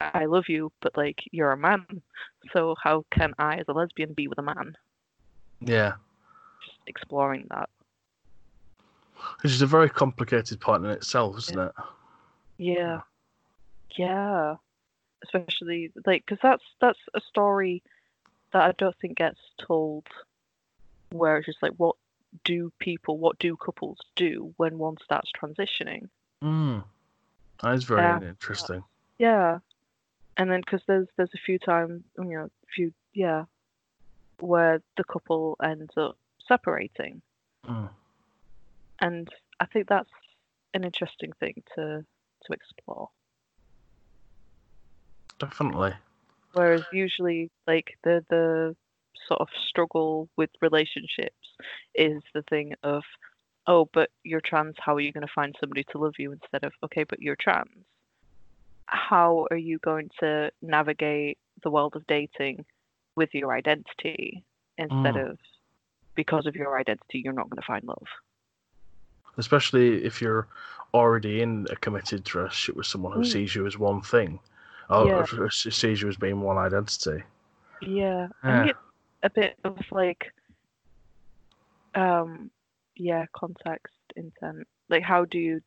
[0.00, 1.86] I love you, but like you're a man,
[2.52, 4.76] so how can I, as a lesbian, be with a man?
[5.60, 5.94] Yeah.
[6.64, 7.70] Just exploring that.
[9.40, 11.66] Which is a very complicated part in itself, isn't yeah.
[11.66, 11.72] it?
[12.58, 13.00] Yeah.
[13.96, 14.56] Yeah.
[15.24, 17.82] Especially like because that's that's a story
[18.52, 20.06] that I don't think gets told,
[21.10, 21.96] where it's just like what
[22.44, 26.08] do people, what do couples do when one starts transitioning?
[26.44, 26.84] Mm.
[27.62, 28.20] That is very yeah.
[28.22, 28.84] interesting.
[29.18, 29.58] Yeah,
[30.36, 33.44] and then because there's there's a few times, you know, a few yeah,
[34.40, 36.16] where the couple ends up
[36.46, 37.22] separating,
[37.66, 37.88] mm.
[39.00, 39.28] and
[39.60, 40.10] I think that's
[40.74, 42.04] an interesting thing to
[42.44, 43.08] to explore.
[45.38, 45.94] Definitely.
[46.52, 48.76] Whereas usually, like the the
[49.26, 51.34] sort of struggle with relationships
[51.94, 53.02] is the thing of
[53.66, 56.64] oh, but you're trans, how are you going to find somebody to love you instead
[56.64, 57.84] of, okay, but you're trans?
[58.86, 62.64] How are you going to navigate the world of dating
[63.16, 64.44] with your identity
[64.78, 65.30] instead mm.
[65.30, 65.38] of
[66.14, 68.06] because of your identity, you're not going to find love?
[69.38, 70.46] Especially if you're
[70.94, 73.32] already in a committed relationship with someone who mm.
[73.32, 74.38] sees you as one thing,
[74.88, 75.48] or yeah.
[75.50, 77.22] sees you as being one identity.
[77.82, 78.62] Yeah, yeah.
[78.62, 78.76] I get
[79.24, 80.32] a bit of like,
[81.94, 82.50] um,
[82.96, 84.66] yeah context intent.
[84.88, 85.60] Like how do you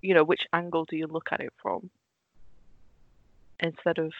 [0.00, 1.90] you know which angle do you look at it from?
[3.60, 4.12] Instead of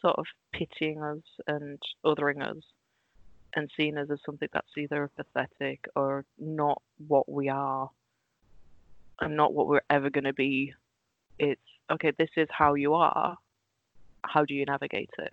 [0.00, 2.62] sort of pitying us and othering us
[3.54, 7.90] and seeing us as something that's either pathetic or not what we are
[9.20, 10.74] and not what we're ever going to be.
[11.38, 11.60] It's
[11.90, 13.36] okay this is how you are.
[14.24, 15.32] How do you navigate it?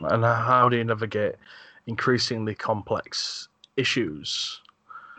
[0.00, 1.36] And how do you navigate
[1.86, 4.60] increasingly complex issues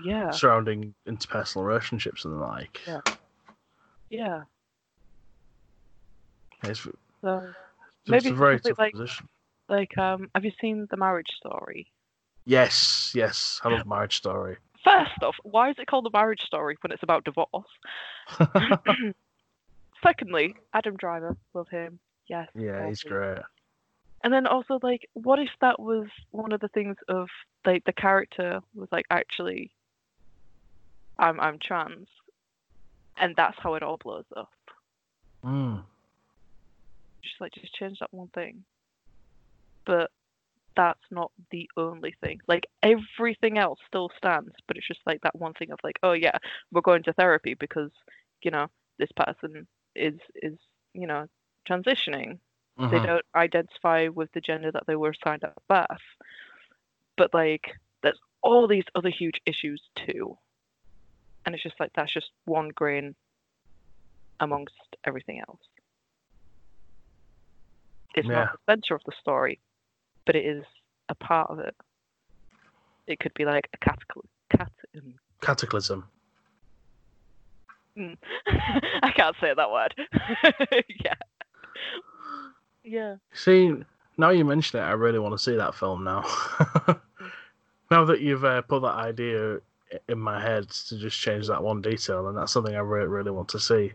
[0.04, 2.82] yeah surrounding interpersonal relationships and the like.
[2.88, 3.02] Yeah.
[4.10, 4.42] Yeah.
[6.64, 7.54] It's, so it's
[8.08, 9.28] maybe a very tough like, position.
[9.70, 11.88] Like, um, have you seen the Marriage Story?
[12.46, 14.58] Yes, yes, I love Marriage Story.
[14.84, 17.50] First off, why is it called the marriage story when it's about divorce?
[20.04, 22.00] Secondly, Adam Driver, love him.
[22.28, 22.48] Yes.
[22.54, 23.40] Yeah, he's great.
[24.26, 27.30] And then also like, what if that was one of the things of
[27.64, 29.70] like the character was like actually,
[31.20, 32.08] I'm I'm trans,
[33.18, 34.50] and that's how it all blows up.
[35.46, 35.84] Mm.
[37.22, 38.64] Just like just change that one thing.
[39.86, 40.10] But
[40.76, 42.40] that's not the only thing.
[42.48, 46.14] Like everything else still stands, but it's just like that one thing of like, oh
[46.14, 46.40] yeah,
[46.72, 47.92] we're going to therapy because
[48.42, 50.58] you know this person is is
[50.96, 51.28] you know
[51.70, 52.40] transitioning
[52.80, 52.92] Mm-hmm.
[52.94, 55.88] They don't identify with the gender that they were assigned at birth.
[57.18, 57.72] But like,
[58.04, 60.38] there's all these other huge issues too.
[61.46, 63.16] And it's just like that's just one grain
[64.40, 64.74] amongst
[65.06, 65.60] everything else.
[68.16, 68.34] It's Yeah.
[68.46, 69.60] not the center of the story,
[70.26, 70.64] but it is
[71.10, 71.76] a part of it.
[73.08, 74.30] It could be like a cataclysm.
[74.50, 74.72] Cat-
[75.42, 76.06] Cataclysm.
[77.98, 78.18] mm.
[79.04, 79.94] I can't say that word.
[81.04, 81.14] yeah.
[82.86, 83.16] Yeah.
[83.34, 83.74] See,
[84.18, 86.22] now you mention it, I really want to see that film now.
[87.92, 89.60] now that you've uh, put that idea
[90.08, 93.32] in my head to just change that one detail, and that's something I really, really
[93.32, 93.94] want to see.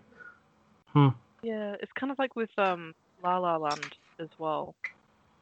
[1.42, 2.92] Yeah, it's kind of like with um
[3.22, 4.74] La La Land as well,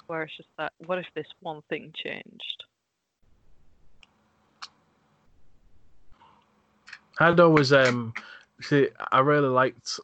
[0.06, 2.64] where it's just that what if this one thing changed?
[7.18, 8.14] I'd always um
[8.60, 9.98] see I really liked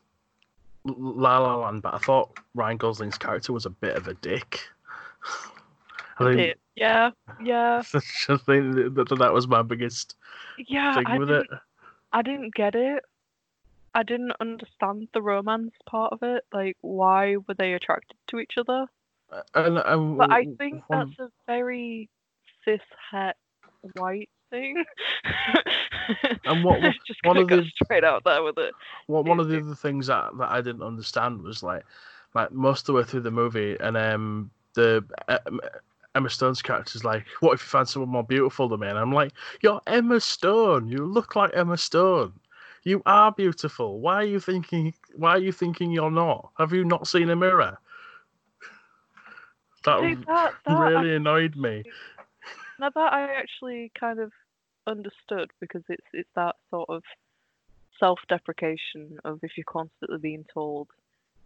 [0.85, 4.61] La La Land, but I thought Ryan Gosling's character was a bit of a dick.
[6.19, 7.11] I think It- yeah,
[7.43, 10.17] yeah, I think that, that was my biggest
[10.59, 10.95] yeah.
[10.97, 11.59] thing I with didn't, it.
[12.13, 13.05] I didn't get it.
[13.95, 16.45] I didn't understand the romance part of it.
[16.53, 18.87] Like, why were they attracted to each other?
[19.55, 22.09] And, and But I think that's a very
[22.65, 22.81] cis
[23.13, 23.37] het
[23.95, 24.85] white thing.
[26.45, 28.75] And what was- just one of the- straight out there with it.
[29.09, 31.85] Well, one of the other things that, that I didn't understand was like,
[32.35, 35.61] like most of the way through the movie, and um, the um,
[36.15, 39.13] Emma Stone's character's like, "What if you find someone more beautiful than me?" And I'm
[39.13, 39.33] like,
[39.63, 40.89] "You're Emma Stone.
[40.89, 42.33] You look like Emma Stone.
[42.83, 44.01] You are beautiful.
[44.01, 44.95] Why are you thinking?
[45.17, 46.51] Why are you thinking you're not?
[46.59, 47.79] Have you not seen a mirror?"
[49.85, 51.85] That that, that I really annoyed me.
[52.79, 54.33] Now that I actually kind of
[54.87, 57.03] understood because it's it's that sort of
[57.99, 60.89] self-deprecation of if you're constantly being told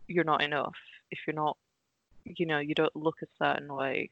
[0.06, 0.76] you're not enough,
[1.10, 1.56] if you're not,
[2.24, 4.10] you know, you don't look a certain way.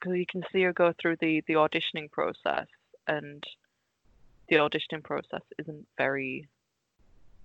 [0.00, 2.66] Because you can see her go through the the auditioning process,
[3.06, 3.44] and
[4.48, 6.48] the auditioning process isn't very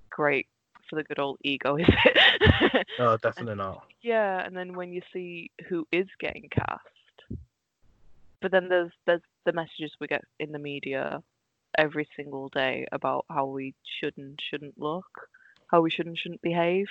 [0.10, 0.48] great
[0.90, 2.88] for the good old ego, is it?
[3.00, 3.84] Oh, no, definitely not.
[4.02, 7.40] Yeah, and then when you see who is getting cast,
[8.42, 11.24] but then there's there's the messages we get in the media
[11.78, 15.30] every single day about how we should and shouldn't look,
[15.72, 16.88] how we should and shouldn't behave.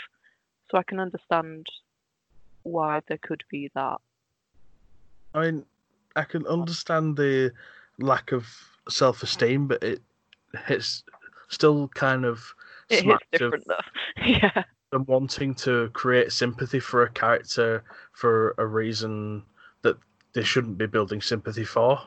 [0.71, 1.67] So I can understand
[2.63, 3.99] why there could be that.
[5.35, 5.65] I mean,
[6.17, 7.53] I can understand the
[7.99, 8.49] lack of
[8.89, 10.01] self-esteem, but it
[10.69, 11.05] it's
[11.49, 12.55] still kind of
[12.89, 14.25] It is smacked of different though.
[14.25, 14.63] yeah.
[14.93, 19.43] them wanting to create sympathy for a character for a reason
[19.83, 19.97] that
[20.33, 22.01] they shouldn't be building sympathy for.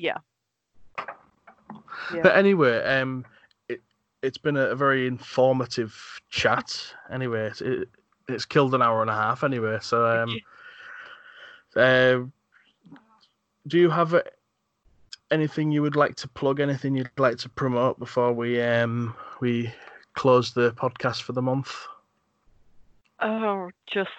[0.00, 0.16] Yeah.
[2.14, 2.22] Yeah.
[2.22, 3.26] But anyway, um,
[3.68, 3.82] it
[4.22, 6.94] it's been a, a very informative chat.
[7.10, 7.88] Anyway, it's, it,
[8.28, 9.44] it's killed an hour and a half.
[9.44, 10.40] Anyway, so um,
[11.76, 12.20] uh,
[13.66, 14.22] do you have uh,
[15.30, 16.60] anything you would like to plug?
[16.60, 19.70] Anything you'd like to promote before we um we
[20.14, 21.76] close the podcast for the month?
[23.20, 24.10] Oh, just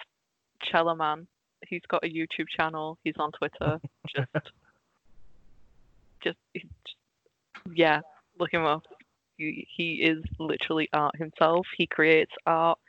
[0.62, 1.26] Chella Man.
[1.68, 3.00] He's got a YouTube channel.
[3.04, 3.80] He's on Twitter.
[4.16, 4.52] Just,
[6.24, 6.38] just,
[7.74, 8.02] yeah.
[8.40, 8.84] Look him up.
[9.38, 11.66] He, he is literally art himself.
[11.78, 12.80] He creates art.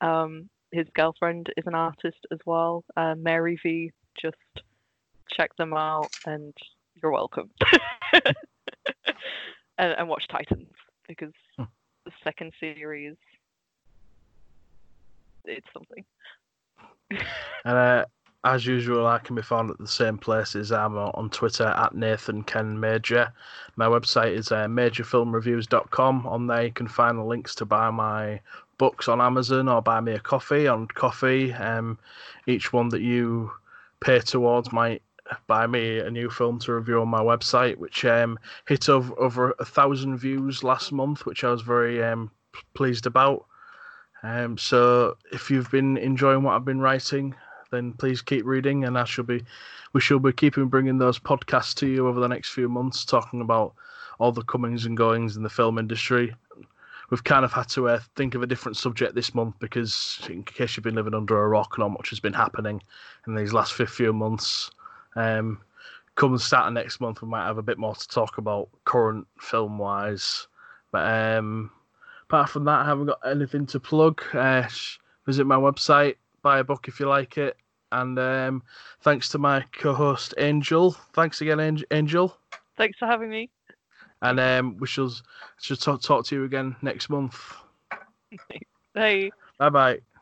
[0.00, 2.84] Um, his girlfriend is an artist as well.
[2.96, 3.92] Uh, Mary V.
[4.20, 4.36] Just
[5.30, 6.54] check them out, and
[7.00, 7.50] you're welcome.
[9.78, 10.72] and, and watch Titans
[11.06, 11.64] because Hmm.
[12.04, 13.16] the second series,
[15.44, 16.04] it's something.
[17.64, 18.04] And uh,
[18.46, 20.70] as usual, I can be found at the same places.
[20.70, 23.32] I'm on Twitter at Nathan Ken Major.
[23.74, 26.26] My website is uh, majorfilmreviews.com.
[26.28, 28.40] On there, you can find the links to buy my
[28.78, 31.50] books on Amazon or buy me a coffee on Ko-fi.
[31.54, 31.98] Um,
[32.46, 33.50] each one that you
[33.98, 35.02] pay towards might
[35.48, 39.54] buy me a new film to review on my website, which um, hit over, over
[39.58, 42.30] a thousand views last month, which I was very um,
[42.74, 43.44] pleased about.
[44.22, 47.34] Um, so if you've been enjoying what I've been writing,
[47.70, 49.44] then please keep reading, and I shall be,
[49.92, 53.40] we shall be keeping bringing those podcasts to you over the next few months, talking
[53.40, 53.74] about
[54.18, 56.34] all the comings and goings in the film industry.
[57.10, 60.42] We've kind of had to uh, think of a different subject this month because, in
[60.42, 62.82] case you've been living under a rock, not much has been happening
[63.26, 64.70] in these last few months.
[65.14, 65.60] Um,
[66.16, 69.78] come start next month, we might have a bit more to talk about current film
[69.78, 70.48] wise.
[70.90, 71.70] But um,
[72.24, 74.22] apart from that, I haven't got anything to plug.
[74.34, 74.66] Uh,
[75.26, 76.16] visit my website,
[76.46, 77.56] buy a book if you like it.
[77.90, 78.62] And um,
[79.00, 80.92] thanks to my co host, Angel.
[81.12, 82.36] Thanks again, Angel.
[82.76, 83.50] Thanks for having me.
[84.22, 85.12] And um, we shall,
[85.60, 87.36] shall talk, talk to you again next month.
[88.94, 89.30] Hey.
[89.58, 90.15] Bye bye.